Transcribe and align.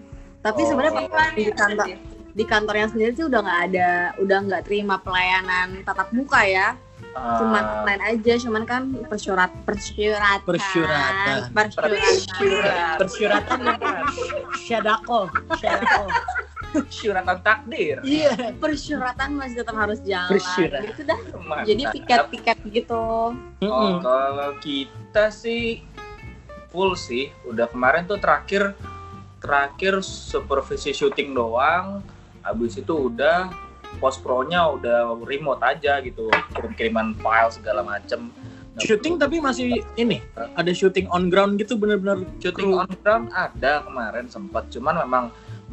Tapi 0.44 0.60
Oh. 0.60 0.68
sebenarnya 0.68 1.08
pas 1.08 1.32
di 1.32 1.48
ya? 1.48 1.54
kantor 1.56 1.86
di 2.34 2.44
kantornya 2.44 2.90
sendiri 2.90 3.14
sih 3.14 3.24
udah 3.24 3.40
nggak 3.46 3.60
ada, 3.70 3.90
udah 4.18 4.38
nggak 4.42 4.62
terima 4.66 4.98
pelayanan 4.98 5.86
tatap 5.86 6.10
muka 6.10 6.42
ya. 6.42 6.74
Cuman 7.14 7.62
Ah, 7.62 7.78
online 7.86 8.02
aja, 8.10 8.34
cuman 8.42 8.66
kan 8.66 8.90
persyurat 9.06 9.46
persyuratan. 9.62 10.42
Persyuratan. 10.42 11.36
Persyuratan. 11.54 12.98
Persyuratan 12.98 13.58
Syadako. 14.66 15.30
Syadako. 15.62 16.04
Syuratan 16.90 17.38
takdir. 17.40 18.02
Iya. 18.02 18.54
persyuratan 18.58 19.38
masih 19.38 19.62
tetap 19.62 19.76
harus 19.78 19.98
jalan. 20.02 20.30
Persyuratan. 20.34 20.90
Gitu 20.90 21.02
dah. 21.06 21.20
Mantap. 21.38 21.66
Jadi 21.68 21.82
piket-piket 21.94 22.58
gitu. 22.70 23.04
Oh, 23.62 23.92
kalau 24.02 24.50
kita 24.58 25.30
sih 25.30 25.84
full 26.74 26.98
sih. 26.98 27.30
Udah 27.46 27.70
kemarin 27.70 28.06
tuh 28.10 28.18
terakhir 28.18 28.74
terakhir 29.38 30.02
supervisi 30.02 30.90
syuting 30.90 31.36
doang. 31.36 32.02
Habis 32.42 32.82
itu 32.82 33.12
udah 33.12 33.52
post 34.02 34.20
pro-nya 34.26 34.66
udah 34.74 35.14
remote 35.22 35.62
aja 35.62 36.02
gitu. 36.02 36.26
Kirim-kiriman 36.56 37.14
file 37.22 37.50
segala 37.54 37.86
macem. 37.86 38.34
Syuting 38.74 39.22
tapi 39.22 39.38
masih 39.38 39.86
ini 39.94 40.18
ada 40.34 40.74
syuting 40.74 41.06
on 41.14 41.30
ground 41.30 41.62
gitu 41.62 41.78
bener-bener 41.78 42.26
syuting 42.42 42.74
on 42.74 42.90
ground 43.06 43.30
ada 43.30 43.86
kemarin 43.86 44.26
sempat 44.26 44.66
cuman 44.66 45.06
memang 45.06 45.24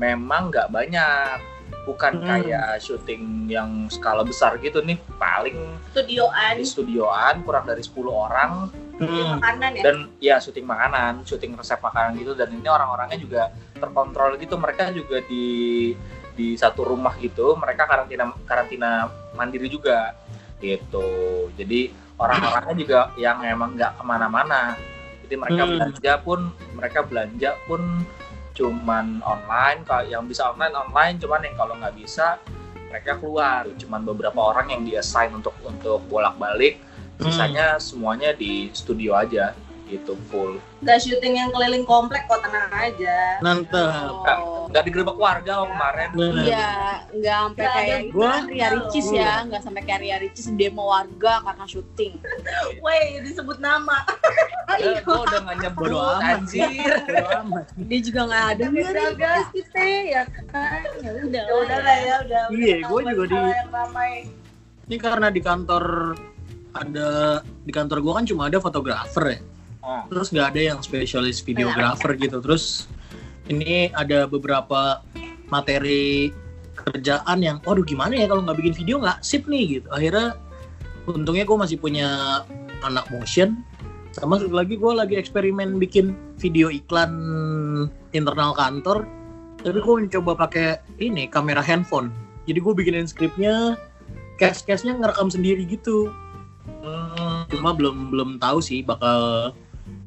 memang 0.01 0.49
nggak 0.49 0.67
banyak 0.67 1.37
bukan 1.81 2.13
Hmm. 2.15 2.25
kayak 2.27 2.77
syuting 2.77 3.23
yang 3.47 3.69
skala 3.87 4.21
besar 4.21 4.57
gitu 4.57 4.81
nih 4.81 4.97
paling 5.15 5.57
Studioan. 5.89 6.53
di 6.53 6.65
studioan 6.65 7.41
kurang 7.41 7.65
dari 7.65 7.81
10 7.81 8.09
orang 8.11 8.69
Hmm. 8.97 9.41
Makanan 9.41 9.71
ya. 9.73 9.81
dan 9.81 9.97
ya 10.19 10.35
syuting 10.37 10.61
makanan 10.63 11.21
syuting 11.23 11.57
resep 11.57 11.77
makanan 11.79 12.13
gitu 12.15 12.33
dan 12.33 12.49
ini 12.49 12.69
orang-orangnya 12.69 13.17
juga 13.17 13.41
terkontrol 13.73 14.37
gitu 14.37 14.57
mereka 14.57 14.93
juga 14.93 15.21
di 15.23 15.89
di 16.31 16.53
satu 16.53 16.85
rumah 16.85 17.17
gitu 17.17 17.57
mereka 17.57 17.85
karantina 17.85 18.29
karantina 18.45 19.09
mandiri 19.33 19.65
juga 19.67 20.13
gitu 20.61 21.01
jadi 21.51 21.89
orang-orangnya 22.15 22.75
juga 22.77 22.99
yang 23.15 23.41
emang 23.41 23.73
nggak 23.73 23.97
ke 23.97 24.03
mana-mana 24.03 24.77
jadi 25.23 25.35
mereka 25.35 25.61
Hmm. 25.63 25.71
belanja 25.73 26.13
pun 26.21 26.39
mereka 26.71 26.99
belanja 27.01 27.51
pun 27.65 27.81
cuman 28.51 29.23
online 29.23 29.83
kalau 29.87 30.05
yang 30.07 30.23
bisa 30.27 30.51
online 30.51 30.75
online. 30.75 31.15
Cuman 31.19 31.39
yang 31.43 31.55
kalau 31.55 31.73
nggak 31.79 31.95
bisa 31.95 32.39
mereka 32.91 33.17
keluar. 33.19 33.67
Cuman 33.79 34.03
beberapa 34.03 34.39
orang 34.39 34.71
yang 34.73 34.81
di 34.83 34.95
assign 34.99 35.35
untuk 35.35 35.55
untuk 35.63 36.03
bolak-balik. 36.11 36.79
Hmm. 37.21 37.29
sisanya 37.29 37.77
semuanya 37.77 38.33
di 38.33 38.73
studio 38.73 39.13
aja 39.13 39.53
gitu 39.91 40.15
full 40.31 40.55
Gak 40.81 40.97
syuting 41.03 41.37
yang 41.37 41.53
keliling 41.53 41.85
komplek 41.85 42.25
kok 42.25 42.41
tenang 42.41 42.73
aja. 42.73 43.37
Mantap. 43.45 44.09
Oh. 44.09 44.65
nggak 44.71 44.83
digerebek 44.87 45.17
warga 45.19 45.61
oh, 45.61 45.67
kemarin. 45.69 46.09
Iya, 46.47 46.71
nggak 47.11 47.37
sampai 47.37 47.65
kayak 47.69 47.99
Gua- 48.15 48.47
Ria 48.47 48.67
Ricis 48.71 49.07
ya, 49.11 49.45
nggak 49.45 49.61
sampai 49.61 49.81
kayak 49.83 49.99
Ria 50.01 50.17
Ricis 50.23 50.47
demo 50.55 50.89
warga 50.89 51.43
karena 51.43 51.65
syuting. 51.67 52.17
Weh, 52.83 53.21
disebut 53.21 53.59
nama. 53.59 54.01
ya, 54.81 55.03
gue 55.03 55.17
udah 55.21 55.39
nggak 55.43 55.57
nyebut 55.59 55.85
Bodo 55.91 55.99
amat. 55.99 56.39
anjir. 56.39 56.65
Dia 57.77 57.99
juga 57.99 58.21
nggak 58.31 58.45
ada 58.55 58.65
Jaga. 58.71 59.33
kita 59.51 59.81
ya 59.85 60.23
kan. 60.49 60.81
Ya 61.03 61.11
udah. 61.19 61.43
Ya 61.45 61.55
udah 61.61 61.77
lah 61.83 61.97
ya, 61.99 62.15
udah. 62.25 62.43
Iya, 62.49 62.75
gua 62.87 62.99
juga 63.05 63.23
di-. 63.27 64.25
Ini 64.89 64.95
karena 64.97 65.27
di 65.29 65.41
kantor 65.43 66.15
ada 66.71 67.09
di 67.43 67.71
kantor 67.75 67.97
gua 67.99 68.13
kan 68.17 68.25
cuma 68.25 68.47
ada 68.47 68.57
fotografer 68.63 69.25
ya. 69.35 69.39
Ah. 69.81 70.05
Terus 70.07 70.29
nggak 70.29 70.47
ada 70.55 70.61
yang 70.61 70.79
spesialis 70.85 71.41
videografer 71.41 72.13
gitu. 72.17 72.37
Terus 72.41 72.85
ini 73.49 73.89
ada 73.97 74.29
beberapa 74.29 75.01
materi 75.49 76.29
kerjaan 76.77 77.41
yang, 77.41 77.57
waduh 77.65 77.85
gimana 77.85 78.15
ya 78.17 78.25
kalau 78.29 78.41
nggak 78.45 78.57
bikin 78.61 78.73
video 78.77 78.95
nggak 79.01 79.21
sip 79.25 79.45
nih 79.49 79.81
gitu. 79.81 79.87
Akhirnya 79.89 80.37
untungnya 81.09 81.43
gue 81.43 81.57
masih 81.57 81.77
punya 81.81 82.41
anak 82.85 83.09
motion. 83.09 83.65
Sama 84.13 84.37
satu 84.37 84.53
lagi 84.53 84.75
gue 84.75 84.91
lagi 84.91 85.15
eksperimen 85.17 85.79
bikin 85.81 86.13
video 86.37 86.69
iklan 86.69 87.11
internal 88.13 88.53
kantor. 88.53 89.07
Tapi 89.61 89.77
gue 89.77 89.95
mencoba 90.05 90.47
pakai 90.47 90.81
ini 90.97 91.29
kamera 91.29 91.61
handphone. 91.61 92.09
Jadi 92.49 92.57
gue 92.57 92.73
bikinin 92.73 93.05
skripnya, 93.05 93.77
cast-castnya 94.41 94.97
ngerekam 94.97 95.29
sendiri 95.29 95.65
gitu. 95.69 96.09
Hmm, 96.81 97.45
Cuma 97.53 97.77
belum 97.77 98.09
belum 98.09 98.29
tahu 98.41 98.57
sih 98.57 98.81
bakal 98.81 99.53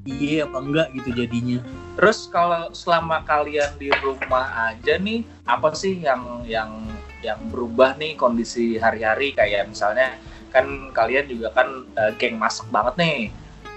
iya 0.05 0.45
apa 0.45 0.59
enggak 0.61 0.89
gitu 0.97 1.11
jadinya. 1.17 1.59
terus 1.97 2.29
kalau 2.29 2.71
selama 2.77 3.25
kalian 3.25 3.73
di 3.81 3.89
rumah 4.05 4.73
aja 4.73 5.01
nih 5.01 5.25
apa 5.49 5.73
sih 5.73 6.01
yang 6.05 6.45
yang 6.45 6.71
yang 7.25 7.41
berubah 7.49 7.97
nih 7.97 8.17
kondisi 8.21 8.77
hari-hari 8.77 9.33
kayak 9.33 9.69
misalnya 9.69 10.21
kan 10.53 10.93
kalian 10.93 11.25
juga 11.27 11.49
kan 11.57 11.89
eh, 11.97 12.13
geng 12.21 12.37
masak 12.37 12.69
banget 12.69 12.95
nih 13.01 13.21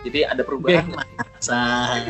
jadi 0.05 0.29
ada 0.29 0.41
perubahan 0.45 0.87
Geng 0.87 0.95
masak. 0.95 2.01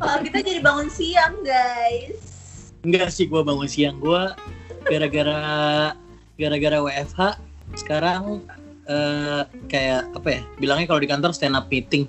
Kalau 0.00 0.16
kita 0.24 0.38
jadi 0.40 0.60
bangun 0.64 0.88
siang, 0.88 1.34
guys. 1.44 2.20
Enggak 2.86 3.12
sih 3.12 3.28
gua 3.28 3.44
bangun 3.44 3.68
siang 3.68 4.00
gua 4.00 4.32
gara-gara 4.88 5.92
gara-gara 6.40 6.78
WFH 6.80 7.20
sekarang 7.76 8.40
eh, 8.88 9.42
kayak 9.68 10.08
apa 10.16 10.28
ya? 10.30 10.42
Bilangnya 10.56 10.86
kalau 10.88 11.00
di 11.02 11.08
kantor 11.08 11.34
stand 11.36 11.58
up 11.58 11.68
meeting. 11.68 12.08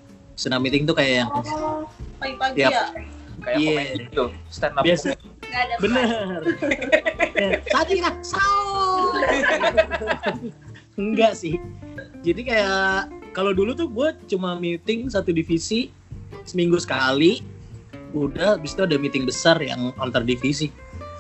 Up 0.50 0.58
meeting 0.58 0.90
tuh 0.90 0.98
kayak 0.98 1.26
yang 1.26 1.30
Oh, 1.30 1.86
pagi-pagi 2.18 2.66
ya. 2.66 2.90
kayak 3.38 3.58
Iya. 3.58 3.70
komedi 3.70 3.98
gitu 4.10 4.26
stand 4.50 4.74
up 4.74 4.84
biasa 4.84 5.14
Gak 5.44 5.62
ada 5.68 5.76
bener. 5.78 6.40
Saat 7.76 7.88
ini 7.92 8.00
sahur. 8.24 9.20
Enggak 11.02 11.36
sih. 11.36 11.60
Jadi 12.24 12.42
kayak 12.48 13.12
kalau 13.36 13.52
dulu 13.52 13.76
tuh 13.76 13.92
gue 13.92 14.16
cuma 14.28 14.56
meeting 14.56 15.12
satu 15.12 15.36
divisi 15.36 15.92
seminggu 16.48 16.80
sekali 16.80 17.44
udah 18.12 18.56
habis 18.56 18.76
itu 18.76 18.84
ada 18.84 18.96
meeting 18.96 19.24
besar 19.24 19.60
yang 19.60 19.92
antar 20.00 20.24
divisi 20.24 20.72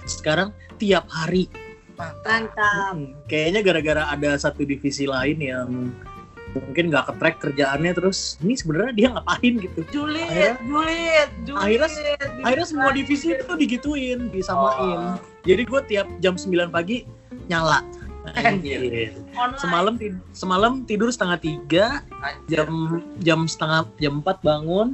sekarang 0.03 0.51
tiap 0.75 1.07
hari 1.07 1.47
Mantap. 1.95 2.97
Hmm, 2.97 3.13
kayaknya 3.29 3.61
gara-gara 3.61 4.03
ada 4.09 4.33
satu 4.33 4.65
divisi 4.65 5.05
lain 5.05 5.37
yang 5.37 5.69
mungkin 6.51 6.91
nggak 6.91 7.05
ketrack 7.13 7.35
kerjaannya 7.39 7.91
terus 7.95 8.35
ini 8.43 8.53
sebenarnya 8.53 8.91
dia 8.91 9.07
ngapain 9.15 9.53
gitu? 9.57 9.79
Julid, 9.89 10.27
Akhirnya- 10.27 10.59
julid, 10.61 11.29
julid. 11.47 11.61
akhirnya- 11.63 12.43
akhirnya 12.43 12.67
semua 12.67 12.89
divisi 12.91 13.27
itu 13.31 13.53
digituin 13.55 14.19
disamain. 14.29 15.15
Jadi 15.41 15.61
gue 15.63 15.81
tiap 15.87 16.07
jam 16.19 16.35
9 16.35 16.69
pagi 16.69 17.07
nyala. 17.47 17.81
Anjir. 18.37 19.17
Semalam 19.57 19.97
tid- 19.97 20.21
semalam 20.29 20.85
tidur 20.85 21.09
setengah 21.09 21.41
tiga 21.41 21.85
jam 22.45 22.69
jam 23.17 23.49
setengah 23.49 23.89
jam 23.97 24.21
4 24.21 24.37
bangun 24.45 24.93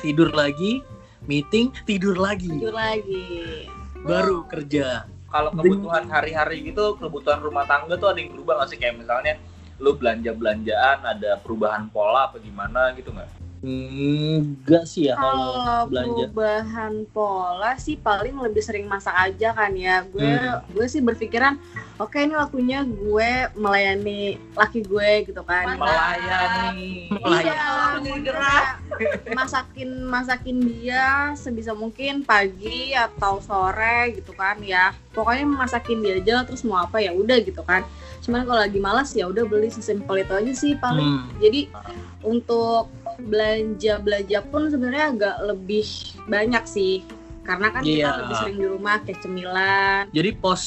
tidur 0.00 0.34
lagi 0.34 0.82
meeting 1.24 1.70
tidur 1.84 2.18
lagi. 2.18 2.50
Jujur 2.50 2.74
lagi. 2.74 3.70
baru 4.02 4.44
kerja. 4.44 5.08
Kalau 5.32 5.48
kebutuhan 5.50 6.04
hari-hari 6.06 6.60
gitu 6.62 6.94
kebutuhan 6.94 7.40
rumah 7.40 7.64
tangga 7.64 7.96
tuh 7.96 8.12
ada 8.12 8.20
yang 8.20 8.36
berubah 8.36 8.60
nggak 8.60 8.68
sih? 8.68 8.76
Kayak 8.76 9.00
misalnya 9.00 9.34
lu 9.84 9.92
belanja 10.00 10.32
belanjaan 10.32 11.04
ada 11.04 11.36
perubahan 11.44 11.92
pola 11.92 12.32
apa 12.32 12.40
gimana 12.40 12.96
gitu 12.96 13.12
nggak 13.12 13.43
enggak 13.64 14.84
sih 14.84 15.08
ya 15.08 15.16
kalau 15.16 15.56
Kalau 15.56 15.80
belanja 15.88 16.24
perubahan 16.28 16.94
pola 17.10 17.72
sih 17.80 17.96
paling 17.96 18.36
lebih 18.36 18.60
sering 18.60 18.84
masak 18.84 19.16
aja 19.16 19.56
kan 19.56 19.72
ya. 19.72 20.04
Gue 20.04 20.22
Hmm. 20.24 20.60
gue 20.72 20.86
sih 20.86 21.00
berpikiran 21.00 21.56
oke 21.96 22.18
ini 22.18 22.34
waktunya 22.36 22.84
gue 22.84 23.30
melayani 23.56 24.36
laki 24.52 24.84
gue 24.84 25.30
gitu 25.30 25.42
kan. 25.42 25.80
melayani 25.80 27.08
Melayani. 27.08 28.04
Iya, 28.04 28.20
gerah. 28.20 28.64
masakin 29.38 29.90
masakin 30.06 30.58
dia 30.68 31.32
sebisa 31.34 31.72
mungkin 31.74 32.22
pagi 32.22 32.92
atau 32.92 33.40
sore 33.40 34.14
gitu 34.20 34.36
kan 34.36 34.60
ya. 34.60 34.92
Pokoknya 35.14 35.46
masakin 35.46 36.02
dia 36.02 36.20
aja 36.20 36.44
terus 36.44 36.66
mau 36.66 36.82
apa 36.82 37.00
ya 37.00 37.14
udah 37.14 37.38
gitu 37.40 37.62
kan. 37.64 37.86
Cuman 38.24 38.48
kalau 38.48 38.60
lagi 38.60 38.80
malas 38.80 39.12
ya 39.12 39.28
udah 39.28 39.44
beli 39.44 39.68
sesimpel 39.68 40.24
itu 40.24 40.32
aja 40.32 40.52
sih 40.56 40.72
paling. 40.80 41.06
Hmm. 41.22 41.28
Jadi 41.38 41.68
untuk 42.24 42.88
belanja 43.18 43.98
belanja 43.98 44.38
pun 44.46 44.68
sebenarnya 44.68 45.04
agak 45.10 45.36
lebih 45.44 45.86
banyak 46.24 46.64
sih. 46.64 47.04
Karena 47.44 47.68
kan 47.68 47.84
Iya. 47.84 48.08
kita 48.08 48.10
lebih 48.18 48.36
sering 48.40 48.56
di 48.56 48.66
rumah 48.66 48.96
kayak 49.00 49.20
cemilan. 49.20 50.02
jadi 50.10 50.30
pos 50.34 50.62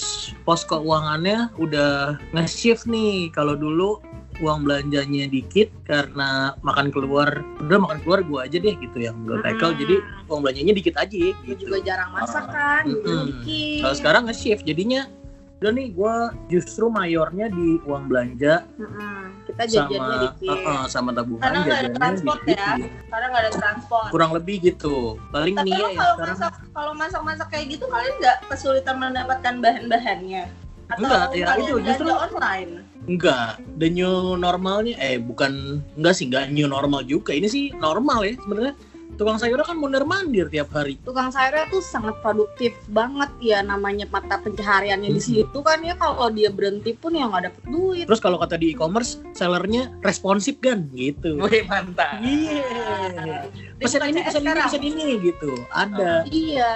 pos 0.45 0.61
keuangannya 0.63 1.49
udah 1.57 2.15
nge-shift 2.31 2.85
nih 2.85 3.33
kalau 3.33 3.57
dulu 3.57 3.97
uang 4.37 4.61
belanjanya 4.61 5.25
dikit 5.25 5.73
karena 5.81 6.53
makan 6.61 6.93
keluar 6.93 7.41
udah 7.57 7.81
makan 7.81 7.97
keluar 8.05 8.21
gua 8.21 8.45
aja 8.45 8.61
deh 8.61 8.77
gitu 8.77 9.01
yang 9.01 9.17
gue 9.25 9.41
tackle 9.41 9.73
Mm-mm. 9.73 9.81
jadi 9.81 9.95
uang 10.29 10.41
belanjanya 10.45 10.73
dikit 10.77 10.95
aja 10.95 11.17
Gue 11.17 11.33
gitu 11.49 11.65
juga 11.65 11.77
jarang 11.81 12.13
masak 12.13 12.45
kan, 12.45 12.85
Mm-mm. 12.85 13.25
dikit. 13.25 13.81
kalau 13.81 13.95
sekarang 13.97 14.21
nge-shift 14.29 14.61
jadinya 14.61 15.09
udah 15.57 15.71
nih 15.73 15.87
gua 15.89 16.13
justru 16.45 16.85
mayornya 16.85 17.49
di 17.49 17.81
uang 17.81 18.05
belanja 18.05 18.69
Mm-mm. 18.77 19.26
Kita 19.57 19.65
jajannya 19.67 19.97
sama 19.97 20.15
dikit. 20.21 20.49
uh-uh, 20.53 20.81
sama 20.85 21.09
tabungan 21.11 21.41
Karena 21.41 21.57
nggak 21.59 21.79
ada 21.79 21.91
transport 21.91 22.39
dikit. 22.45 22.57
ya. 22.61 22.71
Karena 23.09 23.25
nggak 23.27 23.43
ada 23.43 23.53
transport. 23.57 24.07
kurang 24.13 24.31
lebih 24.31 24.55
gitu 24.61 24.95
paling 25.33 25.55
Tapi 25.57 25.65
nih 25.65 25.73
ya 25.73 25.87
kalau 25.89 26.13
sekarang 26.13 26.37
masak 26.37 26.53
kalau 26.69 26.91
masak-masak 26.93 27.47
kayak 27.49 27.65
gitu 27.73 27.85
kalian 27.89 28.13
nggak 28.21 28.37
kesulitan 28.47 28.95
mendapatkan 28.95 29.53
bahan-bahannya? 29.57 30.43
Atau 30.87 31.03
Enggak, 31.03 31.25
ya 31.35 31.45
itu 31.57 31.73
justru- 31.83 32.15
online? 32.15 32.71
enggak 33.07 33.49
the 33.75 33.87
new 33.87 34.35
normalnya 34.35 34.93
eh 34.99 35.15
bukan 35.17 35.79
enggak 35.95 36.13
sih 36.13 36.27
enggak 36.27 36.51
new 36.51 36.67
normal 36.67 37.01
juga 37.01 37.31
ini 37.31 37.47
sih 37.47 37.71
normal 37.73 38.23
ya 38.23 38.35
sebenarnya 38.37 38.75
tukang 39.15 39.39
sayurnya 39.39 39.63
kan 39.63 39.79
mondar 39.79 40.03
mandir 40.03 40.51
tiap 40.51 40.75
hari. 40.75 40.99
Tukang 41.07 41.31
sayurnya 41.31 41.71
tuh 41.71 41.79
sangat 41.79 42.19
produktif 42.19 42.75
banget 42.91 43.31
ya 43.39 43.63
namanya 43.63 44.03
mata 44.11 44.37
pencahariannya 44.43 45.09
di 45.09 45.21
Mm-mm. 45.21 45.47
situ 45.47 45.59
kan 45.63 45.79
ya. 45.79 45.95
Kalau 45.95 46.27
dia 46.29 46.51
berhenti 46.51 46.91
pun 46.93 47.15
ya 47.15 47.25
nggak 47.31 47.43
dapet 47.49 47.63
duit. 47.71 48.05
Terus 48.05 48.21
kalau 48.21 48.37
kata 48.37 48.59
di 48.59 48.75
e-commerce 48.75 49.23
sellernya 49.33 49.95
responsif 50.03 50.59
kan 50.59 50.85
gitu. 50.91 51.39
Wih 51.39 51.63
mantap. 51.65 52.19
Iya. 52.19 53.47
Di 53.77 53.85
pesen 53.85 54.01
ini 54.09 54.19
CS 54.21 54.27
pesen 54.27 54.41
ini 54.43 54.61
pesen 54.61 54.83
ini 54.83 55.07
gitu. 55.23 55.51
Ada. 55.71 56.27
Iya. 56.27 56.73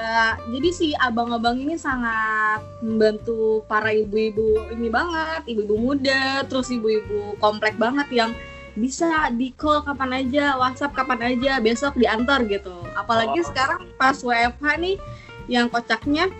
Jadi 0.47 0.69
si 0.71 0.87
abang-abang 0.97 1.59
ini 1.59 1.75
sangat 1.75 2.63
membantu 2.81 3.65
para 3.67 3.91
ibu-ibu 3.91 4.71
ini 4.73 4.87
banget. 4.87 5.45
Ibu-ibu 5.45 5.75
muda 5.77 6.45
terus 6.47 6.71
ibu-ibu 6.71 7.35
komplek 7.41 7.75
banget 7.75 8.07
yang 8.13 8.31
bisa 8.73 9.27
di 9.31 9.51
call 9.51 9.83
kapan 9.83 10.23
aja 10.23 10.55
WhatsApp 10.55 10.95
kapan 10.95 11.35
aja 11.35 11.59
besok 11.59 11.95
diantar 11.95 12.43
gitu 12.47 12.71
apalagi 12.95 13.43
Oh. 13.43 13.47
sekarang 13.47 13.83
pas 13.95 14.15
WFH 14.15 14.63
nih 14.79 14.95
yang 15.47 15.67
kocaknya 15.67 16.31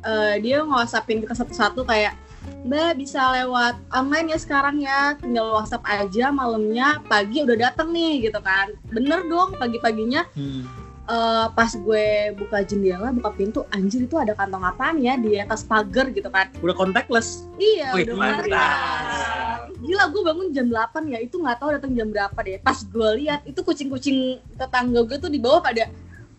eh, 0.00 0.34
dia 0.38 0.62
nge-whatsappin 0.62 1.20
kita 1.20 1.34
satu-satu 1.34 1.82
kayak 1.84 2.14
Mbak 2.60 2.96
bisa 2.96 3.20
lewat 3.36 3.76
online 3.92 4.32
ya 4.32 4.38
sekarang 4.40 4.80
ya 4.80 5.12
tinggal 5.16 5.52
WhatsApp 5.54 5.84
aja 5.84 6.28
malamnya 6.28 7.00
pagi 7.04 7.40
udah 7.40 7.56
dateng 7.56 7.92
nih 7.92 8.28
gitu 8.28 8.40
kan 8.40 8.72
bener 8.88 9.24
dong 9.26 9.56
pagi-paginya 9.56 10.24
Hmm. 10.32 10.64
Eh, 11.10 11.46
pas 11.50 11.70
gue 11.70 12.06
buka 12.34 12.62
jendela 12.62 13.10
buka 13.10 13.30
pintu 13.30 13.60
anjir 13.68 14.06
itu 14.06 14.14
ada 14.14 14.30
kantong 14.32 14.62
apaan 14.62 14.96
ya 14.96 15.14
di 15.14 15.34
atas 15.36 15.62
pagar 15.62 16.08
gitu 16.10 16.30
kan. 16.30 16.46
Udah 16.58 16.72
contactless? 16.72 17.50
Iya 17.56 17.90
Wih, 17.92 18.06
udah 18.06 18.16
mantap. 18.16 19.58
gila 19.80 20.04
gue 20.06 20.22
bangun 20.22 20.48
jam 20.52 20.66
8 20.68 21.08
ya 21.08 21.18
itu 21.18 21.34
nggak 21.34 21.56
tahu 21.56 21.72
datang 21.72 21.92
jam 21.92 22.08
berapa 22.08 22.38
deh. 22.38 22.60
Pas 22.60 22.78
gue 22.78 23.08
lihat 23.18 23.40
itu 23.42 23.60
kucing-kucing 23.60 24.18
tetangga 24.54 25.02
gue 25.02 25.18
tuh 25.18 25.28
di 25.28 25.40
bawah 25.40 25.58
pada 25.58 25.88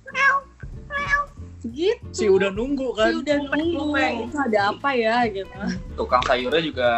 meow, 0.07 0.35
meow, 0.87 1.21
gitu 1.65 2.03
si 2.11 2.25
udah 2.27 2.51
nunggu 2.51 2.91
Si 2.91 2.97
kan 2.97 3.11
udah 3.17 3.37
nunggu. 3.49 3.97
itu 4.27 4.37
ada 4.37 4.59
apa 4.71 4.89
ya 4.93 5.25
gitu. 5.25 5.57
Tukang 5.95 6.21
sayurnya 6.23 6.61
juga 6.61 6.89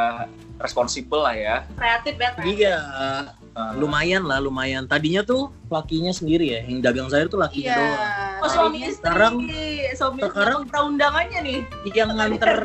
responsibel 0.58 1.20
lah 1.20 1.36
ya. 1.36 1.56
Kreatif 1.76 2.16
kan? 2.18 2.32
iya 2.44 2.78
Eh, 3.54 3.74
lumayan 3.78 4.26
lah 4.26 4.42
lumayan. 4.42 4.90
Tadinya 4.90 5.22
tuh 5.22 5.54
lakinya 5.70 6.10
sendiri 6.10 6.58
ya 6.58 6.60
yang 6.66 6.82
dagang 6.82 7.06
sayur 7.06 7.30
tuh 7.30 7.38
lakinya 7.38 7.70
iya. 7.70 7.78
doang. 7.78 8.02
Oh 8.42 8.50
suami 8.50 8.66
tadinya- 8.74 8.90
istri, 8.90 8.98
Sekarang- 8.98 9.38
suami 9.94 10.20
sekarang- 10.26 10.62
kita 10.66 10.80
undangannya 10.82 11.40
nih. 11.40 11.60
yang 11.94 12.10
nganter 12.18 12.58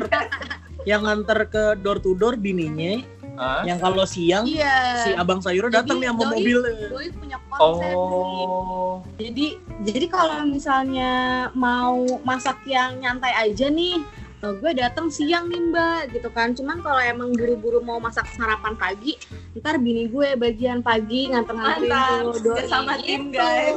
yang 0.87 1.01
nganter 1.05 1.39
ke 1.45 1.63
door 1.77 1.99
to 1.99 2.15
door 2.15 2.33
bininya 2.33 3.03
Hah? 3.35 3.63
yang 3.63 3.77
kalau 3.77 4.03
siang 4.03 4.43
iya. 4.43 4.99
si 4.99 5.09
abang 5.13 5.39
sayurnya 5.39 5.79
datang 5.79 5.99
nih 5.99 6.09
sama 6.09 6.23
doi- 6.25 6.31
mobil. 6.33 6.57
Doi 6.89 7.07
punya 7.13 7.37
konsep 7.47 7.83
nih 7.83 7.95
oh 7.95 8.93
jadi 9.15 9.47
jadi 9.79 10.05
kalau 10.07 10.43
misalnya 10.43 11.11
mau 11.53 11.99
masak 12.23 12.59
yang 12.65 12.97
nyantai 12.97 13.31
aja 13.37 13.67
nih 13.67 13.99
eh, 14.39 14.53
gue 14.53 14.71
datang 14.73 15.07
siang 15.07 15.45
nih 15.45 15.61
mbak 15.65 16.01
gitu 16.11 16.29
kan 16.29 16.51
cuman 16.51 16.79
kalau 16.79 16.97
emang 16.97 17.29
buru-buru 17.31 17.79
mau 17.79 17.97
masak 17.97 18.23
sarapan 18.29 18.73
pagi 18.73 19.19
ntar 19.53 19.75
bini 19.77 20.07
gue 20.07 20.35
bagian 20.35 20.79
pagi 20.79 21.27
nganter-nganterin 21.27 21.91
doi 22.37 22.55
bersama 22.57 22.95
tim, 22.97 23.27
Gitu. 23.27 23.35
guys. 23.35 23.75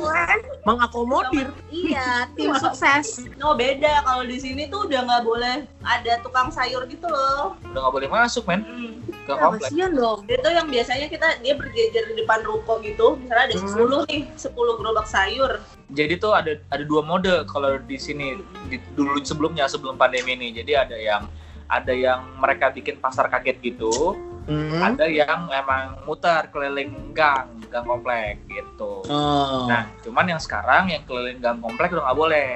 mengakomodir 0.62 1.48
iya 1.68 2.08
tim 2.32 2.54
sukses 2.54 3.26
No 3.34 3.52
beda 3.52 4.02
kalau 4.02 4.22
di 4.22 4.38
sini 4.38 4.66
tuh 4.66 4.86
udah 4.86 5.02
nggak 5.02 5.22
boleh 5.22 5.56
ada 5.82 6.12
tukang 6.22 6.48
sayur 6.48 6.86
gitu 6.86 7.04
loh. 7.04 7.58
udah 7.64 7.80
nggak 7.80 7.94
boleh 7.94 8.08
masuk 8.08 8.46
men 8.46 8.62
Hmm. 8.62 8.94
ke 9.20 9.28
ya, 9.28 9.38
komplek 9.40 9.68
kasihan 9.68 9.90
dong 9.92 10.18
Itu 10.24 10.48
yang 10.48 10.66
biasanya 10.66 11.06
kita 11.06 11.28
dia 11.38 11.54
berjejer 11.54 12.04
di 12.06 12.14
depan 12.16 12.40
ruko 12.42 12.78
gitu. 12.80 13.18
Misalnya 13.18 13.44
ada 13.44 13.56
Hmm. 13.56 13.68
10 13.68 14.00
nih, 14.06 14.20
10 14.36 14.50
gerobak 14.72 15.06
sayur. 15.06 15.58
Jadi 15.92 16.14
tuh 16.16 16.32
ada 16.32 16.52
ada 16.68 16.82
dua 16.82 17.04
mode 17.04 17.44
kalau 17.44 17.76
di 17.78 17.96
sini 17.96 18.34
di, 18.66 18.80
dulu 18.92 19.20
sebelumnya 19.20 19.68
sebelum 19.68 19.94
pandemi 19.94 20.34
ini 20.34 20.50
jadi 20.52 20.88
ada 20.88 20.96
yang 20.96 21.22
ada 21.68 21.92
yang 21.92 22.20
mereka 22.36 22.68
bikin 22.68 22.98
pasar 22.98 23.28
kaget 23.28 23.60
gitu 23.62 24.16
Hmm. 24.42 24.82
ada 24.82 25.06
yang 25.06 25.46
emang 25.54 26.02
muter 26.02 26.50
keliling 26.50 27.14
gang 27.14 27.46
gang 27.70 27.86
komplek 27.86 28.42
gitu 28.50 29.06
Oh. 29.06 29.70
nah 29.70 29.86
cuman 30.02 30.34
yang 30.34 30.42
sekarang 30.42 30.90
yang 30.90 31.06
keliling 31.06 31.38
gang 31.38 31.62
komplek 31.62 31.94
udah 31.94 32.10
nggak 32.10 32.18
boleh 32.18 32.50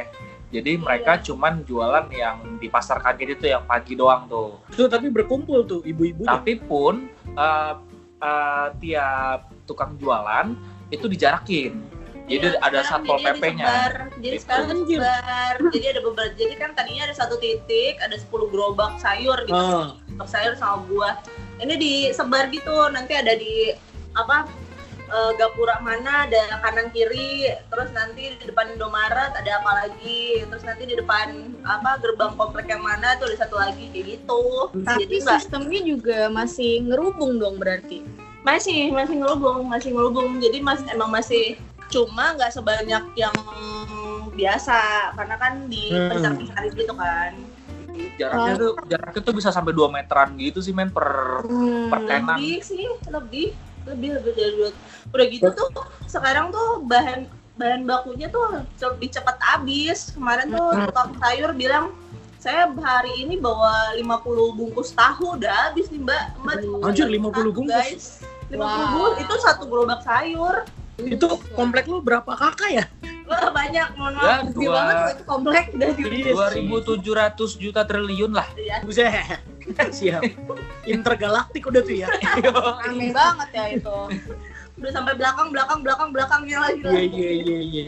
jadi 0.51 0.83
mereka 0.83 1.23
cuman 1.23 1.63
jualan 1.63 2.11
yang 2.11 2.59
di 2.59 2.67
pasar 2.67 2.99
kaget 2.99 3.39
itu 3.39 3.55
yang 3.55 3.63
pagi 3.63 3.95
doang 3.95 4.27
tuh 4.27 4.59
Tuh, 4.75 4.91
tapi 4.91 5.15
berkumpul 5.15 5.63
tuh 5.63 5.79
ibu-ibu. 5.87 6.27
tapi 6.27 6.59
pun 6.59 7.07
eh, 7.23 7.73
eh, 8.19 8.67
tiap 8.83 9.55
tukang 9.63 9.95
jualan 9.95 10.59
itu 10.91 11.07
dijarakin 11.07 11.96
jadi 12.27 12.59
Iya, 12.59 12.59
ada 12.59 12.81
satpol 12.83 13.19
pp-nya. 13.23 13.67
Jadi 14.19 14.37
sekarang 14.43 14.83
disebar. 14.85 15.55
Jadi 15.71 15.87
ada 15.95 16.01
beberapa. 16.03 16.35
Jadi 16.35 16.55
kan 16.59 16.71
tadinya 16.75 17.03
ada 17.07 17.15
satu 17.15 17.39
titik, 17.39 18.03
ada 18.03 18.19
10 18.19 18.51
gerobak 18.51 18.99
sayur 18.99 19.39
gitu. 19.47 19.55
Oh. 19.55 19.95
Gerobak 20.11 20.29
sayur 20.29 20.53
sama 20.59 20.83
buah. 20.91 21.15
Ini 21.63 21.75
disebar 21.79 22.51
gitu. 22.51 22.75
Nanti 22.91 23.15
ada 23.15 23.33
di 23.39 23.73
apa? 24.19 24.51
eh, 25.07 25.33
gapura 25.39 25.79
mana 25.87 26.27
ada 26.27 26.59
kanan 26.67 26.91
kiri 26.91 27.47
terus 27.71 27.95
nanti 27.95 28.35
di 28.35 28.43
depan 28.43 28.75
Indomaret 28.75 29.39
ada 29.39 29.63
apa 29.63 29.87
lagi 29.87 30.43
terus 30.51 30.67
nanti 30.67 30.83
di 30.83 30.99
depan 30.99 31.55
apa 31.63 32.03
gerbang 32.03 32.35
komplek 32.35 32.67
yang 32.67 32.83
mana 32.83 33.15
tuh 33.15 33.31
ada 33.31 33.47
satu 33.47 33.55
lagi 33.55 33.87
kayak 33.95 34.19
gitu 34.19 34.75
tapi 34.83 35.07
jadi 35.07 35.17
sistemnya 35.23 35.81
juga 35.87 36.19
masih 36.27 36.91
ngerubung 36.91 37.39
dong 37.39 37.63
berarti 37.63 38.03
Masih, 38.47 38.95
masih 38.95 39.19
ngelubung, 39.19 39.67
masih 39.67 39.91
ngelubung. 39.91 40.39
Jadi 40.39 40.63
mas 40.63 40.79
emang 40.87 41.11
masih 41.11 41.59
cuma 41.87 42.35
nggak 42.35 42.51
sebanyak 42.51 43.05
yang 43.15 43.37
biasa 44.33 44.79
karena 45.17 45.37
kan 45.39 45.53
di 45.67 45.89
Hmm. 45.91 46.09
pencar-pencar 46.11 46.63
gitu 46.75 46.95
kan. 46.95 47.33
Jaraknya 48.17 48.53
tuh 48.57 48.73
jaraknya 48.89 49.23
tuh 49.23 49.35
bisa 49.37 49.49
sampai 49.53 49.73
2 49.73 49.89
meteran 49.93 50.33
gitu 50.37 50.59
sih 50.61 50.73
men 50.73 50.89
per 50.91 51.41
Hmm. 51.45 51.89
per 51.89 52.01
tenan. 52.05 52.37
Lebih 52.37 52.59
sih, 52.61 52.85
lebih, 53.09 53.49
lebih 53.87 54.09
lebih 54.21 54.33
dari 54.35 54.53
dua. 54.57 54.71
Udah 55.15 55.27
gitu 55.29 55.49
tuh 55.53 55.69
sekarang 56.07 56.51
tuh 56.51 56.83
bahan 56.85 57.29
bahan 57.57 57.89
bakunya 57.89 58.29
tuh 58.29 58.65
lebih 58.77 59.09
cepat 59.13 59.37
habis. 59.41 60.13
Kemarin 60.13 60.53
tuh 60.53 60.69
Hmm. 60.75 60.87
tukang 60.89 61.11
sayur 61.21 61.51
bilang 61.53 61.93
saya 62.37 62.69
hari 62.79 63.27
ini 63.27 63.41
bawa 63.41 63.97
50 63.97 64.53
bungkus 64.55 64.93
tahu 64.93 65.35
udah 65.41 65.73
habis 65.73 65.89
nih 65.91 65.99
mbak 65.99 66.25
mbak 66.41 66.57
Anjir, 66.85 67.09
bawa 67.09 67.17
50 67.17 67.33
tahu, 67.33 67.57
bungkus? 67.59 67.75
guys 67.75 68.05
50 68.47 68.61
Wow. 68.61 68.87
bungkus 68.87 69.15
itu 69.19 69.35
satu 69.43 69.65
gerobak 69.67 70.01
sayur 70.07 70.63
Itu 70.97 71.27
komplek 71.53 71.85
lu 71.85 72.01
berapa 72.01 72.29
kakak 72.29 72.71
ya? 72.73 72.85
Wah 73.27 73.51
banyak 73.51 73.89
mohon 73.99 74.15
Ya, 74.17 74.23
maaf 74.23 74.43
Gede 74.49 74.55
dua, 74.55 74.73
banget 74.73 74.97
itu 74.97 75.25
komplek 75.27 75.65
udah 75.75 75.91
di 75.93 76.03
Iya. 76.23 76.33
2700 77.37 77.53
juta 77.59 77.81
triliun 77.83 78.33
lah. 78.33 78.49
ya. 78.57 78.77
Buset. 78.81 79.13
Siap. 79.93 80.23
Intergalaktik 80.87 81.67
udah 81.67 81.83
tuh 81.83 81.97
ya. 81.97 82.09
rame 82.81 83.11
banget 83.11 83.49
ya 83.53 83.65
itu. 83.75 83.99
udah 84.77 84.93
sampai 84.93 85.17
belakang 85.17 85.49
belakang 85.49 85.81
belakang 85.81 86.09
belakangnya 86.13 86.59
lagi 86.61 86.85
Iya 86.85 87.01
iya 87.01 87.31
iya 87.35 87.59
iya. 87.65 87.83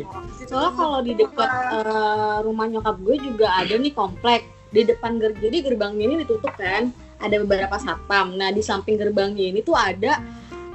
Soalnya 0.48 0.72
kalau 0.72 0.98
di 1.04 1.12
dekat 1.14 1.50
eh, 1.76 2.36
rumah 2.40 2.64
nyokap 2.64 2.96
gue 2.98 3.16
juga 3.20 3.52
ada 3.54 3.76
nih 3.76 3.92
komplek 3.92 4.48
di 4.68 4.84
depan 4.84 5.16
gerbang 5.16 5.40
jadi 5.44 5.56
gerbangnya 5.64 6.04
ini 6.04 6.14
ditutup 6.24 6.52
kan 6.56 6.88
ada 7.20 7.36
beberapa 7.40 7.76
satpam 7.76 8.36
nah 8.36 8.48
di 8.48 8.60
samping 8.60 8.96
gerbangnya 8.96 9.48
ini 9.48 9.60
tuh 9.60 9.72
ada 9.72 10.20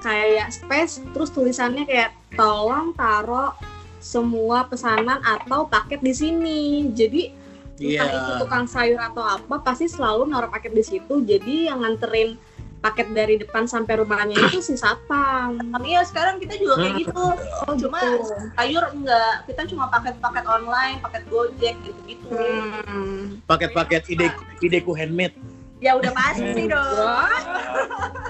kayak 0.01 0.49
space 0.49 1.01
terus 1.13 1.29
tulisannya 1.29 1.85
kayak 1.85 2.13
tolong 2.35 2.91
taruh 2.93 3.53
semua 3.97 4.67
pesanan 4.67 5.23
atau 5.23 5.63
paket 5.63 5.99
di 5.99 6.13
sini 6.13 6.59
jadi 6.91 7.31
entah 7.73 8.05
Iya. 8.05 8.05
itu 8.05 8.31
tukang 8.37 8.65
sayur 8.69 9.01
atau 9.01 9.23
apa 9.23 9.55
pasti 9.59 9.89
selalu 9.89 10.29
naruh 10.29 10.47
paket 10.47 10.71
di 10.71 10.83
situ 10.83 11.23
jadi 11.23 11.73
yang 11.73 11.81
nganterin 11.81 12.37
paket 12.79 13.15
dari 13.15 13.39
depan 13.39 13.63
sampai 13.63 13.95
rumahnya 13.97 14.35
itu 14.35 14.59
si 14.59 14.75
satpam 14.75 15.55
Iya 15.79 16.03
sekarang 16.03 16.37
kita 16.37 16.59
juga 16.59 16.83
kayak 16.83 16.95
gitu 16.99 17.23
oh 17.63 17.73
Cuma 17.79 17.97
gitu. 17.97 18.35
sayur 18.53 18.83
enggak 18.91 19.33
kita 19.47 19.61
cuma 19.71 19.87
paket-paket 19.87 20.45
online 20.45 20.99
paket 20.99 21.23
gojek 21.27 21.75
gitu-gitu 21.81 22.27
Hmm. 22.33 23.39
Paket-paket 23.45 24.09
ide 24.09 24.27
ideku 24.59 24.91
handmade. 24.91 25.35
Ya 25.83 25.99
udah 25.99 26.11
pasti 26.15 26.63
dong 26.65 27.27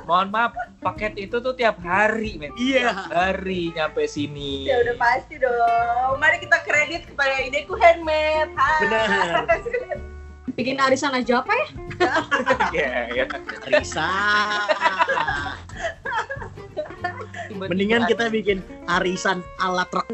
Mohon 0.03 0.27
maaf, 0.35 0.51
paket 0.83 1.15
itu 1.15 1.39
tuh 1.39 1.55
tiap 1.55 1.79
hari 1.79 2.35
men. 2.35 2.51
Iya. 2.59 2.91
Hari 3.07 3.71
nyampe 3.71 4.03
sini. 4.03 4.67
ya 4.67 4.81
udah 4.81 4.95
pasti 4.97 5.37
dong 5.37 6.17
mari 6.17 6.41
kita 6.41 6.59
kredit 6.65 7.07
kepada 7.07 7.39
ideku 7.39 7.77
handmade 7.77 8.51
Hai. 8.57 8.79
Benar. 8.83 9.45
bikin 10.53 10.77
arisan 10.77 11.13
aja 11.13 11.41
apa 11.41 11.49
ya 11.49 11.67
Iya, 12.75 12.91
iya. 13.09 13.25
Risa. 13.69 14.09
Mendingan 17.53 18.05
kita 18.05 18.29
bikin 18.29 18.59
arisan 18.85 19.41
ala 19.57 19.85
truk. 19.87 20.05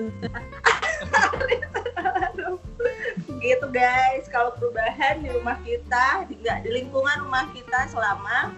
Gitu 3.39 3.65
guys. 3.69 4.27
Kalau 4.27 4.53
perubahan 4.53 5.19
di 5.19 5.29
rumah 5.31 5.57
kita 5.63 6.27
di, 6.27 6.39
nggak 6.39 6.63
di 6.63 6.69
lingkungan 6.71 7.17
rumah 7.23 7.47
kita 7.51 7.87
selama 7.87 8.53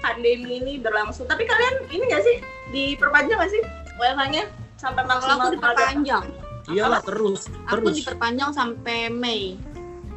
pandemi 0.00 0.58
ini 0.58 0.76
berlangsung. 0.76 1.24
Tapi 1.24 1.44
kalian 1.44 1.86
ini 1.88 2.04
nggak 2.04 2.22
sih? 2.22 2.36
Diperpanjang 2.70 3.36
nggak 3.38 3.52
sih? 3.52 3.62
WFH-nya 3.96 4.44
sampai 4.76 5.02
kalau 5.04 5.12
maksimal 5.18 5.40
aku 5.40 5.54
diperpanjang. 5.54 6.24
Iyalah 6.70 7.02
terus, 7.02 7.40
aku 7.66 7.88
terus. 7.88 7.96
diperpanjang 8.00 8.50
sampai 8.52 9.10
Mei. 9.10 9.58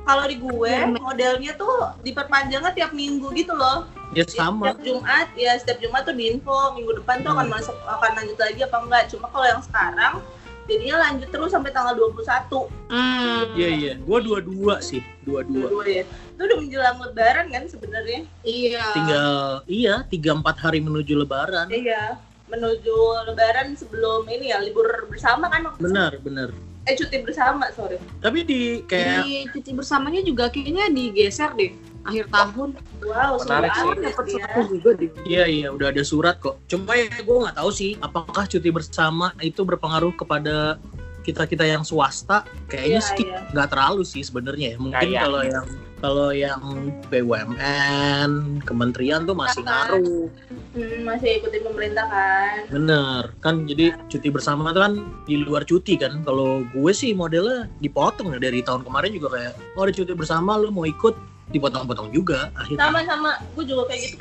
Kalau 0.04 0.28
di 0.28 0.36
gue 0.36 0.68
Iya, 0.68 0.92
modelnya 0.92 1.56
tuh 1.56 1.96
diperpanjangnya 2.04 2.76
tiap 2.76 2.92
minggu 2.92 3.32
gitu 3.32 3.56
loh. 3.56 3.88
Ya 4.12 4.28
sama. 4.28 4.70
setiap 4.76 4.80
Jumat 4.84 5.28
ya 5.34 5.56
setiap 5.58 5.80
Jumat 5.80 6.04
tuh 6.06 6.14
diinfo 6.14 6.76
minggu 6.76 7.02
depan 7.02 7.24
tuh 7.24 7.32
akan 7.34 7.48
Hmm. 7.48 7.56
masuk 7.58 7.76
akan 7.82 8.12
lanjut 8.20 8.38
lagi 8.38 8.60
apa 8.62 8.78
enggak. 8.84 9.04
Cuma 9.10 9.26
kalau 9.32 9.48
yang 9.48 9.64
sekarang 9.64 10.14
jadinya 10.64 10.96
lanjut 11.04 11.30
terus 11.30 11.52
sampai 11.52 11.72
tanggal 11.72 11.94
21 11.96 12.68
hmm. 12.90 13.44
Iya 13.54 13.70
iya. 13.70 13.94
Gua 14.00 14.24
dua-dua 14.24 14.80
sih, 14.80 15.04
dua-dua. 15.22 15.68
dua 15.68 15.84
ya 15.86 16.04
itu 16.08 16.42
udah 16.42 16.58
menjelang 16.58 16.98
lebaran 17.00 17.46
kan 17.48 17.64
sebenarnya 17.70 18.20
iya 18.42 18.84
Tinggal 18.92 19.34
iya 19.66 19.94
tiga 20.08 20.34
empat 20.34 20.58
hari 20.58 20.80
menuju 20.82 21.14
Lebaran. 21.14 21.68
iya 21.70 22.18
menuju 22.50 22.96
lebaran 23.28 23.74
sebelum 23.74 24.26
ini 24.28 24.50
ya 24.50 24.62
libur 24.62 24.86
bersama 25.10 25.50
kan? 25.50 25.74
Benar 25.78 26.18
benar. 26.22 26.50
eh 26.84 27.00
cuti 27.00 27.24
bersama 27.24 27.72
sorry 27.72 27.96
Tapi 28.20 28.44
di 28.44 28.62
kayak 28.84 29.24
di 29.24 29.48
cuti 29.48 29.72
bersamanya 29.72 30.20
juga 30.20 30.52
kayaknya 30.52 30.92
digeser 30.92 31.56
deh 31.56 31.72
akhir 32.04 32.26
tahun 32.28 32.70
wow 33.02 33.34
Menarik 33.42 33.72
sih. 33.72 33.88
dapat 33.98 34.26
ya. 34.28 34.36
suatu 34.36 34.62
juga 34.70 34.90
deh 34.96 35.10
Iya 35.24 35.44
iya 35.46 35.68
udah 35.70 35.88
ada 35.90 36.04
surat 36.04 36.36
kok. 36.38 36.60
Cuma 36.68 36.94
ya 36.94 37.08
gue 37.10 37.38
nggak 37.40 37.56
tahu 37.56 37.70
sih 37.70 37.96
apakah 37.98 38.44
cuti 38.44 38.70
bersama 38.70 39.32
itu 39.40 39.64
berpengaruh 39.64 40.12
kepada 40.14 40.76
kita 41.24 41.48
kita 41.48 41.64
yang 41.64 41.82
swasta. 41.82 42.44
Kayaknya 42.68 43.00
Iya, 43.00 43.08
sih 43.08 43.24
iya. 43.24 43.40
nggak 43.52 43.68
terlalu 43.72 44.04
sih 44.04 44.20
sebenarnya. 44.22 44.76
ya. 44.76 44.78
Mungkin 44.78 45.08
Kayak. 45.10 45.24
kalau 45.24 45.42
yang 45.42 45.66
kalau 46.04 46.30
yang 46.36 46.60
BUMN, 47.08 48.32
kementerian 48.62 49.24
tuh 49.24 49.32
masih 49.32 49.64
ngaruh. 49.64 50.28
Hmm, 50.76 51.00
masih 51.06 51.40
ikutin 51.40 51.64
pemerintah 51.64 52.04
kan 52.10 52.66
Bener 52.68 53.24
kan 53.40 53.64
jadi 53.64 53.94
cuti 54.10 54.28
bersama 54.28 54.74
tuh 54.74 54.84
kan 54.84 54.94
di 55.24 55.40
luar 55.40 55.64
cuti 55.64 55.96
kan. 55.96 56.20
Kalau 56.24 56.68
gue 56.68 56.92
sih 56.92 57.16
modelnya 57.16 57.72
dipotong 57.80 58.36
ya 58.36 58.40
dari 58.42 58.60
tahun 58.60 58.84
kemarin 58.84 59.16
juga 59.16 59.28
kayak 59.32 59.54
oh 59.76 59.84
ada 59.86 59.94
cuti 59.94 60.12
bersama 60.12 60.58
lu 60.58 60.70
mau 60.70 60.84
ikut 60.84 61.16
dipotong-potong 61.54 62.10
juga 62.10 62.50
akhirnya. 62.54 62.82
sama-sama 62.84 63.30
gue 63.54 63.64
juga 63.64 63.84
kayak 63.88 64.02
gitu 64.10 64.18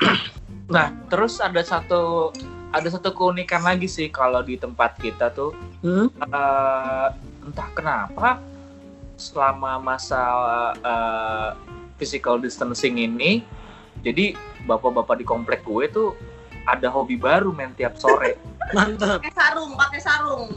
Nah, 0.65 0.95
terus 1.07 1.37
ada 1.37 1.59
satu 1.59 2.31
ada 2.69 2.87
satu 2.87 3.11
keunikan 3.11 3.61
lagi 3.61 3.85
sih 3.85 4.07
kalau 4.07 4.39
di 4.39 4.55
tempat 4.55 4.95
kita 4.95 5.27
tuh 5.29 5.51
Hmm? 5.81 6.07
eh, 6.07 7.07
entah 7.43 7.67
kenapa 7.71 8.39
selama 9.15 9.75
masa 9.77 10.23
eh, 10.79 11.49
physical 11.95 12.37
distancing 12.37 12.95
ini 12.97 13.43
jadi 13.99 14.31
bapak-bapak 14.63 15.19
di 15.19 15.25
komplek 15.25 15.61
gue 15.61 15.85
tuh 15.87 16.09
ada 16.63 16.87
hobi 16.87 17.15
baru 17.15 17.51
men 17.51 17.73
tiap 17.73 17.95
sore 17.95 18.39
Mantap. 18.71 19.19
pakai 19.19 19.33
sarung 19.33 19.71
pakai 19.75 19.99
sarung 19.99 20.47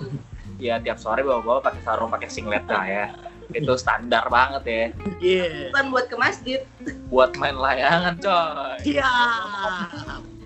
ya 0.56 0.78
tiap 0.78 0.96
sore 0.96 1.20
bapak-bapak 1.20 1.74
pakai 1.74 1.82
sarung 1.82 2.08
pakai 2.08 2.28
singlet 2.28 2.62
lah 2.64 2.86
ya 2.86 3.06
itu 3.52 3.72
standar 3.76 4.26
banget 4.26 4.62
ya 4.64 4.84
Iya. 5.18 5.70
bukan 5.70 5.86
buat 5.90 6.06
ke 6.06 6.16
masjid 6.16 6.60
buat 7.06 7.30
main 7.36 7.54
layangan 7.54 8.14
coy 8.18 8.76
Iya. 8.84 9.12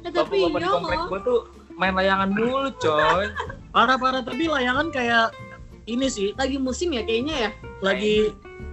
eh, 0.01 0.11
tapi 0.11 0.37
bapak-bapak 0.41 0.59
di 0.59 0.65
iya 0.65 0.71
komplek 0.71 0.99
gue 1.07 1.21
tuh 1.23 1.41
main 1.75 1.95
layangan 1.95 2.29
mulu 2.31 2.71
coy 2.77 3.25
Parah-parah 3.71 4.21
tapi 4.21 4.45
layangan 4.45 4.91
kayak 4.91 5.31
ini 5.87 6.07
sih 6.07 6.35
lagi 6.35 6.59
musim 6.59 6.91
ya 6.91 7.03
kayaknya 7.03 7.35
ya 7.39 7.51
lagi 7.81 8.17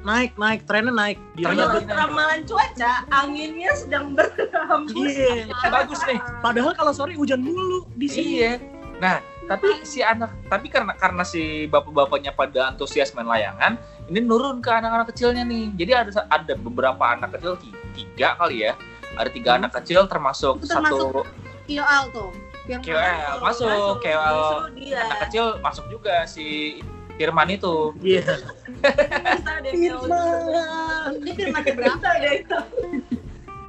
naik 0.03 0.36
naik 0.36 0.63
trennya 0.63 0.93
naik. 0.93 1.17
Gila. 1.36 1.51
menurut 1.51 1.84
ramalan 1.86 2.41
cuaca 2.43 3.03
anginnya 3.10 3.72
sedang 3.75 4.15
berhembus 4.15 4.96
Iya. 5.12 5.51
bagus 5.67 6.00
nih 6.05 6.19
Padahal 6.39 6.72
kalau 6.74 6.91
sore 6.91 7.12
hujan 7.13 7.43
mulu 7.43 7.84
di 7.93 8.07
sini. 8.07 8.31
Iya. 8.39 8.51
Nah, 8.98 9.19
tapi 9.46 9.84
si 9.84 10.01
anak, 10.01 10.31
tapi 10.48 10.67
karena 10.67 10.96
karena 10.96 11.22
si 11.22 11.67
bapak-bapaknya 11.67 12.31
pada 12.31 12.72
antusias 12.72 13.13
main 13.13 13.27
layangan, 13.27 13.77
ini 14.08 14.20
nurun 14.20 14.60
ke 14.60 14.72
anak-anak 14.72 15.12
kecilnya 15.12 15.44
nih. 15.44 15.72
Jadi 15.76 15.92
ada 15.92 16.12
ada 16.28 16.54
beberapa 16.56 17.04
anak 17.04 17.36
kecil 17.36 17.60
ti- 17.60 17.76
tiga 17.94 18.36
kali 18.36 18.64
ya. 18.64 18.74
Ada 19.16 19.30
tiga 19.30 19.50
Hmm. 19.54 19.60
anak 19.64 19.72
kecil 19.82 20.06
termasuk 20.06 20.62
Itu 20.62 20.68
termasuk 20.70 21.10
satu 21.10 21.22
KOL 21.68 22.04
tuh 22.14 22.30
yang 22.68 22.80
KOL 22.84 23.40
masuk, 23.42 23.96
KOL 24.00 24.36
Justru 24.38 24.60
dia 24.78 24.98
anak 25.04 25.18
kecil 25.28 25.46
masuk 25.60 25.86
juga 25.90 26.24
si 26.24 26.80
Firman 27.18 27.50
itu. 27.50 27.98
Iya. 27.98 28.30
bisa 28.78 29.54
deh 29.66 29.74
ini 29.74 31.32
firman 31.34 31.62
berapa 31.66 32.10
deh 32.22 32.34
itu 32.46 32.60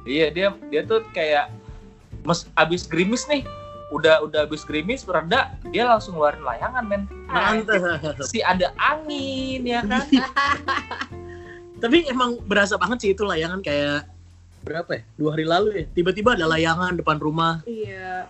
Iya 0.05 0.25
dia 0.29 0.47
dia 0.69 0.81
tuh 0.85 1.01
kayak 1.11 1.49
mes 2.21 2.45
abis 2.53 2.85
gerimis 2.85 3.25
nih. 3.25 3.41
Udah 3.89 4.21
udah 4.21 4.45
abis 4.45 4.61
gerimis 4.63 5.01
reda 5.03 5.53
dia 5.73 5.83
langsung 5.85 6.15
ngeluarin 6.17 6.45
layangan 6.45 6.83
men. 6.85 7.01
Mantap. 7.25 8.21
Si 8.25 8.39
ada 8.41 8.69
angin 8.77 9.65
ya 9.65 9.81
kan. 9.81 10.05
Tapi 11.83 12.05
emang 12.11 12.37
berasa 12.43 12.75
banget 12.75 12.97
sih 13.01 13.09
itu 13.15 13.23
layangan 13.25 13.63
kayak 13.63 14.05
berapa 14.61 14.99
ya? 14.99 15.03
Dua 15.15 15.29
hari 15.33 15.45
lalu 15.47 15.69
ya. 15.73 15.85
Tiba-tiba 15.95 16.35
ada 16.35 16.45
layangan 16.45 16.99
depan 16.99 17.17
rumah. 17.17 17.63
iya 17.65 18.27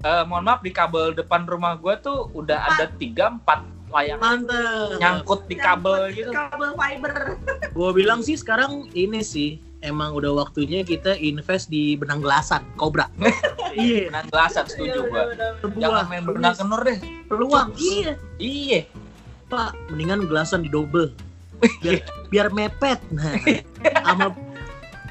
Eh, 0.00 0.24
mohon 0.24 0.48
maaf 0.48 0.64
di 0.64 0.72
kabel 0.72 1.12
depan 1.12 1.44
rumah 1.44 1.76
gue 1.76 1.92
tuh 2.00 2.32
udah 2.32 2.72
ada 2.72 2.88
tiga 2.96 3.36
empat 3.36 3.60
layangan 3.92 4.48
Mantap. 4.48 4.96
nyangkut 4.96 5.40
di 5.44 5.56
kabel 5.60 6.08
gitu. 6.16 6.32
kabel 6.32 6.72
fiber 6.72 7.36
Gue 7.68 7.90
bilang 7.92 8.24
sih 8.24 8.32
sekarang 8.32 8.88
ini 8.96 9.20
sih 9.20 9.60
emang 9.80 10.12
udah 10.16 10.32
waktunya 10.36 10.84
kita 10.84 11.16
invest 11.16 11.68
di 11.68 11.96
benang 11.96 12.20
gelasan, 12.20 12.64
Cobra. 12.76 13.08
iya, 13.76 14.08
benang 14.12 14.28
gelasan 14.28 14.64
setuju 14.68 15.08
gua 15.08 15.22
sebuah 15.60 15.80
jangan 15.80 16.04
main 16.08 16.22
benang 16.24 16.56
kenur 16.56 16.80
deh 16.84 16.98
peluang. 17.28 17.68
Iya, 17.76 18.12
iya 18.38 18.80
Pak, 19.50 19.74
mendingan 19.90 20.30
gelasan 20.30 20.62
di 20.62 20.70
double. 20.70 21.10
Biar, 21.84 22.00
biar 22.32 22.48
mepet. 22.54 22.96
Nah, 23.12 23.36
sama 24.06 24.32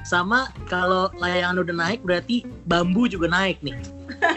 sama 0.02 0.40
kalau 0.66 1.14
layangan 1.22 1.62
udah 1.62 1.76
naik 1.78 2.02
berarti 2.02 2.42
bambu 2.66 3.06
juga 3.06 3.30
naik 3.30 3.62
nih 3.62 3.78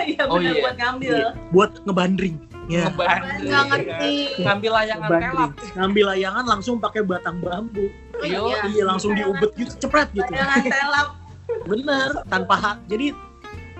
Iya 0.04 0.28
Oh, 0.28 0.36
iya. 0.36 0.52
buat 0.60 0.76
ngambil. 0.76 1.16
buat 1.48 1.70
ngebandring. 1.88 2.36
Ya. 2.74 2.82
ngebanding 2.86 3.44
Nggak 3.44 3.64
ngerti. 3.68 4.14
ngambil 4.40 4.70
layangan 4.72 5.10
kelap 5.10 5.50
Ngambil 5.72 6.04
layangan 6.08 6.44
langsung 6.46 6.74
pakai 6.78 7.02
batang 7.02 7.36
bambu. 7.38 7.86
Yo, 8.22 8.48
Iya. 8.48 8.58
Iya, 8.66 8.84
langsung 8.86 9.12
diubet 9.12 9.50
gitu, 9.54 9.72
cepret 9.78 10.08
gitu. 10.10 10.24
Jangan 10.26 10.62
telap. 10.62 11.08
Bener, 11.68 12.10
tanpa 12.26 12.54
hak. 12.56 12.76
Jadi 12.86 13.12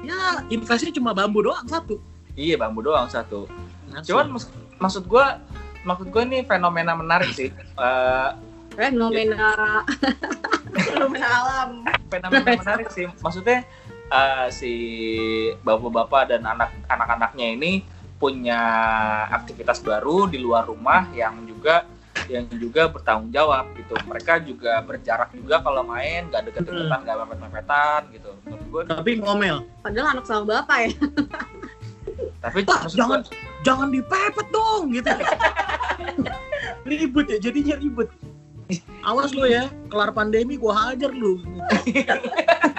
ya 0.03 0.19
investnya 0.47 0.93
cuma 0.93 1.11
bambu 1.11 1.41
doang 1.41 1.65
satu. 1.65 1.97
iya 2.33 2.57
bambu 2.57 2.81
doang 2.81 3.07
satu 3.07 3.45
Langsung. 3.87 4.09
cuman 4.11 4.27
mus- 4.33 4.51
maksud 4.77 5.05
gua 5.05 5.37
maksud 5.83 6.09
gua 6.09 6.25
ini 6.25 6.43
fenomena 6.43 6.91
menarik 6.93 7.29
sih 7.31 7.53
Eh, 7.53 8.31
Fenomena 8.73 9.53
Fenomena 10.75 11.29
alam. 11.29 11.71
fenomena 12.09 12.51
menarik 12.53 12.89
sih 12.89 13.05
maksudnya 13.17 13.63
eh, 14.09 14.47
si 14.49 14.73
bapak-bapak 15.61 16.31
dan 16.31 16.43
anak 16.43 16.73
anak-anaknya 16.87 17.47
ini 17.53 17.73
punya 18.23 18.63
aktivitas 19.35 19.83
baru 19.83 20.31
di 20.31 20.39
luar 20.39 20.71
rumah 20.71 21.11
yang 21.11 21.43
juga 21.43 21.83
yang 22.31 22.47
juga 22.55 22.87
bertanggung 22.87 23.35
jawab 23.35 23.75
gitu 23.75 23.99
mereka 24.07 24.39
juga 24.39 24.79
berjarak 24.87 25.35
juga 25.35 25.59
kalau 25.59 25.83
main 25.83 26.31
gak 26.31 26.47
deket-deketan 26.47 27.03
gak 27.03 27.19
mepet-mepetan 27.19 28.01
gitu 28.15 28.31
menurut 28.47 28.67
gue 28.71 28.83
tapi 28.95 29.11
ngomel. 29.19 29.67
padahal 29.83 30.15
anak 30.15 30.25
sama 30.31 30.45
bapak 30.47 30.79
ya. 30.87 30.91
tapi 32.39 32.63
Pak, 32.63 32.95
jangan 32.95 33.27
gua, 33.27 33.35
jangan 33.63 33.89
dipepet 33.91 34.47
dong 34.51 34.91
gitu. 34.91 35.11
ribut 36.91 37.27
ya, 37.31 37.39
jadinya 37.39 37.79
ribut. 37.79 38.11
Awas 39.07 39.31
lo 39.31 39.47
ya, 39.47 39.71
kelar 39.87 40.11
pandemi 40.11 40.59
gua 40.59 40.91
hajar 40.91 41.15
lu. 41.15 41.39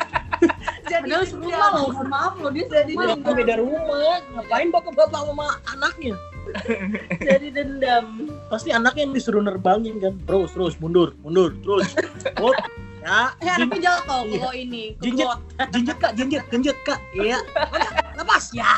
Jadi 0.94 1.10
Padahal 1.10 1.26
serumah 1.26 1.68
loh, 1.74 1.86
mohon 1.90 2.08
maaf 2.08 2.34
loh 2.38 2.52
dia 2.54 2.66
jadi 2.70 2.92
Orang 2.94 3.20
dendam. 3.20 3.34
beda 3.34 3.56
rumah, 3.58 4.06
ngapain 4.32 4.70
bapak-bapak 4.70 5.22
sama 5.24 5.48
anaknya? 5.68 6.16
Jadi 7.24 7.48
dendam. 7.50 8.06
Pasti 8.46 8.70
anaknya 8.70 9.08
yang 9.08 9.14
disuruh 9.16 9.42
nerbangin 9.42 9.96
kan. 9.98 10.14
Terus, 10.22 10.52
terus, 10.52 10.74
mundur, 10.78 11.16
mundur, 11.18 11.56
terus. 11.58 11.88
Oh, 12.38 12.52
ya, 13.00 13.32
Eh 13.40 13.50
anaknya 13.50 13.80
jatuh 13.96 14.22
Iya. 14.22 14.38
kalau 14.38 14.54
ini. 14.54 14.84
Jinjit, 15.00 15.28
jinjit 15.72 15.98
kak, 15.98 16.12
jinjit, 16.14 16.44
jinjit 16.52 16.78
kak. 16.84 17.00
Iya, 17.16 17.40
lepas 18.14 18.52
ya. 18.52 18.70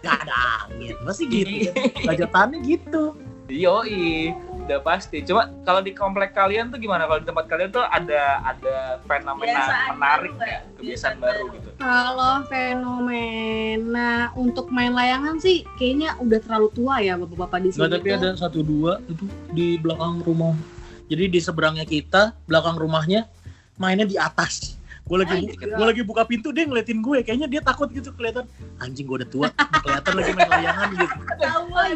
Gak 0.00 0.24
ada 0.24 0.36
angin, 0.66 0.96
pasti 1.04 1.24
gitu. 1.28 1.70
Bajatannya 2.02 2.58
gitu. 2.64 3.12
yoi 3.46 4.32
udah 4.64 4.80
pasti 4.80 5.20
cuma 5.20 5.52
kalau 5.68 5.84
di 5.84 5.92
komplek 5.92 6.32
kalian 6.32 6.72
tuh 6.72 6.80
gimana 6.80 7.04
kalau 7.04 7.20
di 7.20 7.28
tempat 7.28 7.44
kalian 7.52 7.68
tuh 7.68 7.84
ada 7.84 8.40
ada 8.40 8.96
fenomena 9.04 9.60
Kebiasaan 9.60 9.88
menarik 9.92 10.32
baru 10.32 10.48
ya 10.48 10.60
kebiasaan 10.64 10.74
Kebiasaan 10.80 11.16
baru 11.20 11.44
baru. 11.44 11.54
gitu 11.54 11.68
Kalau 11.74 12.34
fenomena 12.48 14.10
untuk 14.32 14.66
main 14.72 14.92
layangan 14.96 15.36
sih 15.36 15.68
kayaknya 15.76 16.16
udah 16.16 16.38
terlalu 16.40 16.68
tua 16.72 16.94
ya 17.04 17.14
bapak-bapak 17.20 17.58
di 17.60 17.68
sini. 17.74 17.80
Nggak, 17.82 17.92
tapi 17.92 18.08
tuh. 18.08 18.16
ada 18.16 18.28
satu 18.38 18.60
dua 18.64 18.92
itu 19.04 19.24
di 19.52 19.76
belakang 19.76 20.24
rumah. 20.24 20.56
Jadi 21.04 21.24
di 21.28 21.40
seberangnya 21.42 21.84
kita, 21.84 22.32
belakang 22.48 22.80
rumahnya 22.80 23.28
mainnya 23.76 24.08
di 24.08 24.16
atas. 24.16 24.80
Gue 25.04 25.20
lagi 25.20 25.36
bu- 25.36 25.52
gua 25.68 25.86
lagi 25.92 26.00
buka 26.00 26.22
pintu 26.24 26.48
dia 26.48 26.64
ngeliatin 26.64 26.98
gue, 26.98 27.20
kayaknya 27.20 27.44
dia 27.44 27.60
takut 27.60 27.92
gitu 27.92 28.08
kelihatan. 28.10 28.48
Anjing 28.80 29.04
gue 29.04 29.20
udah 29.20 29.28
tua, 29.28 29.48
kelihatan 29.84 30.12
lagi 30.16 30.30
main 30.32 30.48
layangan 30.48 30.88
gitu. 30.96 31.16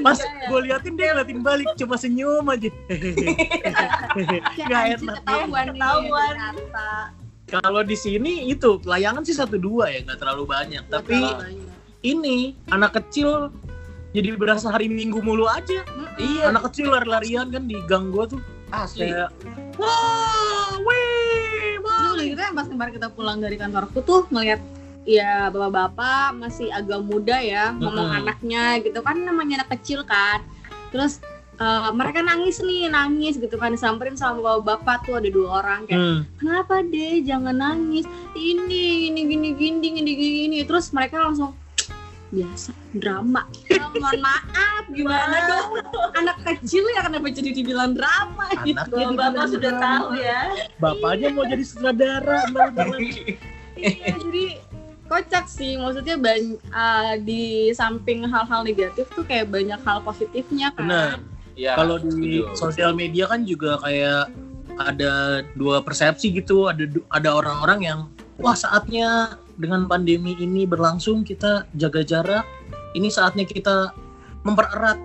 Pas 0.04 0.18
iya. 0.20 0.44
gue 0.44 0.58
liatin 0.68 0.92
dia 0.92 1.06
ngeliatin 1.10 1.40
balik, 1.40 1.68
cuma 1.74 1.96
senyum 1.96 2.44
aja. 2.44 2.68
Nggak 4.60 4.82
enak. 4.92 5.16
ketahuan. 5.24 6.54
Kalau 7.48 7.80
di 7.80 7.96
sini 7.96 8.44
itu 8.46 8.76
layangan 8.84 9.24
sih 9.24 9.32
satu 9.32 9.56
dua 9.56 9.88
ya, 9.88 10.04
nggak 10.04 10.20
terlalu 10.20 10.44
banyak. 10.44 10.84
Nggak 10.84 11.00
Tapi 11.00 11.16
terlalu 11.16 11.40
banyak. 11.40 11.68
ini 12.04 12.36
anak 12.68 12.92
kecil 12.92 13.48
jadi 14.12 14.36
berasa 14.36 14.68
hari 14.68 14.92
minggu 14.92 15.24
mulu 15.24 15.48
aja. 15.48 15.80
iya 16.20 16.52
Anak 16.52 16.68
kecil 16.68 16.92
lari-larian 16.92 17.48
kan 17.48 17.64
di 17.64 17.80
gang 17.88 18.12
gue 18.12 18.36
tuh 18.36 18.40
asli 18.68 19.08
kayak 19.08 19.32
wah, 19.80 20.76
wih, 20.76 21.27
gitu 22.22 22.40
yang 22.40 22.54
pas 22.54 22.66
kemarin 22.66 22.92
kita 22.94 23.08
pulang 23.10 23.38
dari 23.38 23.56
kantorku 23.56 23.98
tuh 24.00 24.24
ngeliat 24.30 24.60
ya 25.02 25.48
bapak-bapak 25.48 26.36
masih 26.36 26.68
agak 26.68 27.00
muda 27.00 27.40
ya 27.40 27.72
ngomong 27.72 28.12
anaknya 28.12 28.76
gitu 28.84 29.00
kan 29.00 29.16
namanya 29.18 29.64
anak 29.64 29.80
kecil 29.80 30.04
kan. 30.04 30.44
Terus 30.94 31.18
eh, 31.58 31.90
mereka 31.90 32.22
nangis 32.22 32.62
nih 32.62 32.86
nangis 32.86 33.34
gitu 33.34 33.58
kan 33.58 33.74
disamperin 33.74 34.14
sama 34.14 34.38
bapak-bapak 34.38 35.02
tuh 35.02 35.14
ada 35.18 35.28
dua 35.32 35.48
orang 35.64 35.90
kayak 35.90 35.98
Hmm. 35.98 36.20
kenapa 36.38 36.86
deh 36.86 37.18
jangan 37.26 37.56
nangis. 37.58 38.06
Ini 38.38 39.10
gini 39.10 39.20
gini 39.26 39.48
gini 39.58 39.88
gini 39.90 40.12
gini. 40.14 40.58
Terus 40.62 40.94
mereka 40.94 41.18
langsung 41.18 41.57
biasa 42.28 42.70
drama 42.92 43.42
Ya, 43.66 43.88
mohon 43.88 44.20
maaf 44.20 44.84
gimana 44.88 45.36
dong 45.44 45.68
anak 46.14 46.36
kecil 46.44 46.84
ya 46.92 47.00
kenapa 47.02 47.28
jadi 47.28 47.50
dibilang 47.52 47.96
drama 47.96 48.52
gitu 48.62 48.76
Anaknya 48.76 49.16
Bapak 49.16 49.46
sudah 49.48 49.72
drama. 49.72 49.84
tahu 49.84 50.06
ya. 50.14 50.40
Bapaknya 50.76 51.28
mau 51.32 51.44
jadi 51.44 51.64
sutradara. 51.64 52.40
Iya, 53.78 54.18
jadi 54.18 54.44
kocak 55.08 55.48
sih 55.48 55.80
maksudnya 55.80 56.20
banyak 56.20 56.60
di 57.24 57.72
samping 57.72 58.26
hal-hal 58.26 58.60
negatif 58.60 59.08
tuh 59.08 59.24
kayak 59.24 59.48
banyak 59.48 59.80
hal 59.80 60.04
positifnya 60.04 60.68
kan 60.76 60.84
Benar. 60.84 61.16
ya 61.56 61.72
Kalau 61.74 61.96
di 61.96 62.44
sosial 62.52 62.92
media 62.92 63.24
kan 63.24 63.40
juga 63.42 63.80
kayak 63.80 64.28
ada 64.78 65.12
dua 65.56 65.80
persepsi 65.80 66.30
gitu. 66.30 66.68
Ada 66.68 66.86
ada 67.08 67.30
orang-orang 67.34 67.80
yang 67.82 67.98
wah 68.36 68.54
saatnya 68.54 69.34
dengan 69.58 69.90
pandemi 69.90 70.38
ini 70.38 70.64
berlangsung 70.64 71.26
kita 71.26 71.66
jaga 71.74 72.06
jarak. 72.06 72.46
Ini 72.94 73.10
saatnya 73.10 73.44
kita 73.44 73.92
mempererat 74.46 74.96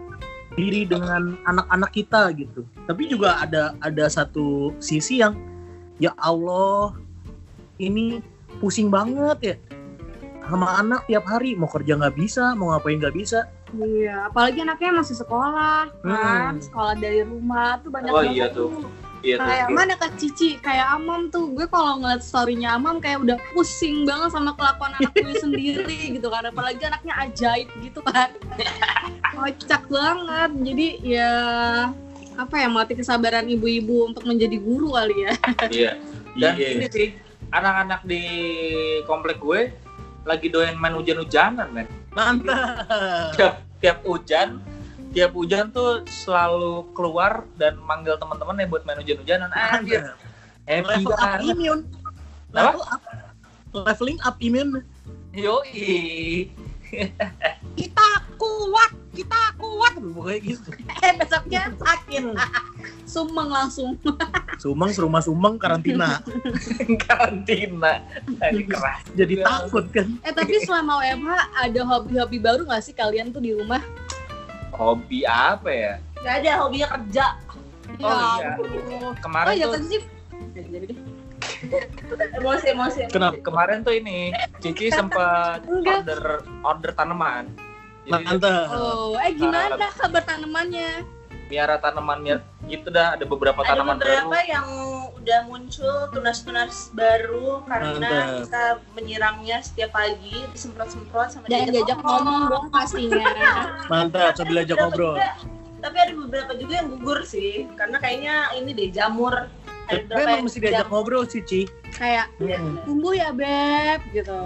diri 0.54 0.86
dengan 0.86 1.36
anak-anak 1.44 1.92
kita 1.92 2.30
gitu. 2.38 2.62
Tapi 2.86 3.10
juga 3.10 3.42
ada 3.42 3.74
ada 3.82 4.06
satu 4.08 4.72
sisi 4.78 5.20
yang 5.20 5.34
ya 5.98 6.14
Allah 6.22 6.94
ini 7.82 8.22
pusing 8.62 8.94
banget 8.94 9.38
ya 9.42 9.56
sama 10.44 10.76
anak 10.78 11.08
tiap 11.08 11.24
hari 11.24 11.56
mau 11.56 11.72
kerja 11.72 11.96
nggak 11.96 12.16
bisa 12.20 12.52
mau 12.60 12.76
ngapain 12.76 13.00
nggak 13.00 13.16
bisa 13.16 13.48
iya 13.80 14.28
apalagi 14.28 14.60
anaknya 14.62 15.00
masih 15.00 15.16
sekolah 15.16 15.88
kan 16.04 16.54
Hmm. 16.54 16.60
sekolah 16.60 16.94
dari 17.00 17.24
rumah 17.24 17.80
tuh 17.80 17.90
banyak 17.90 18.12
Oh, 18.12 18.24
iya 18.28 18.52
tuh. 18.52 18.70
Iya 19.24 19.36
tuh 19.40 19.48
kayak 19.48 19.68
mana 19.72 19.94
kak 19.96 20.14
Cici? 20.16 20.60
Kayak 20.60 21.00
Amam 21.00 21.32
tuh. 21.32 21.50
Gue 21.50 21.66
kalau 21.66 21.98
ngeliat 21.98 22.20
storynya 22.20 22.76
Amam 22.76 23.00
kayak 23.00 23.24
udah 23.24 23.38
pusing 23.52 24.04
banget 24.04 24.30
sama 24.30 24.52
kelakuan 24.54 24.92
anak 24.94 25.16
gue 25.16 25.34
sendiri 25.44 26.00
gitu 26.14 26.28
kan. 26.28 26.44
Apalagi 26.46 26.84
anaknya 26.84 27.14
ajaib 27.24 27.72
gitu 27.80 28.04
kan. 28.04 28.30
Kocak 29.34 29.88
banget. 29.88 30.52
Jadi 30.62 30.88
ya 31.02 31.32
apa 32.34 32.56
ya 32.58 32.68
mati 32.68 32.94
kesabaran 32.94 33.46
ibu-ibu 33.46 34.12
untuk 34.12 34.28
menjadi 34.28 34.58
guru 34.60 34.94
kali 34.94 35.16
ya. 35.24 35.34
Iya. 35.72 35.92
Dan 36.40 36.54
Iya. 36.58 36.68
ini 36.76 36.88
sih 36.90 37.08
anak-anak 37.50 38.02
di 38.04 38.22
komplek 39.06 39.38
gue 39.38 39.70
lagi 40.24 40.48
doyan 40.50 40.76
main 40.76 40.94
hujan-hujanan 40.94 41.70
men. 41.72 41.88
Mantap. 42.12 42.90
Tiap 43.38 43.54
tiap 43.80 43.98
hujan 44.04 44.64
tiap 45.14 45.32
hujan 45.38 45.70
tuh 45.70 46.02
selalu 46.10 46.90
keluar 46.98 47.46
dan 47.56 47.78
manggil 47.86 48.18
teman-teman 48.18 48.58
ya 48.58 48.68
buat 48.68 48.84
main 48.84 48.98
hujan-hujanan. 48.98 49.50
Anjir. 49.54 50.18
Happy 50.66 50.90
level 50.90 51.14
up 51.14 51.40
immune 51.46 51.84
Apa? 52.50 52.74
level 52.74 52.84
up. 52.90 53.02
Leveling 53.74 54.20
up 54.26 54.36
immune 54.42 54.82
yoi. 55.38 56.50
Kita 57.78 58.08
kuat 58.42 58.92
kita 59.14 59.42
kuat. 59.62 59.94
Pokoknya 60.02 60.40
gitu. 60.42 60.70
Eh 61.06 61.14
besoknya 61.22 61.70
sakit 61.78 62.24
sumeng 63.14 63.50
langsung. 63.54 63.94
Sumeng 64.62 64.90
serumah 64.96 65.22
sumeng 65.22 65.60
karantina. 65.62 66.24
Karantina. 67.06 68.02
Anjing 68.42 68.70
keras. 68.70 69.02
Jadi 69.14 69.44
takut 69.44 69.86
kan? 69.94 70.08
Eh 70.24 70.34
tapi 70.34 70.62
selama 70.64 71.04
WFH 71.04 71.32
ada 71.68 71.82
hobi-hobi 71.84 72.38
baru 72.40 72.64
gak 72.66 72.82
sih 72.86 72.96
kalian 72.96 73.34
tuh 73.34 73.44
di 73.44 73.52
rumah 73.54 73.82
hobi 74.74 75.24
apa 75.24 75.70
ya 75.70 75.94
Gak 76.24 76.40
ada 76.40 76.52
hobinya 76.64 76.88
kerja. 76.88 77.26
Oh, 78.00 78.08
iya. 78.40 78.56
ampun. 78.56 78.68
oh 78.96 79.14
kemarin 79.20 79.52
iya 79.54 79.66
tuh 79.68 79.74
kan 79.76 79.82
sih. 79.86 80.02
Emosi 82.34 82.66
emosi. 82.70 83.02
kenapa 83.10 83.40
kemarin 83.40 83.78
tuh 83.82 83.94
ini 83.94 84.32
Cici 84.60 84.88
sempat 84.90 85.64
order 85.64 86.22
order 86.62 86.92
tanaman 86.92 87.48
jadi 88.04 88.20
mantap 88.20 88.68
Oh, 88.70 89.16
eh 89.16 89.32
gimana 89.32 89.80
kabar 89.80 90.24
tanamannya? 90.24 91.08
miara 91.48 91.76
tanaman 91.78 92.18
miara, 92.20 92.44
gitu 92.66 92.88
dah 92.88 93.14
ada 93.14 93.24
beberapa 93.24 93.60
ada 93.60 93.76
tanaman 93.76 93.96
beberapa 93.98 94.30
baru 94.30 94.40
yang 94.46 94.68
udah 95.14 95.40
muncul 95.46 95.96
tunas-tunas 96.10 96.92
baru 96.92 97.64
karena 97.64 98.00
Mantap. 98.00 98.40
kita 98.40 98.64
menyiramnya 98.94 99.58
setiap 99.60 99.92
pagi 99.92 100.48
disemprot-semprot 100.50 101.28
sama 101.30 101.46
Dan 101.46 101.70
diajak 101.70 102.00
ngomong 102.00 102.42
dong 102.48 102.66
pastinya. 102.70 103.28
Mantap, 103.92 104.36
sambil 104.36 104.64
ajak 104.64 104.78
ngobrol. 104.78 105.16
juga- 105.16 105.36
tapi 105.78 105.98
ada 105.98 106.14
beberapa 106.14 106.52
juga 106.56 106.74
yang 106.74 106.88
gugur 106.90 107.20
sih 107.24 107.68
karena 107.76 108.00
kayaknya 108.00 108.36
ini 108.54 108.72
deh 108.72 108.88
jamur 108.90 109.36
ada 109.36 109.52
Tapi 109.90 110.00
beberapa 110.02 110.20
emang 110.22 110.32
yang 110.34 110.46
mesti 110.48 110.60
diajak 110.62 110.80
jam- 110.80 110.90
ngobrol 110.90 111.24
sih, 111.26 111.42
Ci. 111.44 111.62
Kayak 111.94 112.26
Mm-mm. 112.38 112.80
tumbuh 112.82 113.12
ya 113.12 113.30
beb 113.30 114.00
gitu. 114.10 114.40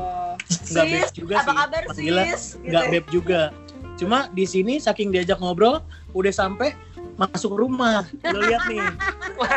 Nggak 0.67 0.86
beb 0.88 1.08
juga 1.15 1.34
apa 1.36 1.45
sih. 1.45 1.56
kabar 1.56 1.84
sis 1.93 2.43
Gitu. 2.58 2.82
Beb 2.89 3.06
juga. 3.08 3.41
Cuma 3.95 4.30
di 4.30 4.45
sini 4.45 4.77
saking 4.77 5.10
diajak 5.10 5.38
ngobrol, 5.38 5.82
udah 6.12 6.30
sampai 6.32 6.73
masuk 7.17 7.51
rumah. 7.53 8.06
Lo 8.23 8.39
lihat 8.39 8.63
nih, 8.65 8.82
Wah, 9.36 9.49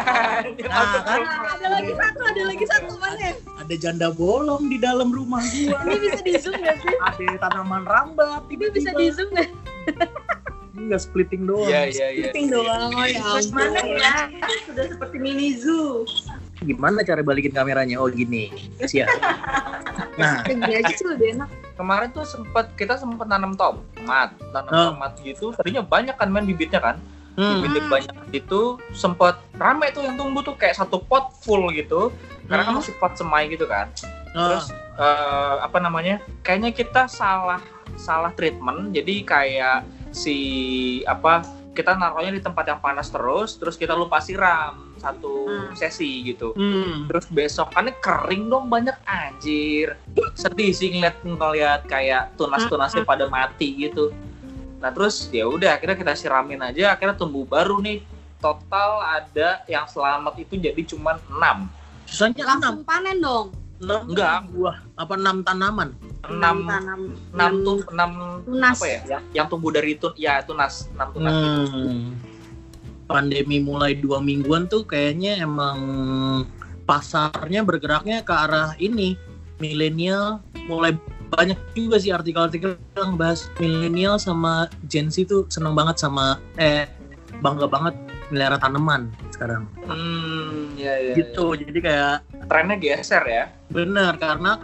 dia 0.49 0.65
Nah, 0.65 0.77
masuk 0.77 1.03
kan? 1.05 1.19
rumah. 1.21 1.51
Ada 1.51 1.67
lagi 1.71 1.93
satu, 1.95 2.21
ada 2.25 2.43
lagi 2.43 2.65
satu 2.67 2.93
mana? 2.97 3.29
ada 3.61 3.75
janda 3.77 4.09
bolong 4.11 4.67
di 4.67 4.77
dalam 4.77 5.09
rumah 5.09 5.45
gua. 5.45 5.79
Ini 5.85 5.97
bisa 6.01 6.21
di 6.21 6.33
zoom 6.35 6.57
nggak 6.57 6.77
sih? 6.81 6.97
ada 6.99 7.37
tanaman 7.39 7.85
rambat 7.85 8.43
Ini 8.49 8.67
bisa 8.73 8.91
di 8.93 9.07
zoom 9.09 9.29
nggak? 9.31 9.49
Enggak 10.73 11.01
splitting 11.03 11.45
doang. 11.45 11.69
Iya 11.69 11.83
iya 11.87 12.07
iya. 12.11 12.23
Penting 12.27 12.47
doang, 12.51 12.91
oh 12.91 13.05
ya 13.05 13.21
ampun. 13.21 13.53
mana 13.53 13.81
ya 13.85 14.15
sudah 14.65 14.85
seperti 14.89 15.17
mini 15.19 15.55
zoo 15.55 16.09
Gimana 16.59 17.01
cara 17.01 17.21
balikin 17.21 17.53
kameranya? 17.53 17.97
Oh 17.97 18.09
gini. 18.09 18.49
Siap. 18.79 19.09
Nah, 20.17 20.45
gini 20.45 20.73
aja 20.75 20.93
sih 20.93 21.07
lebih 21.07 21.33
enak. 21.35 21.49
Kemarin 21.75 22.09
tuh 22.11 22.25
sempet 22.25 22.69
kita 22.75 22.97
sempet 22.97 23.25
nanam 23.25 23.57
tomat, 23.57 24.37
tanam 24.53 24.69
Oh. 24.69 24.87
tomat 24.93 25.13
gitu. 25.21 25.53
Tadinya 25.55 25.81
banyak 25.81 26.13
kan 26.15 26.29
main 26.29 26.45
bibitnya 26.45 26.81
kan. 26.83 26.97
Hmm. 27.41 27.61
Bibit 27.65 27.85
banyak 27.89 28.17
itu 28.33 28.61
sempet 28.93 29.41
rame 29.57 29.89
tuh 29.91 30.05
yang 30.05 30.15
tumbuh 30.15 30.41
tuh 30.41 30.55
kayak 30.55 30.77
satu 30.77 31.01
pot 31.01 31.33
full 31.41 31.73
gitu. 31.73 32.13
Karena 32.45 32.63
kan 32.63 32.77
Hmm. 32.77 32.81
masih 32.85 32.95
pot 32.97 33.17
semai 33.17 33.49
gitu 33.49 33.65
kan. 33.65 33.89
Oh, 34.31 34.47
Terus 34.47 34.69
eh, 34.95 35.55
apa 35.59 35.81
namanya? 35.81 36.21
Kayaknya 36.43 36.71
kita 36.71 37.03
salah 37.07 37.65
salah 37.97 38.31
treatment. 38.31 38.93
Jadi 38.93 39.25
kayak 39.25 39.83
si 40.13 40.37
apa 41.05 41.41
kita 41.71 41.95
naruhnya 41.95 42.35
di 42.35 42.43
tempat 42.43 42.67
yang 42.67 42.81
panas 42.81 43.09
terus, 43.09 43.55
terus 43.55 43.79
kita 43.79 43.95
lupa 43.95 44.19
siram 44.19 44.91
satu 44.99 45.49
Hmm. 45.49 45.73
sesi 45.73 46.27
gitu. 46.27 46.53
hmm. 46.53 47.09
Terus 47.09 47.25
besokannya 47.27 47.95
kering 47.97 48.47
dong 48.47 48.69
banyak 48.69 48.93
anjir. 49.03 49.97
Sedih 50.35 50.71
sih 50.71 50.93
ngeliat 50.93 51.17
ngeliat 51.23 51.87
kayak 51.87 52.35
tunas-tunasnya 52.37 53.03
pada 53.03 53.25
mati 53.27 53.73
gitu. 53.81 54.11
Nah 54.81 54.91
terus 54.91 55.29
ya 55.29 55.45
udah 55.45 55.77
akhirnya 55.77 55.97
kita 56.01 56.13
siramin 56.17 56.61
aja 56.65 56.97
akhirnya 56.97 57.15
tumbuh 57.15 57.45
baru 57.45 57.79
nih. 57.79 58.01
Total 58.41 59.21
ada 59.21 59.61
yang 59.69 59.85
selamat 59.85 60.35
itu 60.41 60.57
jadi 60.57 60.81
cuman 60.97 61.21
6. 61.29 62.09
Susahnya 62.09 62.41
enam. 62.41 62.57
Langsung 62.57 62.89
panen 62.89 63.17
dong. 63.21 63.47
enam 63.81 64.01
Enggak. 64.13 64.45
buah 64.53 64.77
apa 64.93 65.15
enam 65.17 65.37
tanaman 65.41 65.89
6 66.29 66.69
tanam 66.69 67.01
6 67.33 67.65
tuh 67.65 67.79
6 67.89 68.45
tunas. 68.45 68.77
apa 68.77 68.87
ya? 68.87 69.01
Yang, 69.09 69.23
yang 69.33 69.47
tumbuh 69.49 69.71
dari 69.73 69.93
tun 69.97 70.13
ya 70.21 70.45
tunas 70.45 70.89
6 70.93 71.17
tunas 71.17 71.33
gitu. 71.33 71.61
Hmm. 71.89 72.13
pandemi 73.09 73.59
mulai 73.59 73.97
dua 73.97 74.23
mingguan 74.23 74.69
tuh 74.71 74.87
kayaknya 74.87 75.43
emang 75.43 75.79
pasarnya 76.85 77.65
bergeraknya 77.67 78.23
ke 78.23 78.31
arah 78.31 78.77
ini 78.79 79.19
milenial 79.59 80.39
mulai 80.71 80.95
banyak 81.31 81.59
juga 81.73 81.97
sih 82.03 82.11
artikel-artikel 82.11 82.77
yang 82.99 83.15
bahas 83.15 83.47
milenial 83.57 84.19
sama 84.19 84.67
Gen 84.91 85.09
Z 85.09 85.31
tuh 85.31 85.47
seneng 85.47 85.79
banget 85.79 86.03
sama 86.03 86.43
eh 86.59 86.91
bangga 87.39 87.71
banget 87.71 87.95
melihara 88.31 88.59
tanaman 88.59 89.11
sekarang 89.31 89.67
Hmm, 89.87 90.75
ya 90.79 90.95
ya. 90.99 91.15
gitu 91.15 91.55
jadi 91.55 91.79
kayak 91.83 92.17
Trennya 92.51 92.77
geser 92.83 93.23
ya. 93.31 93.45
Bener, 93.71 94.19
karena 94.19 94.59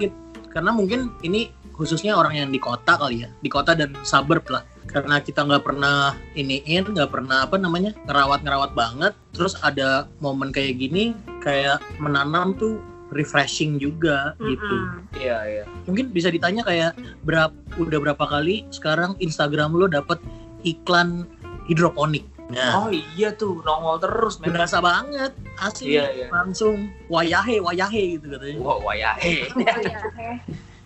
karena 0.50 0.70
mungkin 0.74 1.14
ini 1.22 1.54
khususnya 1.70 2.16
orang 2.18 2.34
yang 2.34 2.48
di 2.50 2.58
kota 2.58 2.98
kali 2.98 3.22
ya, 3.22 3.30
di 3.38 3.46
kota 3.46 3.76
dan 3.78 3.94
suburb 4.02 4.42
lah. 4.50 4.66
Karena 4.90 5.20
kita 5.22 5.44
nggak 5.44 5.62
pernah 5.62 6.16
iniin, 6.34 6.88
nggak 6.88 7.12
pernah 7.12 7.44
apa 7.46 7.60
namanya 7.60 7.92
ngerawat-ngerawat 8.08 8.72
banget. 8.74 9.12
Terus 9.36 9.54
ada 9.60 10.08
momen 10.18 10.50
kayak 10.50 10.80
gini, 10.82 11.12
kayak 11.44 11.78
menanam 12.02 12.56
tuh 12.58 12.80
refreshing 13.14 13.78
juga 13.78 14.34
gitu. 14.42 14.76
Mm-mm. 14.76 15.18
Iya 15.18 15.38
iya. 15.46 15.64
Mungkin 15.86 16.10
bisa 16.10 16.30
ditanya 16.30 16.66
kayak 16.66 16.98
berapa 17.22 17.54
udah 17.78 17.98
berapa 18.02 18.24
kali 18.26 18.66
sekarang 18.74 19.14
Instagram 19.22 19.74
lo 19.74 19.86
dapet 19.86 20.18
iklan 20.66 21.26
hidroponik. 21.70 22.26
Nah, 22.46 22.86
Oh 22.86 22.90
iya 22.94 23.34
tuh 23.34 23.58
nongol 23.66 23.98
terus 23.98 24.38
men. 24.38 24.54
berasa 24.54 24.78
banget 24.78 25.34
asli 25.58 25.98
Iya 25.98 26.06
iya. 26.14 26.26
langsung 26.30 26.94
wayahe 27.10 27.58
wayahe 27.58 28.18
gitu 28.18 28.26
katanya. 28.30 28.58
Wow, 28.62 28.78
wayahe. 28.86 29.50
Iya. 29.58 29.74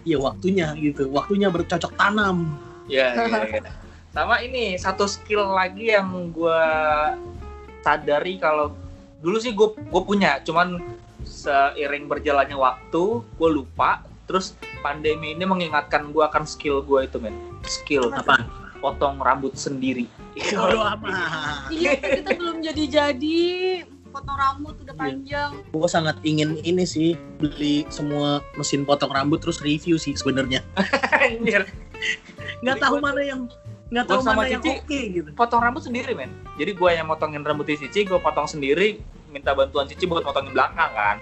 Iya 0.00 0.16
waktunya 0.16 0.72
gitu, 0.80 1.12
waktunya 1.12 1.52
bercocok 1.52 1.92
tanam. 2.00 2.56
Iya, 2.88 3.12
iya, 3.28 3.40
iya. 3.60 3.62
Sama 4.16 4.40
ini 4.40 4.80
satu 4.80 5.04
skill 5.04 5.44
lagi 5.52 5.92
yang 5.92 6.32
gue 6.32 6.64
sadari 7.84 8.40
kalau 8.40 8.72
dulu 9.20 9.36
sih 9.36 9.52
gue 9.52 9.76
gue 9.76 10.02
punya, 10.02 10.40
cuman 10.40 10.80
seiring 11.40 12.04
berjalannya 12.06 12.54
waktu 12.54 13.04
gue 13.24 13.50
lupa. 13.50 14.04
Terus 14.24 14.54
pandemi 14.78 15.34
ini 15.34 15.42
mengingatkan 15.42 16.14
gue 16.14 16.22
akan 16.22 16.46
skill 16.46 16.80
gue 16.80 17.02
itu 17.02 17.18
men, 17.18 17.34
skill 17.66 18.14
Apa? 18.14 18.46
potong 18.78 19.18
rambut 19.18 19.52
sendiri. 19.54 20.06
Bodo 20.54 20.80
amat. 20.80 21.68
Iya, 21.68 21.98
kita 21.98 22.38
belum 22.38 22.62
jadi-jadi. 22.62 23.40
Potong 24.10 24.34
rambut 24.34 24.74
udah 24.78 24.90
Iya. 24.90 25.02
panjang. 25.02 25.50
Gue 25.68 25.86
sangat 25.86 26.16
ingin 26.22 26.58
ini 26.62 26.82
sih 26.82 27.14
beli 27.36 27.86
semua 27.88 28.38
mesin 28.54 28.82
potong 28.82 29.10
rambut 29.10 29.38
terus 29.38 29.58
review 29.60 29.98
sih 29.98 30.14
sebenarnya. 30.14 30.62
Anjir, 31.20 31.66
Nggak 32.60 32.78
tahu 32.80 32.98
mana 32.98 33.20
yang 33.20 33.40
nggak 33.90 34.06
tahu 34.06 34.22
sama 34.22 34.46
mana 34.46 34.54
yang 34.54 34.62
Cici. 34.62 34.78
oke 34.78 35.00
gitu. 35.18 35.28
potong 35.34 35.60
rambut 35.60 35.82
sendiri 35.82 36.14
men. 36.14 36.30
Jadi 36.54 36.72
gue 36.74 36.90
yang 36.90 37.06
motongin 37.06 37.42
rambut 37.42 37.66
Cici, 37.66 38.02
gue 38.02 38.18
potong 38.18 38.46
sendiri, 38.46 39.02
minta 39.28 39.50
bantuan 39.50 39.86
Cici 39.86 40.06
buat 40.06 40.22
motongin 40.22 40.54
belakang 40.54 40.90
kan. 40.90 41.16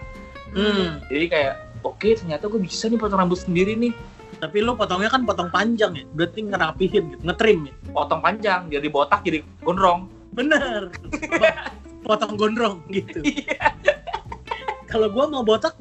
Hmm. 0.53 1.03
Jadi 1.09 1.27
kayak 1.29 1.55
oke 1.85 2.09
ternyata 2.09 2.45
gue 2.49 2.61
bisa 2.61 2.89
nih 2.89 2.99
potong 3.01 3.21
rambut 3.21 3.41
sendiri 3.41 3.75
nih. 3.77 3.93
Tapi 4.39 4.63
lo 4.63 4.79
potongnya 4.79 5.11
kan 5.11 5.27
potong 5.27 5.51
panjang 5.51 5.99
ya, 5.99 6.05
berarti 6.15 6.47
ngerapihin 6.47 7.05
gitu, 7.11 7.23
ngetrim 7.27 7.59
ya. 7.67 7.75
Potong 7.91 8.23
panjang, 8.23 8.71
jadi 8.71 8.87
botak, 8.87 9.27
jadi 9.27 9.43
gondrong. 9.67 10.07
Bener. 10.31 10.95
potong 12.07 12.39
gondrong 12.39 12.79
gitu. 12.95 13.19
Iya. 13.27 13.75
Kalau 14.87 15.11
gua 15.11 15.27
mau 15.27 15.43
botak 15.43 15.75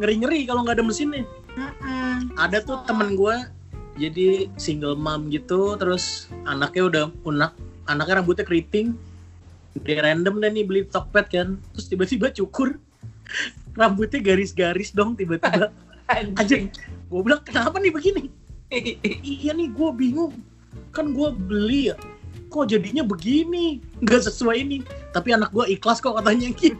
ngeri-ngeri 0.00 0.48
kalau 0.48 0.64
nggak 0.64 0.80
ada 0.80 0.84
mesinnya. 0.88 1.28
Mm-mm. 1.58 2.32
Ada 2.40 2.64
tuh 2.64 2.80
temen 2.88 3.12
gua 3.12 3.52
jadi 3.98 4.48
single 4.56 4.94
mom 4.94 5.28
gitu, 5.28 5.74
terus 5.76 6.30
anaknya 6.46 6.82
udah 6.86 7.04
unak, 7.26 7.52
anaknya 7.90 8.22
rambutnya 8.22 8.46
keriting. 8.46 8.94
Dia 9.84 10.00
random 10.00 10.40
deh 10.40 10.50
nih 10.50 10.64
beli 10.64 10.82
Tokped 10.86 11.28
kan, 11.28 11.60
terus 11.74 11.86
tiba-tiba 11.90 12.32
cukur. 12.32 12.78
Rambutnya 13.78 14.18
garis-garis 14.18 14.90
dong 14.90 15.14
tiba-tiba. 15.14 15.70
Anjing, 16.40 16.66
gue 17.06 17.20
bilang 17.22 17.38
kenapa 17.46 17.78
nih 17.78 17.94
begini? 17.94 18.26
iya 19.22 19.54
nih 19.54 19.70
gue 19.70 19.90
bingung. 19.94 20.34
Kan 20.90 21.14
gue 21.14 21.30
beli 21.30 21.94
ya. 21.94 21.96
Kok 22.50 22.66
jadinya 22.66 23.06
begini? 23.06 23.78
Nggak 24.02 24.26
sesuai 24.26 24.66
ini. 24.66 24.82
Tapi 25.14 25.36
anak 25.36 25.54
gue 25.54 25.68
ikhlas 25.70 26.02
kok 26.02 26.18
katanya 26.18 26.50
gitu. 26.58 26.74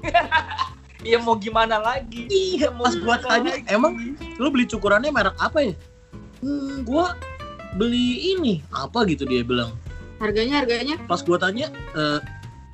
Iya 1.07 1.23
mau 1.23 1.39
gimana 1.39 1.79
lagi? 1.79 2.27
iya 2.27 2.75
pas 2.75 2.91
gue 2.91 3.17
tanya 3.23 3.55
emang 3.71 4.19
lu 4.35 4.51
beli 4.51 4.67
cukurannya 4.67 5.15
merek 5.15 5.39
apa 5.39 5.71
ya? 5.71 5.75
Hmm, 6.43 6.83
gue 6.83 7.07
beli 7.79 8.35
ini. 8.35 8.55
Apa? 8.75 9.07
gitu 9.07 9.23
dia 9.23 9.47
bilang. 9.47 9.71
Harganya 10.19 10.59
harganya? 10.59 10.99
Pas 11.07 11.23
gue 11.23 11.39
tanya 11.39 11.71
"Eh, 11.95 12.19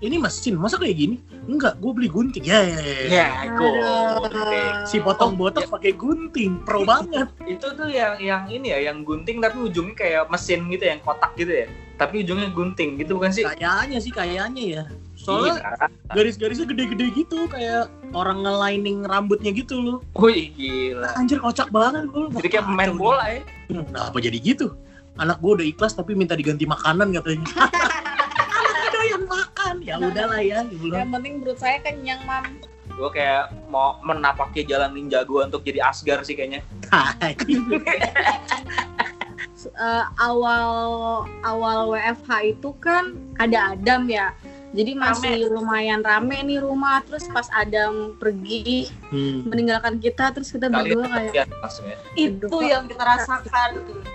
ini 0.04 0.20
mesin 0.20 0.54
masa 0.54 0.76
kayak 0.76 0.96
gini 0.96 1.16
enggak 1.44 1.80
gue 1.80 1.90
beli 1.92 2.08
gunting 2.08 2.44
ya 2.44 2.60
ya, 2.60 2.76
ya, 2.76 2.94
ya. 3.08 3.08
Ya, 3.08 3.28
si 4.84 5.00
potong 5.00 5.32
botak 5.34 5.68
pakai 5.68 5.96
gunting 5.96 6.60
pro 6.62 6.84
banget 6.84 7.28
Itu 7.56 7.72
tuh 7.72 7.88
yang 7.88 8.20
yang 8.20 8.44
ini 8.48 8.68
ya, 8.70 8.92
yang 8.92 9.00
gunting 9.02 9.40
tapi 9.40 9.60
ujungnya 9.60 9.96
kayak 9.96 10.22
mesin 10.28 10.68
gitu 10.68 10.84
yang 10.84 11.00
kotak 11.00 11.32
gitu 11.34 11.52
ya. 11.52 11.66
Tapi 11.94 12.26
ujungnya 12.26 12.50
gunting 12.50 12.98
gitu 12.98 13.16
bukan 13.16 13.30
sih? 13.30 13.44
kayaknya 13.46 13.98
sih 13.98 14.12
kayaknya 14.12 14.62
ya 14.62 14.84
soalnya 15.14 15.62
Iya. 15.62 15.86
garis-garisnya 16.10 16.66
gede-gede 16.66 17.06
gitu 17.14 17.46
kayak 17.46 17.86
orang 18.12 18.42
ngelining 18.42 19.06
rambutnya 19.06 19.54
gitu 19.54 19.78
loh 19.78 19.98
Wih 20.18 20.50
gila. 20.52 21.14
anjir 21.14 21.38
kocak 21.38 21.70
banget 21.70 22.10
gue 22.10 22.28
Jadi 22.42 22.48
kayak 22.50 22.66
pemain 22.66 22.92
bola 22.92 23.24
ya. 23.30 23.40
kenapa 23.70 24.16
jadi 24.18 24.36
gitu 24.36 24.74
anak 25.14 25.38
gue 25.38 25.50
udah 25.54 25.66
ikhlas 25.66 25.94
tapi 25.94 26.18
minta 26.18 26.34
diganti 26.34 26.66
makanan 26.66 27.14
katanya 27.14 27.46
makan 29.64 29.80
ya 29.80 29.94
udahlah 29.96 30.42
ya 30.44 30.60
gitu 30.68 30.92
yang 30.92 31.08
penting 31.08 31.40
perut 31.40 31.56
saya 31.56 31.80
kenyang 31.80 32.20
mam 32.28 32.44
Gue 32.94 33.10
kayak 33.10 33.50
mau 33.74 33.98
menapaki 34.06 34.62
jalan 34.62 34.94
ninja 34.94 35.26
gue 35.26 35.40
untuk 35.42 35.66
jadi 35.66 35.82
Asgar 35.82 36.22
sih 36.22 36.38
kayaknya. 36.38 36.62
Eh, 39.64 40.04
awal 40.20 40.68
awal 41.40 41.96
WFH 41.96 42.30
itu 42.52 42.76
kan 42.84 43.16
ada 43.40 43.72
Adam 43.72 44.04
ya 44.12 44.36
Jadi 44.76 44.92
masih 44.92 45.48
lumayan 45.48 46.04
rame 46.04 46.44
nih 46.44 46.60
rumah. 46.60 47.00
Terus 47.08 47.24
pas 47.32 47.48
Adam 47.48 48.12
pergi 48.20 48.92
Hmm. 49.08 49.48
meninggalkan 49.48 49.96
kita, 49.96 50.36
terus 50.36 50.52
kita 50.52 50.68
berdua 50.68 51.08
kayak. 51.08 51.32
ya 51.32 51.44
ya. 51.80 51.96
Itu 52.12 52.44
Aduh, 52.52 52.60
yang 52.60 52.84
kita 52.92 53.02
rasakan. 53.08 53.70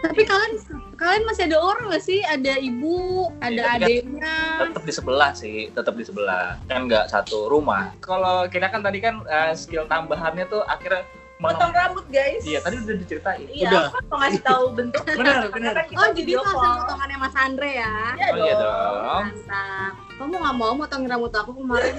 Tapi 0.05 0.21
kalian 0.21 0.53
kalian 0.99 1.23
masih 1.23 1.43
ada 1.47 1.57
orang 1.57 1.89
gak 1.89 2.03
sih? 2.03 2.19
Ada 2.21 2.59
ibu, 2.59 2.99
ada 3.39 3.49
Iya, 3.49 3.63
tapi 3.63 3.71
kan 3.71 3.87
adiknya. 3.87 4.35
tetap 4.61 4.83
di 4.83 4.93
sebelah 4.93 5.31
sih, 5.31 5.57
tetap 5.71 5.93
di 5.95 6.03
sebelah. 6.03 6.59
Kan 6.67 6.85
nggak 6.85 7.07
satu 7.07 7.47
rumah. 7.47 7.95
Kalau 7.99 8.45
kita 8.45 8.67
kan 8.67 8.83
tadi 8.83 8.99
kan 8.99 9.23
eh, 9.23 9.55
skill 9.55 9.87
tambahannya 9.87 10.45
tuh 10.45 10.61
akhirnya 10.63 11.07
Potong 11.39 11.71
rambut 11.71 12.03
guys. 12.11 12.43
Iya, 12.43 12.59
tadi 12.59 12.83
udah 12.83 12.95
diceritain. 12.99 13.47
Iya, 13.47 13.71
Udah. 13.71 13.83
aku 13.87 14.11
mau 14.11 14.19
ngasih 14.19 14.43
tahu 14.43 14.65
bentuk. 14.75 15.03
Benar, 15.07 15.47
benar. 15.47 15.73
Kita 15.87 15.95
Oh 15.95 16.11
jadi 16.11 16.31
itu 16.35 16.43
hasil 16.43 16.71
potongannya 16.83 17.15
Mas 17.17 17.35
Andre 17.39 17.69
ya? 17.79 17.95
Iya 18.11 18.27
Oh 18.27 18.37
iya 18.37 18.53
dong. 18.53 18.59
dong. 18.59 19.23
Mantap. 19.23 19.93
Kamu 20.19 20.35
gak 20.35 20.55
mau 20.59 20.75
motongin 20.75 21.07
rambut 21.07 21.31
aku 21.31 21.55
kemarin? 21.55 21.95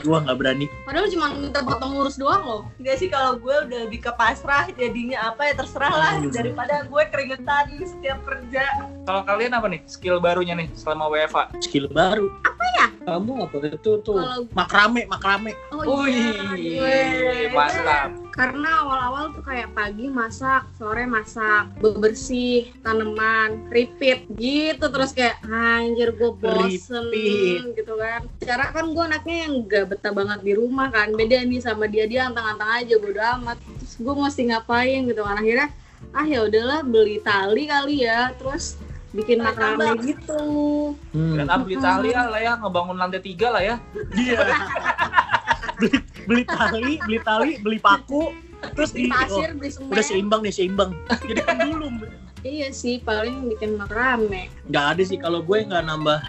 Gua 0.00 0.24
nggak 0.24 0.36
berani. 0.40 0.66
Padahal 0.88 1.12
cuma 1.12 1.28
minta 1.36 1.60
potong 1.60 1.92
lurus 1.92 2.16
doang 2.16 2.40
loh. 2.40 2.62
Enggak 2.80 2.96
sih 2.96 3.12
kalau 3.12 3.36
gue 3.36 3.52
udah 3.68 3.78
lebih 3.84 4.00
ke 4.00 4.12
pasrah 4.16 4.64
jadinya 4.72 5.28
apa 5.28 5.52
ya 5.52 5.54
terserah 5.54 5.92
lah 5.92 6.12
Hmm. 6.16 6.32
daripada 6.32 6.88
gue 6.88 7.02
keringetan 7.12 7.68
setiap 7.84 8.18
kerja. 8.24 8.64
Kalau 9.00 9.24
kalian 9.24 9.52
apa 9.56 9.66
nih 9.72 9.80
skill 9.88 10.20
barunya 10.20 10.52
nih 10.52 10.68
selama 10.76 11.08
WFA? 11.08 11.48
Skill 11.64 11.88
baru. 11.88 12.28
Apa 12.44 12.64
ya? 12.76 12.86
Kamu 13.00 13.48
apa 13.48 13.56
itu 13.64 13.92
tuh? 14.04 14.20
Kalau 14.20 14.44
Makrame, 14.52 15.02
makrame. 15.08 15.52
oh 15.72 16.04
iya. 16.04 17.48
Mantap. 17.50 18.12
Karena 18.30 18.84
awal-awal 18.84 19.34
tuh 19.34 19.42
kayak 19.42 19.72
pagi 19.74 20.06
masak, 20.06 20.68
sore 20.76 21.04
masak, 21.08 21.68
bebersih, 21.80 22.70
tanaman, 22.80 23.68
repeat 23.68 24.24
gitu 24.38 24.86
terus 24.86 25.12
kayak 25.16 25.40
anjir 25.44 26.14
gue 26.14 26.30
bosen 26.36 27.10
Repeat. 27.10 27.80
gitu 27.80 27.94
kan. 27.96 28.20
Cara 28.44 28.70
kan 28.70 28.84
gue 28.92 29.04
anaknya 29.04 29.36
yang 29.48 29.52
gak 29.66 29.84
betah 29.90 30.12
banget 30.12 30.40
di 30.44 30.52
rumah 30.54 30.92
kan. 30.92 31.10
Beda 31.16 31.40
nih 31.40 31.60
sama 31.60 31.88
dia 31.88 32.04
dia 32.04 32.28
antang-antang 32.28 32.84
aja 32.84 32.94
bodo 33.00 33.20
amat. 33.40 33.56
Terus 33.80 33.94
gue 33.96 34.14
mesti 34.14 34.42
ngapain 34.52 35.00
gitu 35.08 35.24
kan 35.24 35.40
akhirnya 35.40 35.68
ah 36.10 36.26
ya 36.26 36.42
udahlah 36.42 36.80
beli 36.82 37.20
tali 37.22 37.68
kali 37.68 38.02
ya 38.08 38.32
terus 38.34 38.80
bikin 39.10 39.38
tambang. 39.42 39.98
gitu. 40.02 40.42
Hmm. 41.10 41.34
Dan 41.36 41.46
ah, 41.48 41.58
beli 41.58 41.76
tali 41.76 42.10
lah 42.14 42.40
ya, 42.40 42.52
ngebangun 42.56 42.96
lantai 42.96 43.20
tiga 43.20 43.50
lah 43.50 43.62
ya. 43.62 43.76
Iya. 44.14 44.38
beli, 45.78 45.96
beli 46.26 46.44
tali, 46.44 46.92
beli 47.00 47.18
tali, 47.20 47.50
beli 47.58 47.78
paku, 47.78 48.30
terus 48.76 48.92
Beli 48.92 49.08
di 49.08 49.10
pasir, 49.10 49.48
oh, 49.50 49.56
beli 49.58 49.70
semen. 49.72 49.90
udah 49.90 50.04
seimbang 50.04 50.40
nih 50.44 50.54
seimbang. 50.54 50.90
Jadi 51.26 51.40
kan 51.42 51.56
dulu 51.58 51.88
Iya 52.40 52.72
sih, 52.72 53.04
paling 53.04 53.52
bikin 53.52 53.76
makrame. 53.76 54.48
nggak 54.72 54.86
ada 54.96 55.02
sih 55.04 55.20
kalau 55.20 55.44
gue 55.44 55.60
nggak 55.60 55.84
nambah 55.84 56.24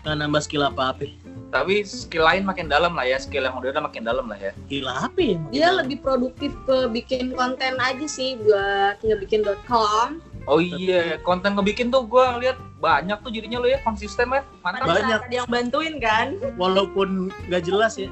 nggak 0.00 0.16
nambah 0.16 0.40
skill 0.40 0.64
apa 0.64 0.96
apa. 0.96 1.04
Tapi 1.50 1.82
skill 1.84 2.24
lain 2.24 2.46
makin 2.46 2.70
dalam 2.70 2.96
lah 2.96 3.04
ya, 3.04 3.18
skill 3.20 3.44
yang 3.44 3.58
udah 3.58 3.68
ada 3.68 3.82
makin 3.84 4.06
dalam 4.06 4.24
lah 4.24 4.38
ya. 4.40 4.56
Gila 4.70 5.10
apa 5.10 5.20
ya? 5.20 5.36
Dia 5.52 5.68
lebih 5.76 6.00
produktif 6.00 6.54
ke 6.64 6.88
bikin 6.88 7.34
konten 7.36 7.76
aja 7.76 8.06
sih 8.08 8.38
buat 8.40 9.02
ngebikin.com. 9.04 10.22
Oh 10.50 10.58
iya, 10.58 11.22
konten 11.22 11.54
ngebikin 11.54 11.94
tuh 11.94 12.10
gue 12.10 12.24
lihat 12.42 12.58
banyak 12.82 13.22
tuh 13.22 13.30
jadinya 13.30 13.62
lo 13.62 13.70
ya 13.70 13.78
konsisten 13.86 14.26
ya, 14.34 14.42
mantap. 14.66 14.90
Banyak. 14.90 15.20
ada 15.30 15.34
yang 15.34 15.46
bantuin 15.46 16.02
kan. 16.02 16.34
walaupun 16.58 17.30
nggak 17.46 17.62
jelas 17.70 17.94
ya. 17.94 18.10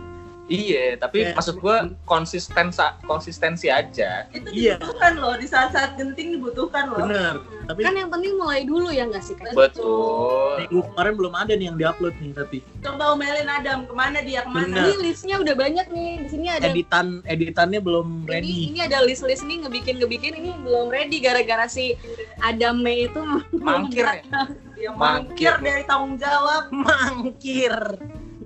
Iya, 0.49 0.97
tapi 0.97 1.23
Kayak- 1.23 1.37
maksud 1.37 1.55
gue 1.61 1.77
konsisten 2.03 2.73
konsistensi 3.05 3.69
aja. 3.69 4.25
Itu 4.33 4.49
Iya. 4.49 4.81
dibutuhkan 4.81 5.13
loh 5.17 5.37
di 5.37 5.45
saat-saat 5.45 5.95
genting 5.95 6.41
dibutuhkan 6.41 6.89
loh. 6.89 7.05
Bener. 7.05 7.37
Tapi 7.69 7.81
Kan 7.85 7.95
yang 7.95 8.09
penting 8.09 8.33
mulai 8.35 8.65
dulu 8.65 8.89
ya 8.89 9.05
nggak 9.05 9.21
sih 9.21 9.37
kak? 9.37 9.53
Betul. 9.53 10.57
minggu 10.59 10.81
kemarin 10.91 11.15
belum 11.15 11.35
ada 11.37 11.53
nih 11.53 11.67
yang 11.69 11.77
diupload 11.77 12.15
nih 12.19 12.33
tapi 12.35 12.59
Coba 12.81 13.05
omelin 13.13 13.47
Adam 13.47 13.85
ke 13.85 13.93
mana 13.93 14.19
dia 14.19 14.41
ke 14.41 14.51
mana? 14.51 14.65
Bener. 14.67 14.83
Ini 14.83 14.95
listnya 14.99 15.37
udah 15.39 15.55
banyak 15.55 15.87
nih. 15.87 16.11
Di 16.19 16.29
sini 16.29 16.47
ada 16.49 16.65
editan 16.67 17.07
editannya 17.23 17.79
belum 17.79 18.25
ini, 18.25 18.31
ready. 18.31 18.57
ini 18.73 18.79
ada 18.81 18.99
list-list 19.05 19.45
nih 19.45 19.63
ngebikin 19.63 20.01
ngebikin 20.01 20.33
ini 20.35 20.51
belum 20.59 20.89
ready 20.89 21.21
gara-gara 21.21 21.69
si 21.69 21.93
Adam 22.41 22.81
May 22.81 23.07
itu 23.07 23.21
Mangkir 23.53 24.03
ya. 24.03 24.25
Yang 24.79 24.95
Mangkir. 24.97 25.51
mangkir 25.53 25.55
dari 25.61 25.83
tanggung 25.85 26.17
jawab. 26.17 26.63
Mangkir. 26.87 27.75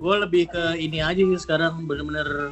Gue 0.03 0.15
lebih 0.19 0.51
ke 0.51 0.75
ini 0.75 0.99
aja 0.99 1.15
sih 1.15 1.39
sekarang 1.39 1.87
bener-bener 1.87 2.51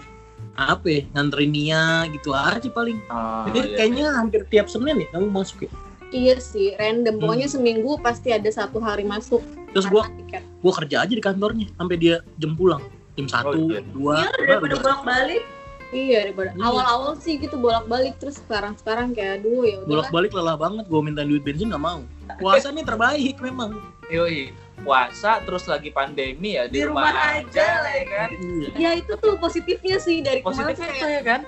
apa 0.56 0.88
ya 0.88 1.02
nganterin 1.12 1.52
Nia 1.52 1.84
gitu 2.16 2.32
aja 2.32 2.64
paling. 2.72 2.96
Oh, 3.12 3.44
Jadi 3.52 3.60
iya. 3.60 3.76
kayaknya 3.76 4.06
hampir 4.16 4.42
tiap 4.48 4.72
Senin 4.72 5.04
nih 5.04 5.08
kamu 5.12 5.28
masuk 5.28 5.68
ya. 5.68 5.72
Iya 6.12 6.36
sih, 6.40 6.76
random. 6.80 7.20
Pokoknya 7.20 7.48
Hmm. 7.52 7.56
seminggu 7.60 8.00
pasti 8.00 8.32
ada 8.32 8.48
satu 8.48 8.80
hari 8.80 9.04
masuk. 9.04 9.44
Terus 9.76 9.88
gue 9.88 10.04
gue 10.40 10.74
kerja 10.80 11.04
aja 11.04 11.12
di 11.12 11.24
kantornya 11.24 11.68
sampai 11.76 11.96
dia 12.00 12.24
jam 12.40 12.56
pulang 12.56 12.84
jam 13.20 13.28
satu 13.28 13.68
iya. 13.72 13.82
dua 13.92 14.16
Iya 14.24 14.32
daripada 14.40 14.76
bolak 14.80 15.02
balik. 15.04 15.44
Iya 15.92 16.18
daripada 16.24 16.50
Iya. 16.56 16.64
awal-awal 16.64 17.12
sih 17.20 17.36
gitu 17.36 17.60
bolak-balik 17.60 18.16
terus 18.16 18.40
sekarang-sekarang 18.40 19.12
kayak 19.12 19.44
aduh 19.44 19.68
ya 19.68 19.76
udah 19.84 19.88
bolak-balik 19.92 20.32
lelah 20.32 20.56
banget 20.56 20.86
gue 20.88 21.02
minta 21.04 21.28
duit 21.28 21.44
bensin 21.44 21.68
nggak 21.68 21.84
mau 21.84 22.00
puasa 22.40 22.72
nih 22.72 22.88
terbaik 22.88 23.36
memang 23.44 23.76
Yoi, 24.12 24.52
puasa 24.78 25.40
terus 25.40 25.64
lagi 25.66 25.88
pandemi 25.88 26.54
ya 26.54 26.68
di, 26.68 26.78
Di 26.78 26.84
rumah 26.84 27.16
aja, 27.34 27.68
ya 27.82 28.06
kan. 28.06 28.30
Iya. 28.30 28.70
Ya 28.76 28.92
itu 28.94 29.14
tuh 29.16 29.40
positifnya 29.40 29.96
sih 29.98 30.20
dari 30.20 30.44
kemarin 30.44 30.68
Positifnya 30.68 30.90
itu 30.90 31.00
kayak 31.00 31.14
ya 31.14 31.22
kan. 31.24 31.42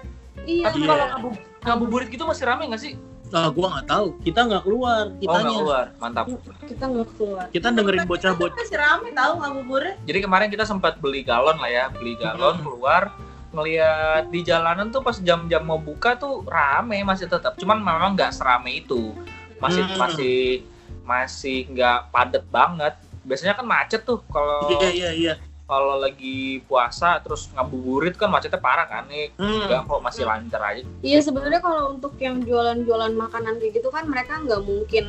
iya 0.46 0.64
Tapi 0.66 0.78
Iya. 0.78 0.88
kalau 0.88 1.06
ngabu- 1.10 1.40
ngabuburit 1.62 2.08
gitu 2.10 2.24
masih 2.24 2.44
rame 2.46 2.64
nggak 2.66 2.82
sih? 2.82 2.96
ah 3.34 3.50
gue 3.50 3.66
nggak 3.66 3.90
tahu 3.90 4.14
kita 4.22 4.46
nggak 4.46 4.62
keluar 4.62 5.10
Oh 5.10 5.34
nggak 5.34 5.58
keluar, 5.58 5.86
mantap. 5.98 6.26
kita 6.64 6.86
nggak 6.86 7.08
keluar. 7.12 7.46
kita 7.50 7.68
dengerin 7.68 8.06
bocah-bocah 8.06 8.54
Masih 8.56 8.78
rame 8.78 9.10
tahu 9.12 9.34
ngabuburit. 9.36 9.96
Jadi 10.04 10.20
kemarin 10.22 10.48
kita 10.48 10.64
sempat 10.64 11.02
beli 11.02 11.26
galon 11.26 11.58
lah 11.58 11.66
ya, 11.68 11.86
beli 11.90 12.14
galon 12.14 12.56
Hmm. 12.56 12.64
keluar 12.64 13.10
ngelihat 13.50 14.30
di 14.30 14.40
jalanan 14.42 14.90
tuh 14.90 15.02
pas 15.02 15.18
jam-jam 15.18 15.62
mau 15.62 15.78
buka 15.78 16.14
tuh 16.14 16.46
rame 16.46 17.02
masih 17.02 17.26
tetap. 17.26 17.58
Cuman 17.58 17.82
memang 17.82 18.14
nggak 18.14 18.30
serame 18.32 18.78
itu. 18.78 19.18
Masih 19.58 19.82
Hmm. 19.84 19.98
masih 19.98 20.62
masih 21.04 21.68
nggak 21.68 22.10
padat 22.10 22.44
banget. 22.48 22.94
Biasanya 23.24 23.54
kan 23.54 23.64
macet 23.64 24.04
tuh 24.04 24.20
kalau 24.28 24.68
iya 24.74 24.90
iya 24.90 25.12
iya 25.14 25.36
kalau 25.64 25.96
lagi 25.96 26.60
puasa 26.64 27.18
terus 27.20 27.48
ngabuburit 27.50 28.14
kan 28.14 28.28
macetnya 28.28 28.60
parah 28.60 28.84
kan 28.84 29.08
nih. 29.08 29.32
Hmm. 29.36 29.64
Enggak 29.64 29.86
kok 29.86 30.02
masih 30.02 30.24
lancar 30.24 30.62
aja. 30.62 30.84
Iya 31.00 31.20
sebenarnya 31.20 31.60
kalau 31.60 31.94
untuk 31.94 32.14
yang 32.18 32.40
jualan-jualan 32.40 33.14
makanan 33.14 33.58
kayak 33.58 33.74
gitu 33.74 33.88
kan 33.88 34.04
mereka 34.06 34.40
nggak 34.40 34.62
mungkin 34.62 35.06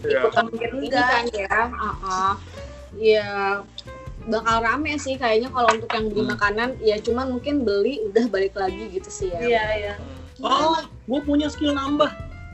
Iya. 0.00 0.24
ikutan 0.24 0.44
Mungkin 0.48 0.70
ini 0.72 0.86
enggak. 0.88 1.06
kan 1.06 1.24
ya. 1.30 1.58
Ah, 2.00 2.34
Iya 2.90 3.28
bakal 4.22 4.60
rame 4.60 4.96
sih 4.96 5.14
kayaknya 5.14 5.48
kalau 5.48 5.68
untuk 5.70 5.88
yang 5.90 6.06
beli 6.06 6.22
Hmm. 6.22 6.30
makanan 6.30 6.68
ya 6.80 6.96
cuman 6.98 7.26
mungkin 7.30 7.62
beli 7.62 8.04
udah 8.04 8.24
balik 8.28 8.52
lagi 8.52 8.90
gitu 8.90 9.08
sih 9.08 9.28
ya. 9.30 9.40
Iya 9.40 9.64
iya. 9.78 9.94
oh 10.40 10.76
gue 11.04 11.20
punya 11.20 11.46
skill 11.46 11.70
nambah 11.70 12.08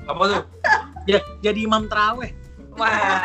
Apa 0.04 0.22
tuh? 0.26 0.42
ya 1.10 1.22
jadi 1.38 1.58
imam 1.60 1.86
teraweh 1.86 2.34
Wah. 2.76 3.20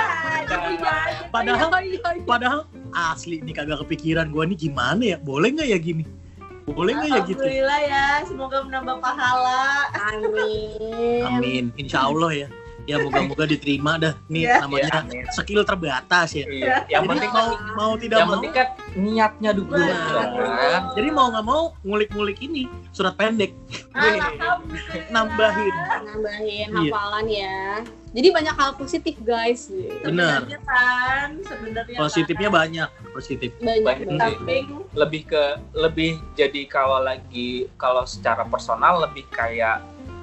Padahal 1.30 1.70
Iya, 1.80 1.80
iya, 1.82 2.10
iya. 2.12 2.24
padahal 2.24 2.60
asli 2.92 3.40
nih 3.40 3.54
kagak 3.54 3.80
kepikiran 3.82 4.30
gue 4.30 4.44
nih 4.46 4.58
gimana 4.62 5.04
ya 5.06 5.18
boleh 5.18 5.48
nggak 5.50 5.68
ya 5.70 5.78
gini 5.78 6.04
boleh 6.64 6.92
nggak 6.94 7.10
ya 7.10 7.20
gitu 7.26 7.40
Alhamdulillah 7.40 7.80
ya, 7.82 8.06
semoga 8.24 8.58
menambah 8.62 8.96
pahala. 9.00 9.64
Amin. 10.08 11.24
amin 11.24 11.64
insya 11.76 12.06
Allah 12.06 12.32
ya 12.38 12.48
ya 12.84 12.98
moga-moga 12.98 13.46
diterima 13.46 13.96
dah 13.96 14.18
nih 14.28 14.44
Iya. 14.44 14.56
namanya 14.60 14.84
Iya, 14.84 15.00
amin. 15.00 15.24
skill 15.32 15.62
terbatas 15.62 16.30
ya 16.34 16.44
Iya. 16.44 16.76
Yang 16.90 17.02
Jadi 17.02 17.12
penting 17.14 17.32
mau 17.32 17.48
mau 17.74 17.92
tidak 17.96 18.18
yang 18.18 18.28
mau 18.28 18.36
penting 18.36 18.54
kan 18.54 18.68
niatnya 18.94 19.52
dulu 19.54 19.72
kan. 19.72 20.82
jadi 20.92 21.08
mau 21.10 21.28
nggak 21.30 21.46
mau 21.46 21.64
ngulik-ngulik 21.82 22.38
ini 22.42 22.64
surat 22.90 23.14
pendek 23.16 23.54
nambahin 25.10 25.76
Nambahin 26.04 26.68
Iya. 26.68 26.92
hafalan 26.92 27.26
ya. 27.28 27.60
Jadi 28.12 28.28
banyak 28.28 28.52
hal 28.54 28.72
positif 28.76 29.16
guys. 29.22 29.72
Benar. 30.04 30.44
Sebenarnya 30.44 30.60
kan, 30.62 31.30
sebenarnya 31.42 31.98
positifnya 31.98 32.50
kan. 32.50 32.58
banyak 32.58 32.90
positif 33.12 33.50
Banyak 33.58 33.84
Banyak. 34.08 34.68
lebih 34.92 35.22
ke 35.26 35.44
lebih 35.74 36.12
jadi 36.34 36.62
kalau 36.68 37.00
lagi 37.00 37.72
kalau 37.76 38.04
secara 38.04 38.44
personal 38.44 39.00
lebih 39.02 39.24
kayak 39.30 39.80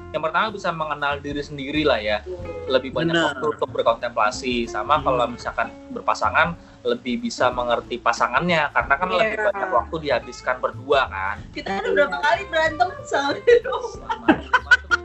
yang 0.09 0.21
pertama 0.21 0.49
bisa 0.49 0.69
mengenal 0.69 1.17
diri 1.19 1.41
sendiri 1.41 1.85
lah 1.85 1.97
ya 1.97 2.21
lebih 2.67 2.93
banyak 2.93 3.13
Benar. 3.13 3.25
waktu 3.35 3.47
untuk 3.51 3.69
berkontemplasi 3.71 4.65
sama 4.65 4.97
Hmm. 4.97 5.05
kalau 5.05 5.25
misalkan 5.27 5.69
berpasangan 5.91 6.57
lebih 6.81 7.21
bisa 7.21 7.51
mengerti 7.51 7.99
pasangannya 7.99 8.71
karena 8.71 8.95
kan 8.95 9.09
lebih 9.09 9.35
Iya. 9.35 9.45
banyak 9.51 9.71
waktu 9.71 9.95
dihabiskan 10.01 10.57
berdua 10.59 11.01
kan 11.07 11.37
kita 11.51 11.71
udah 11.77 11.91
berapa 11.93 12.17
kali 12.19 12.43
berantem 12.47 12.89
sama 13.03 13.35
Itu 13.35 13.75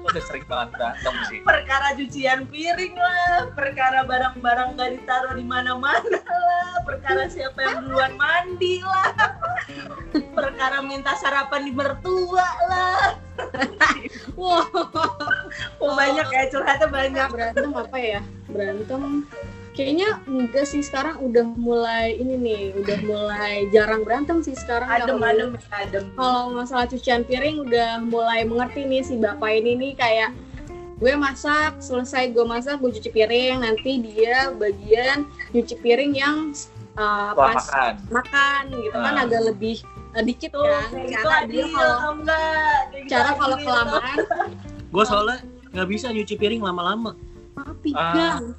udah 0.03 0.21
sering 0.21 0.45
banget 0.45 0.69
berantem 0.71 1.13
sih 1.25 1.39
perkara 1.41 1.87
cucian 1.93 2.45
piring 2.45 2.93
lah, 2.93 3.49
perkara 3.51 4.03
barang-barang 4.03 4.69
gak 4.75 4.89
ditaruh 4.93 5.33
di 5.33 5.43
mana-mana 5.43 6.19
lah, 6.19 6.75
perkara 6.83 7.25
siapa 7.25 7.57
yang 7.57 7.83
duluan 7.83 8.13
mandi 8.13 8.83
lah, 8.83 9.09
perkara 10.29 10.83
minta 10.83 11.15
sarapan 11.15 11.63
di 11.63 11.71
mertua 11.71 12.47
lah. 12.67 13.15
Wah, 14.35 14.67
Oh, 15.79 15.91
banyak 15.93 16.27
ya 16.27 16.43
curhatnya 16.47 16.87
banyak. 16.87 17.27
berantem 17.29 17.71
apa 17.73 17.97
ya? 17.97 18.21
Berantem 18.45 19.01
Kayaknya 19.73 20.21
enggak 20.23 20.69
sih 20.69 20.79
sekarang 20.79 21.17
udah 21.19 21.49
mulai 21.49 22.13
ini 22.13 22.37
nih, 22.37 22.63
udah 22.77 22.97
mulai 23.01 23.65
jarang 23.69 24.05
berantem 24.05 24.39
sih 24.39 24.53
sekarang. 24.53 24.85
adem 24.85 25.17
Kalau- 25.17 25.25
adem 25.25 25.51
adem 25.71 26.03
Kalau 26.13 26.43
masalah 26.53 26.85
cucian 26.85 27.25
piring 27.25 27.57
udah 27.59 27.97
mulai 27.99 28.45
mengerti 28.45 28.85
nih 28.85 29.01
si 29.01 29.17
bapak 29.17 29.49
ini 29.55 29.73
nih 29.73 29.91
kayak 29.93 30.29
gue 30.93 31.13
masak, 31.15 31.81
selesai 31.81 32.29
gue 32.29 32.45
masak, 32.45 32.77
gue 32.79 32.93
cuci 32.93 33.09
piring, 33.09 33.59
nanti 33.59 33.97
dia 33.99 34.53
bagian 34.53 35.25
nyuci 35.51 35.75
piring 35.75 36.13
yang 36.13 36.53
uh, 36.93 37.33
pas 37.33 37.57
makan. 37.59 37.93
makan 38.13 38.61
gitu 38.77 38.93
kan 38.95 39.13
Ah. 39.17 39.25
agak 39.25 39.41
lebih 39.43 39.81
uh, 40.13 40.21
dikit 40.21 40.53
tuh 40.53 40.63
kan. 40.63 40.87
kayak 40.93 41.09
gitu 41.09 41.17
Cara 41.17 41.37
dia 41.43 41.65
kalau 41.67 41.97
gitu 42.13 43.09
cara 43.09 43.29
kalau 43.33 43.57
kelamaan 43.57 44.17
Gue 44.93 45.03
soalnya 45.03 45.37
nggak 45.73 45.87
bisa 45.89 46.13
nyuci 46.13 46.37
piring 46.37 46.61
lama-lama, 46.61 47.17
ah, 47.57 47.73
pinggang, 47.81 48.53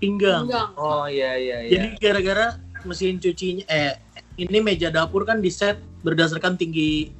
pinggang, 0.00 0.48
pinggang. 0.48 0.70
Oh 0.80 1.04
iya 1.06 1.36
iya 1.36 1.56
iya. 1.62 1.70
Jadi 1.76 1.86
gara-gara 2.00 2.46
mesin 2.82 3.20
cucinya, 3.20 3.64
eh 3.68 4.00
ini 4.40 4.58
meja 4.64 4.88
dapur 4.88 5.28
kan 5.28 5.44
di 5.44 5.52
set 5.52 5.76
berdasarkan 6.00 6.56
tinggi 6.56 7.12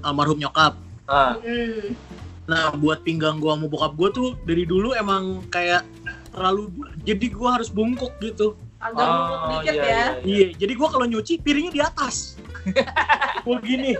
almarhum 0.00 0.40
nyokap. 0.40 0.74
Ah, 1.06 1.36
Hmm. 1.36 1.92
Nah 2.48 2.74
buat 2.74 3.06
pinggang 3.06 3.38
gua 3.38 3.54
sama 3.54 3.70
bokap 3.70 3.92
gua 3.94 4.08
tuh 4.10 4.34
dari 4.48 4.66
dulu 4.66 4.96
emang 4.98 5.46
kayak 5.52 5.86
terlalu, 6.32 6.72
jadi 7.06 7.26
gua 7.30 7.60
harus 7.60 7.68
bungkuk 7.70 8.16
gitu. 8.18 8.56
agak 8.82 8.98
bungkuk 8.98 9.38
oh, 9.38 9.46
dikit 9.46 9.62
iya, 9.62 9.78
ya 9.78 9.86
iya, 9.86 9.94
iya. 9.94 10.06
Iya, 10.26 10.46
jadi 10.58 10.72
gua 10.74 10.88
kalau 10.90 11.06
nyuci 11.06 11.38
piringnya 11.38 11.70
di 11.70 11.82
atas. 11.86 12.34
gua 13.46 13.62
gini, 13.62 13.94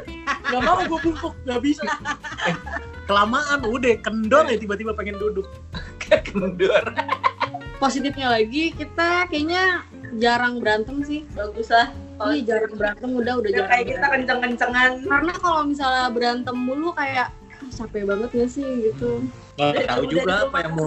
nggak 0.50 0.62
mau 0.66 0.82
gua 0.90 0.98
bungkuk, 0.98 1.34
nggak 1.46 1.60
bisa. 1.62 1.86
Kelamaan, 3.06 3.62
udah 3.62 3.94
kendor 4.02 4.42
ya 4.50 4.58
tiba-tiba 4.58 4.90
pengen 4.94 5.22
duduk. 5.22 5.46
Kendor. 6.10 6.82
Positifnya 7.82 8.30
lagi 8.30 8.70
kita 8.70 9.26
kayaknya 9.26 9.82
jarang 10.16 10.62
berantem 10.62 11.02
sih. 11.02 11.26
bagus 11.34 11.66
lah 11.66 11.90
kalau 12.14 12.30
Iya 12.30 12.42
jarang 12.46 12.78
berantem 12.78 13.10
udah 13.10 13.34
udah 13.34 13.34
udah 13.42 13.50
jarang. 13.50 13.68
kayak 13.68 13.86
kita 13.90 14.06
kenceng-kencengan 14.06 14.90
Karena 15.02 15.32
kalau 15.34 15.60
misalnya 15.66 16.06
berantem 16.14 16.54
mulu 16.54 16.94
kayak 16.94 17.34
ah, 17.34 17.70
capek 17.74 18.06
banget 18.06 18.28
gak 18.30 18.48
sih 18.48 18.62
gitu. 18.86 19.26
Nggak 19.58 19.90
tahu 19.90 20.00
Udah 20.00 20.12
juga 20.12 20.32
apa 20.46 20.58
yang 20.62 20.72
mau. 20.72 20.86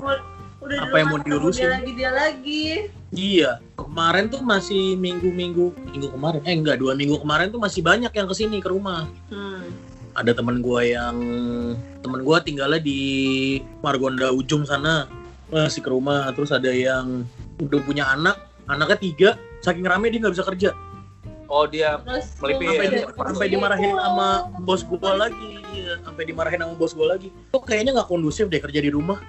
udah 0.65 0.77
apa 0.81 0.95
yang 0.97 1.07
mau 1.11 1.19
diurusin. 1.19 1.61
dia 1.61 1.71
lagi 1.75 1.91
dia 1.93 2.11
lagi 2.11 2.65
Iya, 3.11 3.51
kemarin 3.75 4.27
tuh 4.27 4.41
masih 4.41 4.95
minggu-minggu, 4.95 5.71
minggu 5.87 6.07
kemarin, 6.09 6.41
eh 6.43 6.51
enggak 6.51 6.79
dua 6.79 6.91
minggu 6.95 7.15
kemarin 7.15 7.47
tuh 7.47 7.59
masih 7.59 7.79
banyak 7.79 8.09
yang 8.09 8.25
ke 8.25 8.35
sini 8.35 8.57
ke 8.59 8.67
rumah. 8.67 9.07
hmm. 9.29 9.61
Ada 10.15 10.31
teman 10.31 10.63
gua 10.63 10.79
yang 10.81 11.15
teman 11.99 12.23
gua 12.23 12.39
tinggalnya 12.39 12.79
di 12.79 12.99
Margonda 13.79 14.31
ujung 14.31 14.63
sana 14.63 15.11
masih 15.47 15.81
ke 15.81 15.89
rumah. 15.89 16.29
Terus 16.31 16.49
ada 16.49 16.69
yang 16.69 17.23
udah 17.57 17.79
punya 17.81 18.05
anak, 18.07 18.37
anaknya 18.65 18.97
tiga, 18.97 19.29
saking 19.59 19.85
rame 19.85 20.09
dia 20.09 20.19
nggak 20.19 20.33
bisa 20.33 20.45
kerja. 20.45 20.69
Oh 21.45 21.63
dia 21.63 22.01
terus 22.01 22.25
Melipir. 22.41 22.67
Sampai, 22.67 22.87
di- 22.87 23.05
Udah- 23.05 23.25
sampai 23.29 23.47
dimarahin 23.47 23.91
sama 23.93 24.27
bos 24.59 24.81
gua 24.81 25.13
lagi, 25.15 25.51
Iya, 25.71 25.93
sampai 26.01 26.23
dimarahin 26.25 26.59
sama 26.59 26.73
bos 26.73 26.91
gua 26.91 27.07
lagi. 27.13 27.29
Kok 27.53 27.63
kayaknya 27.63 27.91
nggak 27.93 28.09
kondusif 28.09 28.49
deh 28.49 28.57
kerja 28.57 28.79
di 28.79 28.89
rumah. 28.89 29.21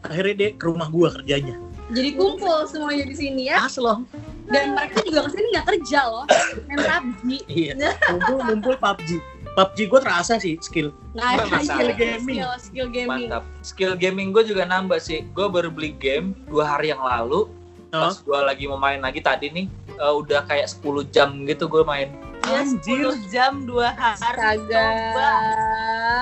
Akhirnya 0.00 0.34
dia 0.36 0.48
ke 0.54 0.64
rumah 0.64 0.86
gua 0.86 1.10
kerjanya. 1.10 1.58
Jadi 1.90 2.14
kumpul 2.14 2.66
semuanya 2.66 3.06
di 3.06 3.14
sini 3.14 3.42
ya. 3.50 3.62
Aslo. 3.62 4.06
Dan 4.46 4.78
mereka 4.78 5.02
juga 5.02 5.26
ke 5.26 5.34
sini 5.34 5.46
nggak 5.50 5.66
kerja 5.66 6.00
loh, 6.06 6.22
main 6.66 6.78
PUBG. 6.86 7.30
Iya. 7.50 7.72
Ngumpul 8.14 8.38
ngumpul 8.44 8.74
PUBG. 8.78 9.10
PUBG 9.56 9.88
gue 9.88 10.00
terasa 10.04 10.36
sih 10.36 10.60
skill. 10.60 10.92
Nah, 11.16 11.40
skill 11.64 11.96
Gaming. 11.96 12.36
Skill, 12.44 12.52
skill 12.60 12.88
gaming. 12.92 13.08
mantap. 13.32 13.42
Skill 13.64 13.96
gaming 13.96 14.28
gue 14.28 14.44
juga 14.44 14.68
nambah 14.68 15.00
sih. 15.00 15.24
Gue 15.32 15.48
baru 15.48 15.72
beli 15.72 15.96
game 15.96 16.36
dua 16.44 16.76
hari 16.76 16.92
yang 16.92 17.00
lalu. 17.00 17.48
Oh. 17.96 18.02
Pas 18.04 18.20
gue 18.20 18.38
lagi 18.44 18.68
mau 18.68 18.76
main 18.76 19.00
lagi 19.00 19.24
tadi 19.24 19.48
nih, 19.48 19.66
eh, 19.96 20.12
udah 20.12 20.44
kayak 20.44 20.68
10 20.68 21.08
jam 21.08 21.48
gitu 21.48 21.64
gue 21.72 21.80
main. 21.88 22.12
dia 22.44 22.62
Anjir. 22.62 23.10
10 23.10 23.32
jam 23.32 23.52
dua 23.66 23.90
hari 23.96 24.22
Astaga. 24.22 24.86
coba 24.86 25.30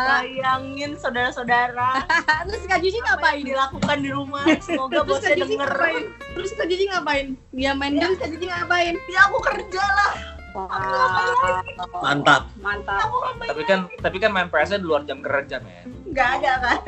bayangin 0.09 0.93
saudara-saudara 0.97 2.01
Terus 2.49 2.65
Kak 2.65 2.81
apa 2.81 2.97
ngapain? 3.05 3.37
yang 3.45 3.49
dilakukan 3.53 3.99
di 4.01 4.11
rumah 4.15 4.45
semoga 4.65 5.05
bosnya 5.05 5.37
denger 5.37 5.69
ngapain? 5.69 6.05
Terus 6.33 6.51
Kak 6.57 6.67
Cici 6.71 6.85
ngapain? 6.89 7.27
Dia 7.53 7.77
main 7.77 7.93
game, 8.01 8.17
Kak 8.17 8.29
Cici 8.33 8.47
ngapain? 8.49 8.95
ya 9.13 9.21
aku 9.29 9.39
kerja 9.43 9.85
lah 9.85 10.34
Wah, 10.55 10.71
Mantap. 11.99 12.47
mantap. 12.57 13.11
Tapi 13.43 13.63
kan 13.67 13.91
tapi 13.99 14.17
kan 14.17 14.31
main 14.31 14.47
PS-nya 14.47 14.79
di 14.79 14.87
luar 14.87 15.03
jam 15.03 15.19
kerja, 15.19 15.59
men. 15.59 15.91
nggak 16.07 16.29
ada 16.39 16.53
kan 16.63 16.79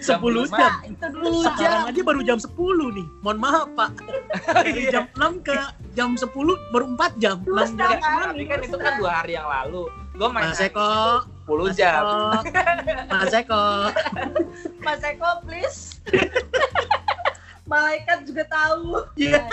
10 0.08 0.24
lima. 0.32 0.56
jam. 0.56 0.72
itu 0.88 1.04
dulu 1.12 1.44
Sekarang 1.44 1.82
aja 1.84 2.00
baru 2.00 2.20
jam 2.24 2.38
10 2.40 2.48
nih. 2.96 3.06
Mohon 3.20 3.38
maaf, 3.38 3.66
Pak. 3.76 3.90
Dari 4.56 4.88
jam 4.88 5.04
6 5.12 5.44
ke 5.44 5.52
jam 5.92 6.16
10 6.16 6.32
baru 6.72 6.86
4 6.96 7.20
jam. 7.20 7.36
Dua 7.44 7.60
6 7.62 7.76
jam. 7.76 7.92
setengah. 7.92 8.20
Tapi 8.24 8.44
kan 8.48 8.58
itu 8.62 8.76
kan 8.78 8.92
dua 8.96 9.10
hari 9.14 9.32
yang 9.36 9.44
lalu. 9.46 9.84
Gue 10.12 10.28
main 10.28 10.48
Mas 10.48 10.60
Eko. 10.60 10.88
10 11.44 11.52
Mas 11.52 11.76
jam. 11.76 12.00
Eko. 12.00 12.18
Mas 13.12 13.32
Eko. 13.34 13.64
Mas 14.80 15.02
Eko 15.02 15.28
please 15.44 15.80
malaikat 17.64 18.24
juga 18.24 18.44
tahu 18.46 19.00
Iya. 19.14 19.44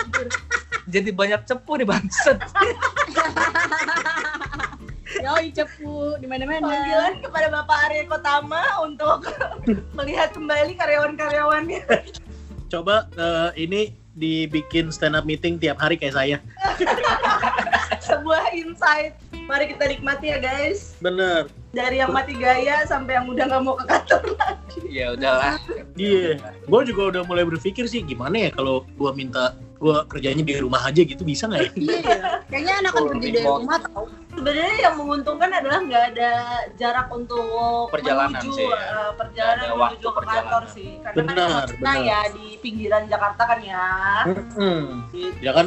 Jadi 0.90 1.10
banyak 1.14 1.46
cepu 1.46 1.78
nih 1.78 1.86
bangset. 1.86 2.38
Yoi 5.20 5.50
cepu 5.50 6.16
di 6.22 6.26
mana-mana. 6.30 6.70
panggilan 6.70 7.14
kepada 7.22 7.46
Bapak 7.50 7.78
Arya 7.90 8.04
Kotama 8.06 8.62
untuk 8.86 9.26
melihat 9.98 10.30
kembali 10.30 10.78
karyawan-karyawannya 10.78 11.82
Coba 12.70 13.10
eh, 13.18 13.50
ini 13.58 13.90
dibikin 14.14 14.94
stand 14.94 15.18
up 15.18 15.26
meeting 15.26 15.58
tiap 15.58 15.82
hari 15.82 15.98
kayak 15.98 16.14
saya. 16.14 16.36
sebuah 18.06 18.54
insight 18.54 19.14
mari 19.46 19.70
kita 19.70 19.86
nikmati 19.86 20.34
ya 20.34 20.38
guys 20.40 20.98
Bener. 20.98 21.46
dari 21.70 22.02
yang 22.02 22.10
mati 22.10 22.34
gaya 22.34 22.82
sampai 22.86 23.18
yang 23.18 23.26
udah 23.28 23.44
nggak 23.46 23.62
mau 23.62 23.74
ke 23.78 23.84
kantor 23.86 24.22
ya 24.90 25.14
udahlah. 25.14 25.54
Iya. 25.94 26.38
Gue 26.66 26.80
juga 26.86 27.02
udah 27.14 27.22
mulai 27.26 27.46
berpikir 27.46 27.86
sih 27.86 28.02
gimana 28.02 28.48
ya 28.48 28.50
kalau 28.50 28.82
gue 28.86 29.10
minta 29.14 29.54
gue 29.80 29.96
kerjanya 30.06 30.44
di 30.44 30.54
rumah 30.56 30.84
aja 30.84 31.00
gitu 31.00 31.24
bisa 31.24 31.48
nggak 31.48 31.60
ya? 31.62 31.70
Iya 31.80 31.96
ya. 31.98 32.18
Kayaknya 32.46 32.72
enakan 32.78 33.00
Oh, 33.00 33.08
kerja 33.10 33.28
dari 33.30 33.40
rumah 33.46 33.78
tau. 33.80 34.04
sebenarnya 34.30 34.76
yang 34.78 34.94
menguntungkan 34.94 35.50
adalah 35.50 35.78
nggak 35.80 36.04
ada 36.10 36.30
jarak 36.76 37.08
untuk 37.10 37.88
Perjalanan 37.88 38.30
menuju 38.36 38.50
sih 38.52 38.66
ya. 38.66 38.76
eh, 38.76 39.10
perjalanan 39.14 39.56
ada 39.58 39.66
menuju 39.66 39.80
waktu 39.80 40.06
ke 40.06 40.20
kantor 40.22 40.22
perjalanan. 40.22 40.68
sih 40.70 40.88
karena 41.00 41.16
Benar, 41.24 41.64
kan 41.66 41.78
benar. 41.80 41.96
ya 42.02 42.20
di 42.30 42.46
pinggiran 42.58 43.04
Jakarta 43.06 43.42
kan 43.46 43.58
ya 43.60 43.86
Hmm. 44.54 44.86
Ya 45.40 45.50
kan 45.50 45.66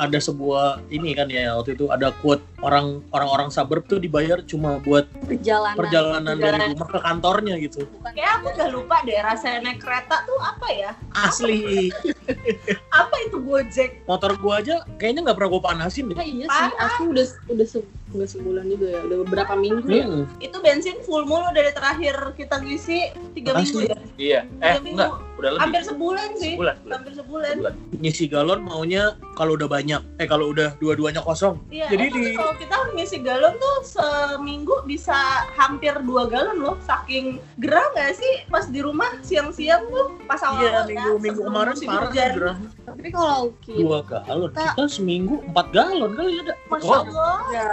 ada 0.00 0.16
sebuah 0.16 0.64
ini 0.88 1.12
kan 1.12 1.28
ya 1.28 1.52
waktu 1.54 1.76
itu 1.76 1.86
ada 1.86 2.08
quote 2.18 2.40
orang 2.60 3.04
orang-orang 3.12 3.48
suburb 3.48 3.84
tuh 3.84 3.96
dibayar 3.96 4.40
cuma 4.42 4.80
buat 4.80 5.04
Perjalanan. 5.22 5.76
perjalanan 5.76 6.34
dari 6.34 6.58
rumah 6.72 6.88
ke 6.88 6.98
kantornya 6.98 7.54
gitu. 7.56 7.84
Bukan 7.86 8.12
kayak 8.12 8.32
aku 8.40 8.46
udah 8.50 8.68
lupa 8.70 8.96
deh 9.04 9.16
rasanya 9.16 9.58
naik 9.62 9.78
kereta 9.78 10.24
tuh 10.24 10.40
apa 10.40 10.66
ya 10.70 10.90
Asli. 11.14 11.92
apa 13.00 13.14
itu 13.22 13.36
gojek 13.38 13.90
Motor 14.04 14.36
gua 14.36 14.58
aja 14.58 14.80
kayaknya 14.96 15.28
nggak 15.28 15.36
pernah 15.36 15.50
gua 15.50 15.62
panasin 15.66 16.08
deh. 16.08 16.16
Nah, 16.16 16.24
iya 16.24 16.46
sih, 16.46 16.68
aku 16.74 17.02
udah 17.12 17.26
udah 17.48 17.66
se 17.66 17.78
nggak 18.10 18.26
sebulan 18.28 18.66
juga 18.66 18.86
ya, 18.90 19.00
udah 19.06 19.16
beberapa 19.22 19.54
minggu 19.54 19.86
ya. 19.86 20.02
Hmm. 20.02 20.26
itu 20.38 20.58
bensin 20.58 20.98
full 21.00 21.22
mulu 21.22 21.46
dari 21.52 21.70
terakhir 21.70 22.10
kita 22.34 22.58
ngisi 22.58 22.98
tiga 23.32 23.54
Asli. 23.54 23.62
minggu 23.62 23.78
ya 23.86 23.96
Iya. 24.16 24.40
Eh, 24.42 24.50
Tiga 24.50 24.80
minggu. 24.80 24.98
enggak, 24.98 25.10
udah 25.40 25.50
lebih. 25.50 25.62
hampir 25.62 25.82
sebulan 25.82 26.28
sih 26.34 26.52
Sebulan, 26.52 26.74
sebulan. 26.76 26.92
hampir 26.92 27.12
sebulan 27.14 27.54
Sebulan. 27.56 27.74
Ngisi 27.98 28.24
galon 28.26 28.60
maunya 28.60 29.04
kalau 29.32 29.52
udah 29.54 29.66
banyak. 29.66 30.00
Eh 30.16 30.24
kalau 30.24 30.46
udah 30.48 30.76
dua-duanya 30.76 31.20
kosong. 31.20 31.56
Iya, 31.66 31.88
Jadi 31.88 32.04
di- 32.08 32.34
kalau 32.34 32.54
kita 32.54 32.76
ngisi 32.92 33.18
galon 33.18 33.54
tuh 33.56 33.76
seminggu 33.82 34.74
bisa 34.84 35.16
hampir 35.52 35.92
dua 36.00 36.24
galon 36.26 36.58
loh, 36.58 36.76
saking 36.80 37.26
gerah 37.56 37.84
nggak 37.90 38.12
sih 38.12 38.32
pas 38.46 38.64
di 38.64 38.80
rumah 38.80 39.16
siang-siang 39.20 39.84
tuh 39.86 40.06
pas 40.24 40.38
Iya 40.38 40.48
awal-awal 40.50 40.84
minggu 40.86 41.10
minggu 41.18 41.40
sebelum 41.40 41.48
kemarin 41.50 41.74
parah 41.82 42.00
hujan. 42.06 42.30
gerah. 42.32 42.56
Tapi 42.82 43.08
kalau 43.10 43.42
kita 43.58 43.78
Dua 43.78 43.98
galon. 44.02 44.50
Kita- 44.50 44.68
Kita 44.70 44.84
seminggu 44.86 45.34
empat 45.44 45.66
galon 45.70 46.10
kali 46.12 46.32
ada. 46.38 46.54
Masya 46.66 46.86
Oh, 46.86 47.00
Allah. 47.00 47.38
ya, 47.50 47.70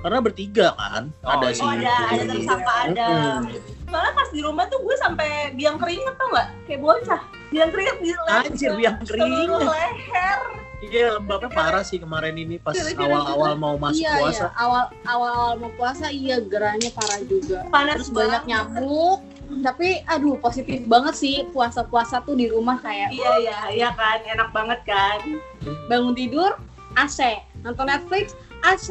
karena 0.00 0.18
bertiga 0.18 0.68
kan. 0.72 1.02
Oh, 1.20 1.30
ada 1.30 1.46
iya. 1.46 1.52
sih. 1.52 1.62
Oh 1.62 1.70
ada, 1.70 1.94
ada 2.08 2.22
tersangka 2.26 2.72
ada. 2.82 3.06
Mm-mm. 3.08 3.42
Soalnya 3.92 4.12
pas 4.16 4.28
di 4.32 4.40
rumah 4.40 4.64
tuh 4.72 4.80
gue 4.80 4.96
sampai 4.96 5.52
biang 5.52 5.76
keringet 5.76 6.16
tau 6.16 6.32
nggak? 6.32 6.48
Kayak 6.64 6.80
bocah. 6.80 7.20
Biang 7.52 7.68
keringet 7.68 7.96
di 8.00 8.10
leher. 8.16 8.40
Anjir, 8.48 8.70
biang 8.72 8.96
keringet. 9.04 9.44
Seluruh 9.44 9.60
leher. 9.68 10.38
Iya 10.82 11.06
lembabnya 11.14 11.46
parah 11.54 11.84
sih 11.86 12.02
kemarin 12.02 12.34
ini 12.34 12.58
pas 12.58 12.74
awal-awal 12.74 13.54
mau 13.54 13.78
masuk 13.78 14.02
iya 14.02 14.18
puasa. 14.18 14.34
iya 14.34 14.48
awal 14.58 14.84
awal 15.06 15.30
awal 15.30 15.52
mau 15.62 15.70
puasa 15.78 16.10
iya 16.10 16.42
gerahnya 16.42 16.90
parah 16.90 17.22
juga. 17.22 17.62
Panas 17.70 18.02
Terus 18.02 18.10
banyak 18.10 18.42
nyamuk. 18.50 19.22
Tapi 19.62 20.02
aduh 20.08 20.40
positif 20.42 20.82
banget 20.88 21.14
sih 21.14 21.46
puasa-puasa 21.54 22.24
tuh 22.26 22.34
di 22.34 22.48
rumah 22.50 22.80
kayak 22.82 23.12
Iya 23.14 23.32
iya 23.38 23.58
iya 23.70 23.88
kan, 23.94 24.24
enak 24.26 24.48
banget 24.50 24.80
kan. 24.82 25.20
bangun 25.86 26.16
tidur 26.18 26.56
AC, 26.98 27.20
nonton 27.62 27.86
Netflix 27.86 28.34
AC, 28.62 28.88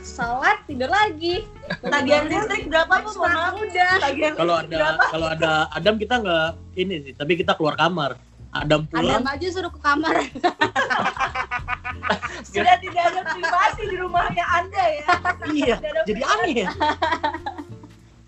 sholat 0.00 0.64
tidur 0.64 0.88
lagi. 0.88 1.44
Tagihan 1.84 2.24
listrik 2.26 2.72
berapa 2.72 3.04
tuh? 3.04 3.12
Mohon 3.20 3.32
maaf. 3.36 3.54
udah. 3.60 3.90
Kalau 4.34 4.54
ada 4.56 4.86
kalau 5.12 5.26
ada 5.28 5.52
Adam 5.76 5.94
kita 6.00 6.14
nggak 6.24 6.48
ini 6.80 6.94
sih, 7.04 7.12
tapi 7.12 7.36
kita 7.36 7.52
keluar 7.54 7.76
kamar. 7.76 8.16
Adam 8.50 8.82
Adam 8.90 9.22
pulang 9.22 9.26
aja 9.30 9.46
suruh 9.52 9.70
ke 9.70 9.78
kamar. 9.78 10.14
Sudah 12.50 12.76
tidak 12.82 13.02
ada 13.14 13.20
privasi 13.30 13.82
di 13.86 13.96
rumahnya 14.00 14.42
Anda 14.42 14.84
ya. 14.90 15.04
iya 15.54 15.76
jadi 16.08 16.22
aneh 16.24 16.52
ya 16.66 16.68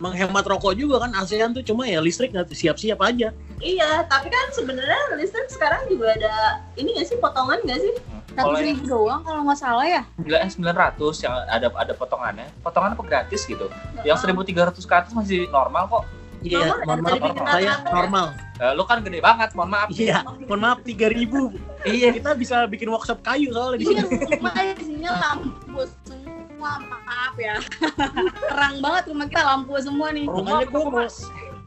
menghemat 0.02 0.42
rokok 0.44 0.74
juga 0.74 0.98
kan 0.98 1.14
ASEAN 1.14 1.50
tuh 1.52 1.62
cuma 1.62 1.86
ya 1.86 1.98
listrik 1.98 2.30
nggak 2.30 2.50
siap-siap 2.50 2.98
aja 3.00 3.30
Iya, 3.56 4.02
tapi 4.04 4.26
kan 4.26 4.50
sebenarnya 4.50 5.14
listrik 5.14 5.46
sekarang 5.46 5.86
juga 5.86 6.10
ada 6.12 6.34
ini 6.74 6.90
nggak 6.92 7.06
sih 7.06 7.16
potongan 7.16 7.62
nggak 7.62 7.78
sih? 7.78 7.94
Kalau 8.32 8.48
Seratus 8.50 8.64
yang 8.64 8.68
ribu 8.74 8.84
doang 8.88 9.20
kalau 9.22 9.40
nggak 9.44 9.60
salah 9.60 9.86
ya. 9.86 10.02
sembilan 10.16 10.40
sembilan 10.48 10.76
ratus 10.76 11.16
yang 11.20 11.34
ada 11.46 11.66
ada 11.70 11.92
potongannya, 11.92 12.48
potongannya 12.58 12.96
apa 12.96 13.04
gratis 13.04 13.44
gitu. 13.44 13.70
Yang 14.02 14.16
Oh. 14.16 14.20
seribu 14.20 14.40
tiga 14.42 14.66
ratus 14.66 14.82
ke 14.82 14.94
atas 14.96 15.12
masih 15.12 15.46
normal 15.46 15.86
kok. 15.86 16.04
iya 16.42 16.58
Normal, 16.74 16.98
maaf 16.98 17.14
lebih 17.14 17.32
kenal 17.32 17.54
saya 17.54 17.62
ya? 17.62 17.74
normal 17.86 18.26
Eh, 18.58 18.72
lu 18.72 18.82
kan 18.82 18.98
gede 18.98 19.18
banget, 19.18 19.50
mohon 19.54 19.70
maaf. 19.70 19.88
iya 19.92 20.18
mohon 20.40 20.58
maaf 20.60 20.78
3000 20.80 21.54
Iya. 21.82 22.10
kita 22.12 22.30
bisa 22.34 22.66
bikin 22.66 22.86
workshop 22.88 23.18
kayu 23.20 23.50
soalnya 23.50 23.78
di 23.78 23.86
Iya, 23.88 24.02
sini 24.02 24.26
rumah 24.32 24.54
isinya 24.74 25.10
lampu 25.14 25.61
ya. 27.42 27.56
Terang 28.48 28.78
banget 28.78 29.02
rumah 29.06 29.26
kita 29.26 29.42
lampu 29.44 29.72
semua 29.78 30.08
nih. 30.10 30.24
Makanya 30.24 30.66
gua 30.66 30.84
mau- 30.86 31.10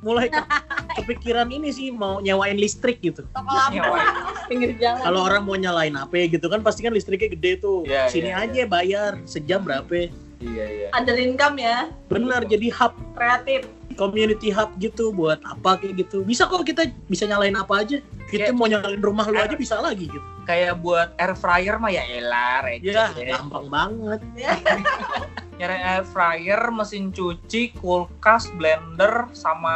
mulai 0.01 0.27
ke- 0.27 0.37
kepikiran 0.97 1.49
ini 1.49 1.69
sih 1.69 1.89
mau 1.89 2.19
nyewain 2.19 2.55
listrik 2.55 3.01
gitu 3.01 3.25
Toko 3.27 3.49
lampu 3.49 3.81
Nyewain. 3.81 4.05
pinggir 4.45 4.71
jalan. 4.77 5.01
kalau 5.01 5.19
orang 5.23 5.41
mau 5.41 5.55
nyalain 5.55 5.89
HP 5.91 6.13
gitu 6.29 6.45
kan 6.45 6.61
pasti 6.61 6.79
kan 6.79 6.93
listriknya 6.93 7.25
gede 7.27 7.57
tuh 7.57 7.81
Iya, 7.83 8.05
sini 8.05 8.29
iya, 8.29 8.37
aja 8.39 8.61
bayar 8.65 9.17
sejam 9.23 9.59
berapa 9.59 10.13
Iya, 10.37 10.65
iya. 10.67 10.87
Ada 10.91 11.09
income 11.17 11.57
ya, 11.57 11.89
benar 12.05 12.45
jadi 12.45 12.69
hub 12.71 12.93
kreatif. 13.11 13.65
community 13.95 14.51
hub 14.51 14.75
gitu 14.75 15.09
buat 15.09 15.39
apa 15.41 15.79
kayak 15.79 16.05
gitu 16.05 16.21
bisa 16.21 16.43
kok 16.43 16.61
kita 16.61 16.85
bisa 17.05 17.23
nyalain 17.23 17.55
apa 17.55 17.79
aja 17.79 17.97
kita 18.27 18.51
Kayak- 18.51 18.53
mau 18.53 18.67
nyalain 18.67 18.99
rumah 18.99 19.25
lu 19.25 19.39
aja 19.39 19.55
bisa 19.55 19.79
lagi 19.79 20.05
gitu 20.05 20.27
Kayak 20.43 20.77
buat 20.77 21.15
air 21.15 21.33
fryer 21.33 21.75
mah 21.75 21.89
ya 21.89 22.03
elah, 22.05 22.61
receh. 22.61 22.91
ya 22.91 23.09
gampang 23.33 23.65
banget 23.65 24.19
Nyari 25.55 25.77
air 25.79 26.03
fryer, 26.03 26.61
mesin 26.67 27.09
cuci, 27.09 27.71
kulkas, 27.73 28.51
blender, 28.51 29.31
sama 29.31 29.75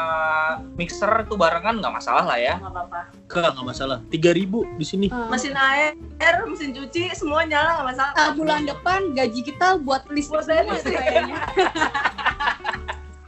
mixer 0.75 1.23
itu 1.23 1.33
barengan 1.33 1.79
nggak 1.79 1.93
masalah 1.93 2.25
lah 2.25 2.35
ya. 2.35 2.59
Nggak 2.59 2.67
apa-apa. 2.69 2.99
Enggak, 3.23 3.49
nggak 3.55 3.65
masalah 3.65 3.97
3000 4.05 4.67
di 4.75 4.83
sini 4.83 5.05
Hmm. 5.07 5.31
Mesin 5.31 5.55
air, 5.55 5.95
mesin 6.43 6.75
cuci, 6.75 7.15
semua 7.15 7.47
nyala 7.47 7.79
nggak 7.79 7.87
masalah. 7.89 8.11
Ah, 8.13 8.35
bulan 8.35 8.67
depan 8.67 9.15
gaji 9.15 9.39
kita 9.39 9.79
buat 9.79 10.03
listrik 10.11 10.43
Buat 10.43 10.83
semua 10.83 10.99
kayaknya. 10.99 11.39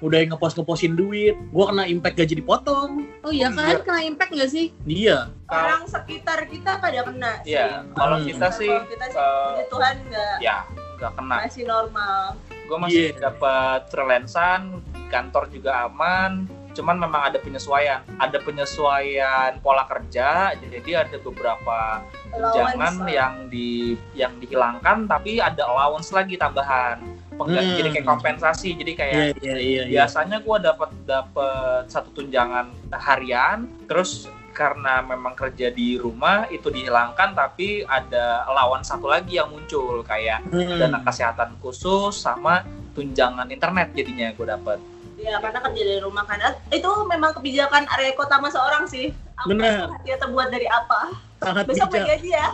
udah 0.01 0.17
ngepost 0.25 0.57
ngepostin 0.57 0.97
duit 0.97 1.37
gua 1.53 1.69
kena 1.69 1.85
impact 1.85 2.17
gaji 2.17 2.33
dipotong 2.35 3.05
Oh 3.21 3.29
iya 3.29 3.53
kan 3.53 3.85
kena 3.85 4.01
impact 4.01 4.33
nggak 4.33 4.49
sih? 4.49 4.73
iya 4.83 5.29
Orang 5.45 5.85
sekitar 5.85 6.49
kita 6.49 6.81
pada 6.81 7.05
kena 7.05 7.37
sih. 7.45 7.53
Iya, 7.53 7.85
kalau 7.93 8.17
Hmm. 8.17 8.25
kita 8.25 8.47
sih, 8.49 8.65
Kalau 8.65 8.89
kita 8.89 9.05
sih, 9.07 9.21
eh, 9.21 9.65
Tuhan 9.69 9.95
nggak 10.09 10.35
ya 10.41 10.57
nggak 11.01 11.13
kena. 11.17 11.35
masih 11.41 11.65
normal. 11.65 12.23
Gue 12.61 12.77
masih 12.79 13.05
Iya. 13.09 13.19
dapat 13.19 13.89
freelancean, 13.89 14.61
kantor 15.09 15.49
juga 15.49 15.89
aman. 15.89 16.45
Cuman 16.71 16.95
memang 16.95 17.27
ada 17.27 17.35
penyesuaian, 17.35 17.99
ada 18.15 18.37
penyesuaian 18.39 19.59
pola 19.59 19.83
kerja. 19.83 20.55
Jadi 20.55 20.91
ada 20.93 21.17
beberapa 21.19 21.99
tunjangan 22.31 22.95
yang 23.09 23.33
di 23.49 23.99
yang 24.13 24.31
dihilangkan, 24.37 25.03
tapi 25.03 25.43
ada 25.43 25.67
allowance 25.67 26.09
lagi 26.09 26.39
tambahan. 26.39 27.01
Pengga- 27.33 27.59
Hmm. 27.59 27.75
Jadi 27.75 27.89
kayak 27.91 28.07
kompensasi. 28.07 28.69
Jadi 28.73 28.91
kayak 28.93 29.13
iya 29.13 29.25
iya 29.35 29.55
iya 29.57 29.81
iya 29.83 29.83
biasanya 29.99 30.39
gue 30.39 30.57
dapat 30.61 30.89
dapat 31.03 31.83
satu 31.87 32.13
tunjangan 32.13 32.69
harian 32.93 33.67
terus 33.83 34.31
karena 34.51 35.01
memang 35.01 35.33
kerja 35.33 35.71
di 35.71 35.95
rumah 35.97 36.45
itu 36.51 36.67
dihilangkan 36.67 37.33
tapi 37.33 37.87
ada 37.87 38.45
allowance 38.47 38.91
satu 38.91 39.07
lagi 39.09 39.39
yang 39.39 39.49
muncul 39.49 40.03
kayak 40.03 40.43
Hmm. 40.51 40.77
dana 40.77 40.99
kesehatan 41.01 41.55
khusus 41.63 42.15
sama 42.19 42.67
tunjangan 42.93 43.47
internet 43.49 43.95
jadinya 43.95 44.31
gue 44.35 44.47
dapat 44.47 44.79
Ya 45.21 45.37
karena 45.37 45.61
kerja 45.61 45.81
dari 45.85 46.01
rumah 46.01 46.25
kan 46.25 46.41
itu 46.73 46.89
memang 47.05 47.37
kebijakan 47.37 47.85
area 47.93 48.09
kota 48.17 48.41
masa 48.41 48.57
orang 48.57 48.89
sih. 48.89 49.13
Apa 49.37 49.53
Benar. 49.53 49.93
Dia 50.01 50.17
terbuat 50.17 50.49
dari 50.49 50.65
apa? 50.65 51.13
sangat 51.41 51.63
Besok 51.65 51.89
bijak 51.89 52.05
pagi 52.05 52.11
aja 52.13 52.29
ya. 52.29 52.47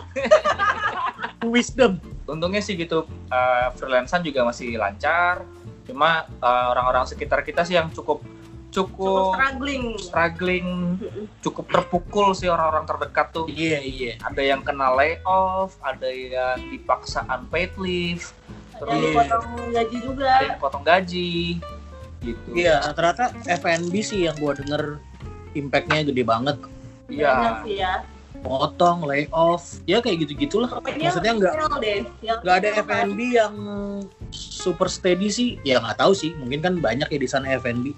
wisdom 1.54 2.00
untungnya 2.24 2.64
sih 2.64 2.74
gitu 2.76 3.04
uh, 3.28 3.68
freelancean 3.76 4.24
juga 4.24 4.48
masih 4.48 4.80
lancar 4.80 5.44
cuma 5.84 6.28
uh, 6.40 6.66
orang-orang 6.72 7.04
sekitar 7.08 7.40
kita 7.44 7.64
sih 7.64 7.76
yang 7.76 7.88
cukup 7.92 8.20
Cukup 8.68 9.00
cukup 9.00 9.32
struggling. 9.32 9.84
struggling 9.96 10.68
cukup 11.40 11.64
terpukul 11.68 12.26
sih 12.30 12.46
orang-orang 12.46 12.84
terdekat 12.84 13.26
tuh 13.30 13.48
iya 13.48 13.80
iya 13.80 14.20
ada 14.20 14.38
yang 14.38 14.60
kena 14.60 14.92
layoff, 14.92 15.80
ada 15.80 16.04
yang 16.04 16.60
dipaksa 16.68 17.24
unpaid 17.26 17.72
leave, 17.76 18.28
Ada 18.74 18.78
terus 18.78 18.92
yang 18.92 19.02
dipotong 19.02 19.44
gaji 19.72 19.96
juga. 19.98 20.28
ada 20.30 20.44
yang 20.46 20.60
potong 20.60 20.84
gaji, 20.84 21.32
gitu. 22.20 22.48
iya 22.52 22.74
rata-rata 22.82 23.24
FNB 23.42 23.94
sih 23.98 24.20
yang 24.22 24.36
gua 24.36 24.52
denger 24.52 25.00
impactnya 25.54 26.04
gede 26.04 26.22
banget 26.22 26.56
Iya. 27.08 27.64
sih 27.64 27.80
ya. 27.80 28.04
potong 28.38 29.02
layoff 29.02 29.80
ya 29.82 29.98
kayak 29.98 30.22
gitu 30.22 30.36
gitulah 30.38 30.68
Pokoknya 30.70 31.08
Maksudnya 31.10 31.32
nggak-. 31.34 31.54
Yang 32.20 32.38
nggak 32.38 32.54
ada. 32.54 32.68
FNB 32.78 33.18
yang 33.32 33.54
super 34.30 34.86
steady 34.86 35.26
sih 35.26 35.48
ya 35.64 35.80
nggak 35.80 35.98
tahu 35.98 36.12
sih 36.12 36.36
mungkin 36.36 36.60
kan 36.60 36.74
banyak 36.78 37.08
ya 37.08 37.18
di 37.18 37.26
sana 37.26 37.56
FNB. 37.56 37.96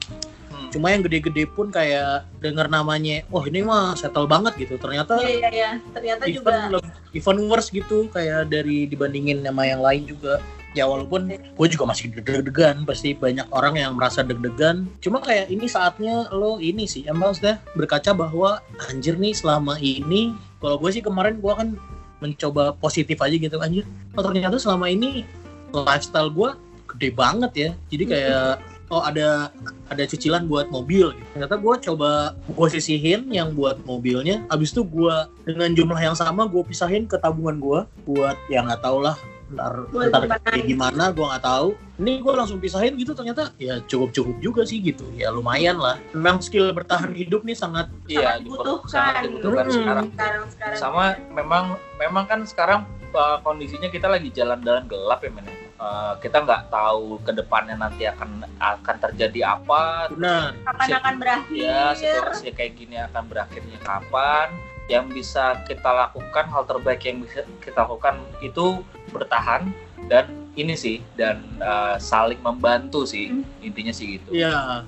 Cuma 0.71 0.95
yang 0.95 1.03
gede-gede 1.03 1.45
pun 1.51 1.69
kayak 1.69 2.25
denger 2.39 2.71
namanya 2.71 3.27
oh 3.35 3.43
ini 3.43 3.67
mah 3.67 3.99
settle 3.99 4.31
banget 4.31 4.55
gitu. 4.57 4.79
Ternyata 4.79 5.19
Iya 5.21 5.31
iya 5.31 5.51
iya. 5.51 5.71
Ternyata 5.93 6.23
even 6.27 6.39
juga 6.39 6.55
leb- 6.79 6.95
even 7.13 7.37
worse 7.51 7.69
gitu 7.75 8.07
kayak 8.15 8.49
dari 8.49 8.87
dibandingin 8.87 9.43
sama 9.43 9.67
yang 9.67 9.83
lain 9.83 10.07
juga. 10.07 10.39
Ya 10.71 10.87
walaupun 10.87 11.27
gue 11.35 11.67
juga 11.67 11.83
masih 11.83 12.15
deg-degan 12.15 12.87
pasti 12.87 13.11
banyak 13.11 13.43
orang 13.51 13.75
yang 13.75 13.99
merasa 13.99 14.23
deg-degan. 14.23 14.87
Cuma 15.03 15.19
kayak 15.19 15.51
ini 15.51 15.67
saatnya 15.67 16.31
lo 16.31 16.63
ini 16.63 16.87
sih 16.87 17.03
emang 17.11 17.35
sudah 17.35 17.59
berkaca 17.75 18.15
bahwa 18.15 18.63
anjir 18.87 19.19
nih 19.19 19.35
selama 19.35 19.75
ini 19.83 20.39
kalau 20.63 20.79
gue 20.79 20.95
sih 20.95 21.03
kemarin 21.03 21.43
gue 21.43 21.51
kan 21.51 21.75
mencoba 22.23 22.77
positif 22.79 23.19
aja 23.19 23.33
gitu 23.33 23.59
anjir 23.65 23.83
oh 24.13 24.23
ternyata 24.23 24.61
selama 24.61 24.87
ini 24.93 25.25
lifestyle 25.73 26.31
gue 26.31 26.55
gede 26.95 27.09
banget 27.19 27.53
ya. 27.55 27.71
Jadi 27.91 28.05
kayak 28.07 28.63
oh 28.91 29.01
ada 29.01 29.49
ada 29.87 30.03
cicilan 30.03 30.45
buat 30.45 30.67
mobil 30.69 31.11
gitu. 31.11 31.27
ternyata 31.33 31.57
gue 31.57 31.75
coba 31.85 32.11
gue 32.45 32.69
sisihin 32.69 33.27
yang 33.29 33.55
buat 33.55 33.79
mobilnya 33.83 34.43
abis 34.49 34.71
itu 34.71 34.83
gue 34.83 35.15
dengan 35.45 35.71
jumlah 35.73 36.01
yang 36.01 36.15
sama 36.15 36.45
gue 36.45 36.63
pisahin 36.63 37.07
ke 37.07 37.17
tabungan 37.17 37.57
gue 37.57 37.81
buat 38.05 38.37
ya 38.47 38.61
nggak 38.61 38.81
tau 38.81 38.99
lah 39.01 39.15
ntar 39.51 39.83
Buat 39.89 40.11
ntar 40.11 40.23
gimana? 40.23 40.39
kayak 40.45 40.63
gimana 40.65 41.05
gue 41.09 41.27
nggak 41.27 41.43
tahu 41.45 41.69
ini 41.99 42.13
gue 42.19 42.33
langsung 42.33 42.59
pisahin 42.59 42.95
gitu 42.95 43.13
ternyata 43.13 43.51
ya 43.57 43.83
cukup 43.85 44.11
cukup 44.11 44.37
juga 44.39 44.63
sih 44.63 44.79
gitu 44.79 45.03
ya 45.13 45.27
lumayan 45.29 45.75
lah 45.75 45.99
memang 46.11 46.39
skill 46.39 46.71
bertahan 46.71 47.11
hidup 47.13 47.43
nih 47.43 47.55
sangat 47.55 47.91
Iya, 48.07 48.39
sangat 48.39 48.39
diper- 48.39 48.43
dibutuhkan. 48.47 48.87
sangat 48.89 49.15
dibutuhkan 49.25 49.65
Hmm. 49.65 49.75
sekarang. 49.75 50.07
sekarang 50.09 50.45
sekarang. 50.49 50.79
Sama 50.79 51.05
memang 51.31 51.65
memang 51.97 52.25
kan 52.25 52.41
sekarang 52.45 52.81
uh, 53.11 53.39
kondisinya 53.41 53.87
kita 53.87 54.07
lagi 54.07 54.31
jalan-jalan 54.31 54.87
gelap 54.87 55.19
ya 55.21 55.31
men. 55.33 55.47
Uh, 55.81 56.13
kita 56.21 56.45
nggak 56.45 56.69
tahu 56.69 57.17
ke 57.25 57.33
depannya 57.33 57.73
nanti 57.73 58.05
akan 58.05 58.45
akan 58.61 58.97
terjadi 59.01 59.57
apa. 59.57 60.13
benar 60.13 60.53
Kapan 60.61 60.87
Siap. 60.87 61.01
akan 61.01 61.15
berakhir? 61.17 61.57
Ya, 61.57 61.85
situasi 61.97 62.53
kayak 62.53 62.73
gini 62.77 63.01
akan 63.01 63.25
berakhirnya 63.25 63.81
kapan? 63.81 64.53
Yang 64.93 65.07
bisa 65.17 65.57
kita 65.65 65.89
lakukan 65.89 66.45
hal 66.53 66.69
terbaik 66.69 67.01
yang 67.01 67.25
bisa 67.25 67.49
kita 67.65 67.89
lakukan 67.89 68.21
itu 68.45 68.85
bertahan 69.09 69.73
dan 70.13 70.29
ini 70.53 70.77
sih 70.77 71.01
dan 71.17 71.41
uh, 71.65 71.97
saling 71.97 72.43
membantu 72.45 73.09
sih 73.09 73.33
intinya 73.65 73.95
sih 73.95 74.21
gitu. 74.21 74.37
ya 74.37 74.85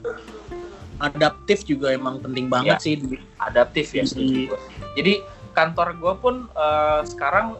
adaptif 1.00 1.64
juga 1.64 1.90
emang 1.90 2.22
penting 2.22 2.46
banget 2.46 2.78
Ya. 2.78 2.82
sih 2.82 2.94
adaptif 3.38 3.90
ya 3.90 4.04
gua. 4.46 4.58
Jadi 4.94 5.22
kantor 5.52 5.88
gue 5.98 6.14
pun 6.16 6.34
eh, 6.48 7.00
sekarang 7.04 7.58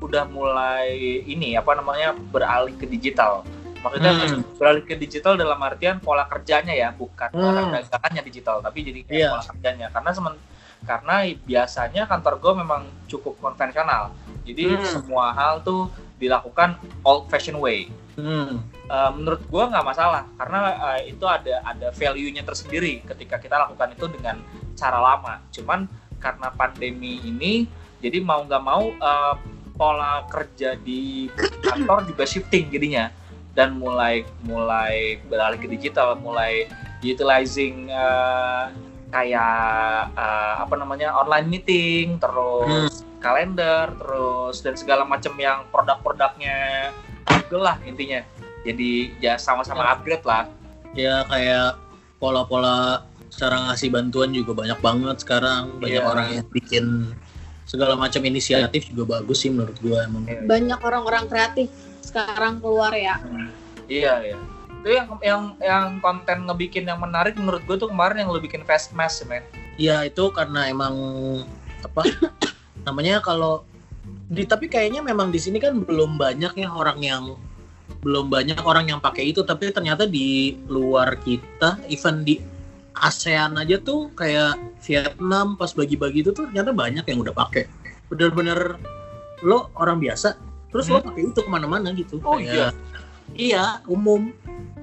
udah 0.00 0.24
mulai 0.28 0.94
ini 1.26 1.54
apa 1.58 1.74
namanya 1.78 2.14
beralih 2.14 2.74
ke 2.74 2.86
digital. 2.86 3.44
Maksudnya 3.84 4.12
Hmm. 4.16 4.40
beralih 4.56 4.84
ke 4.88 4.96
digital 4.96 5.36
dalam 5.36 5.60
artian 5.60 6.00
pola 6.00 6.24
kerjanya 6.24 6.72
ya, 6.72 6.88
bukan 6.96 7.28
Hmm. 7.36 7.52
orang 7.52 7.66
dagangannya 7.68 8.22
digital, 8.24 8.64
tapi 8.64 8.80
jadi 8.80 9.00
kayak 9.04 9.18
Iya. 9.20 9.28
pola 9.28 9.44
kerjanya. 9.44 9.86
Karena 9.92 10.10
semen, 10.16 10.34
karena 10.88 11.14
biasanya 11.44 12.02
kantor 12.08 12.34
gue 12.40 12.52
memang 12.64 12.82
cukup 13.12 13.36
konvensional. 13.44 14.16
Jadi 14.48 14.76
Hmm. 14.76 14.84
semua 14.88 15.36
hal 15.36 15.60
tuh 15.60 15.92
dilakukan 16.16 16.80
old 17.04 17.28
fashion 17.28 17.60
way. 17.60 17.92
Hmm. 18.14 18.62
Uh, 18.86 19.10
menurut 19.16 19.42
gua 19.50 19.66
nggak 19.72 19.86
masalah 19.90 20.22
karena 20.38 20.58
uh, 20.78 21.00
itu 21.02 21.24
ada 21.26 21.58
ada 21.66 21.88
value-nya 21.90 22.46
tersendiri 22.46 23.02
ketika 23.02 23.42
kita 23.42 23.58
lakukan 23.58 23.90
itu 23.90 24.06
dengan 24.06 24.38
cara 24.78 25.02
lama. 25.02 25.42
Cuman 25.50 25.90
karena 26.22 26.48
pandemi 26.54 27.18
ini, 27.26 27.66
jadi 27.98 28.22
mau 28.22 28.46
nggak 28.46 28.62
mau 28.62 28.94
uh, 28.94 29.34
pola 29.74 30.22
kerja 30.30 30.78
di 30.78 31.26
kantor 31.62 32.06
juga 32.06 32.24
shifting 32.24 32.70
jadinya 32.70 33.10
dan 33.54 33.78
mulai 33.78 34.22
mulai 34.42 35.22
beralih 35.30 35.58
ke 35.58 35.70
digital, 35.70 36.18
mulai 36.18 36.66
utilizing 37.00 37.86
uh, 37.90 38.66
kayak 39.14 40.10
eh, 40.18 40.54
apa 40.58 40.74
namanya 40.74 41.14
online 41.14 41.46
meeting, 41.46 42.18
terus 42.18 43.06
kalender, 43.22 43.94
terus 43.94 44.58
dan 44.58 44.74
segala 44.74 45.06
macam 45.06 45.30
yang 45.38 45.62
produk-produknya 45.70 46.90
Google 47.46 47.62
lah 47.70 47.76
intinya. 47.86 48.26
Jadi 48.66 49.14
ya 49.22 49.38
sama-sama 49.38 49.86
upgrade 49.86 50.26
lah. 50.26 50.50
ya 50.94 51.22
kayak 51.26 51.74
pola-pola 52.18 53.02
cara 53.30 53.70
ngasih 53.70 53.90
bantuan 53.90 54.30
juga 54.30 54.54
banyak 54.54 54.78
banget 54.78 55.16
sekarang 55.26 55.82
banyak 55.82 55.98
Iya. 55.98 56.06
orang 56.06 56.26
yang 56.30 56.46
bikin 56.54 56.84
segala 57.74 57.98
macam 57.98 58.22
inisiatif 58.22 58.86
juga 58.94 59.18
bagus 59.18 59.42
sih 59.42 59.50
menurut 59.50 59.74
gua 59.82 60.06
emang. 60.06 60.22
Banyak 60.46 60.78
orang-orang 60.78 61.26
kreatif 61.26 61.66
sekarang 62.06 62.62
keluar 62.62 62.94
ya. 62.94 63.18
Iya 63.90 64.14
iya. 64.22 64.38
Itu 64.78 64.88
yang 64.94 65.08
yang 65.18 65.42
yang 65.58 65.86
konten 65.98 66.46
ngebikin 66.46 66.86
yang 66.86 67.02
menarik 67.02 67.34
menurut 67.34 67.66
gue 67.66 67.74
tuh 67.74 67.90
kemarin 67.90 68.22
yang 68.22 68.30
lu 68.30 68.38
bikin 68.38 68.62
fast 68.62 68.94
mass 68.94 69.26
men. 69.26 69.42
ya 69.74 70.06
itu 70.06 70.30
karena 70.30 70.70
emang 70.70 70.94
apa 71.82 72.06
namanya 72.86 73.18
kalau 73.18 73.66
di 74.30 74.46
tapi 74.46 74.70
kayaknya 74.70 75.02
memang 75.02 75.34
di 75.34 75.42
sini 75.42 75.58
kan 75.58 75.82
belum 75.82 76.14
banyak 76.14 76.54
ya 76.54 76.70
orang 76.70 77.02
yang 77.02 77.34
belum 78.06 78.30
banyak 78.30 78.60
orang 78.62 78.86
yang 78.92 79.00
pakai 79.02 79.34
itu. 79.34 79.42
Tapi 79.42 79.72
ternyata 79.74 80.06
di 80.06 80.54
luar 80.70 81.18
kita 81.18 81.80
even 81.90 82.22
di 82.22 82.38
ASEAN 82.94 83.58
aja 83.58 83.76
tuh 83.82 84.10
kayak 84.14 84.54
Vietnam 84.86 85.58
pas 85.58 85.74
bagi-bagi 85.74 86.22
itu 86.22 86.30
tuh 86.30 86.46
ternyata 86.50 86.70
banyak 86.70 87.02
yang 87.04 87.18
udah 87.26 87.34
pakai 87.34 87.66
bener-bener 88.06 88.78
lo 89.42 89.68
orang 89.74 89.98
biasa 89.98 90.38
terus 90.70 90.86
lo 90.86 91.02
Hmm. 91.02 91.10
pakai 91.10 91.22
itu 91.30 91.40
ke 91.42 91.50
mana-mana 91.50 91.90
gitu. 91.94 92.18
Oh, 92.22 92.38
Kayak- 92.38 92.74
iya 93.34 93.78
umum. 93.86 94.30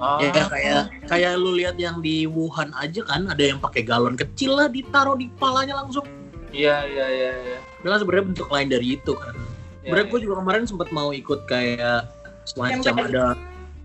Oh, 0.01 0.17
ya 0.17 0.33
kayak 0.33 0.83
kayak 1.05 1.37
lu 1.37 1.53
lihat 1.55 1.77
yang 1.77 2.01
di 2.01 2.25
Wuhan 2.25 2.73
aja 2.73 3.05
kan 3.05 3.29
ada 3.29 3.43
yang 3.43 3.61
pakai 3.61 3.85
galon 3.85 4.17
kecil 4.17 4.57
lah 4.57 4.65
ditaruh 4.65 5.13
di 5.13 5.29
palanya 5.37 5.77
langsung. 5.83 6.03
Iya 6.51 6.83
iya 6.89 7.05
iya 7.07 7.31
iya. 7.31 7.57
itu 7.79 7.87
kan 7.87 7.97
sebenarnya 8.01 8.25
bentuk 8.33 8.47
lain 8.51 8.67
dari 8.67 8.87
itu 8.97 9.13
kan. 9.15 9.35
Iya, 9.35 9.87
sebenarnya 9.87 10.05
iya. 10.07 10.11
gue 10.11 10.19
juga 10.25 10.35
kemarin 10.41 10.63
sempat 10.67 10.89
mau 10.91 11.09
ikut 11.13 11.39
kayak 11.45 12.11
semacam 12.49 12.93
ada 13.07 13.25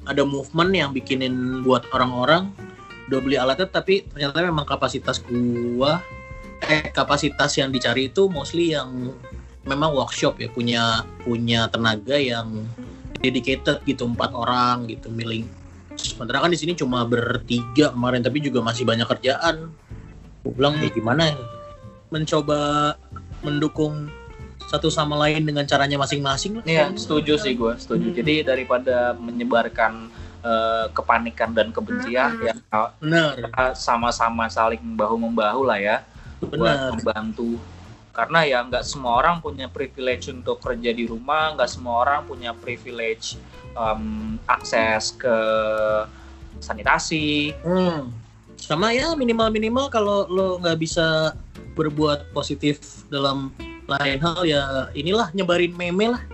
ada 0.07 0.23
movement 0.23 0.73
yang 0.73 0.91
bikinin 0.95 1.61
buat 1.67 1.85
orang-orang 1.93 2.51
udah 3.07 3.19
beli 3.23 3.37
alatnya 3.39 3.71
tapi 3.71 4.07
ternyata 4.11 4.43
memang 4.43 4.67
kapasitas 4.67 5.23
gua 5.23 6.03
eh 6.65 6.91
kapasitas 6.91 7.55
yang 7.61 7.71
dicari 7.71 8.11
itu 8.11 8.27
mostly 8.27 8.75
yang 8.75 9.15
memang 9.67 9.93
workshop 9.95 10.39
ya 10.41 10.49
punya 10.51 11.05
punya 11.23 11.71
tenaga 11.71 12.17
yang 12.17 12.67
dedicated 13.21 13.83
gitu 13.87 14.07
empat 14.07 14.35
orang 14.35 14.87
gitu 14.91 15.11
milih 15.11 15.47
sementara 15.97 16.45
kan 16.45 16.51
di 16.53 16.59
sini 16.59 16.77
cuma 16.77 17.03
bertiga 17.07 17.93
kemarin 17.93 18.23
tapi 18.23 18.43
juga 18.43 18.63
masih 18.63 18.87
banyak 18.87 19.07
kerjaan 19.07 19.71
gue 20.45 20.53
bilang 20.55 20.79
ya 20.79 20.91
gimana 20.91 21.35
ya 21.35 21.39
mencoba 22.11 22.95
mendukung 23.43 24.11
satu 24.67 24.91
sama 24.91 25.15
lain 25.15 25.47
dengan 25.47 25.63
caranya 25.63 25.95
masing-masing 25.95 26.59
lah. 26.59 26.65
Iya, 26.67 26.87
setuju 26.99 27.39
sih 27.39 27.55
gue, 27.55 27.71
setuju. 27.79 28.11
Hmm. 28.11 28.17
Jadi 28.19 28.35
daripada 28.43 29.15
menyebarkan 29.15 30.11
eh, 30.47 30.87
kepanikan 30.95 31.51
dan 31.51 31.75
kebencian, 31.75 32.39
Hmm. 32.39 33.35
ya 33.35 33.75
sama-sama 33.75 34.47
saling 34.47 34.83
bahu 34.95 35.19
membahu 35.19 35.67
lah 35.67 35.79
ya, 35.83 35.97
buat 36.39 36.55
benar 36.55 36.95
membantu. 36.95 37.59
Karena 38.15 38.47
ya 38.47 38.59
nggak 38.65 38.87
semua 38.87 39.19
orang 39.21 39.43
punya 39.43 39.67
privilege 39.67 40.31
untuk 40.31 40.63
kerja 40.63 40.95
di 40.95 41.05
rumah, 41.05 41.53
nggak 41.59 41.69
semua 41.69 42.07
orang 42.07 42.25
punya 42.25 42.55
privilege 42.55 43.35
em, 43.75 44.39
akses 44.49 45.13
ke 45.19 45.37
sanitasi. 46.63 47.53
Hmm. 47.61 48.09
sama 48.57 48.89
ya 48.89 49.13
minimal 49.13 49.53
minimal 49.53 49.93
kalau 49.93 50.25
lo 50.33 50.57
nggak 50.57 50.81
bisa 50.81 51.37
berbuat 51.77 52.33
positif 52.33 53.05
dalam 53.13 53.53
lain 53.85 54.17
hal 54.17 54.49
ya 54.49 54.89
inilah 54.97 55.29
nyebarin 55.37 55.77
meme 55.77 56.17
lah 56.17 56.25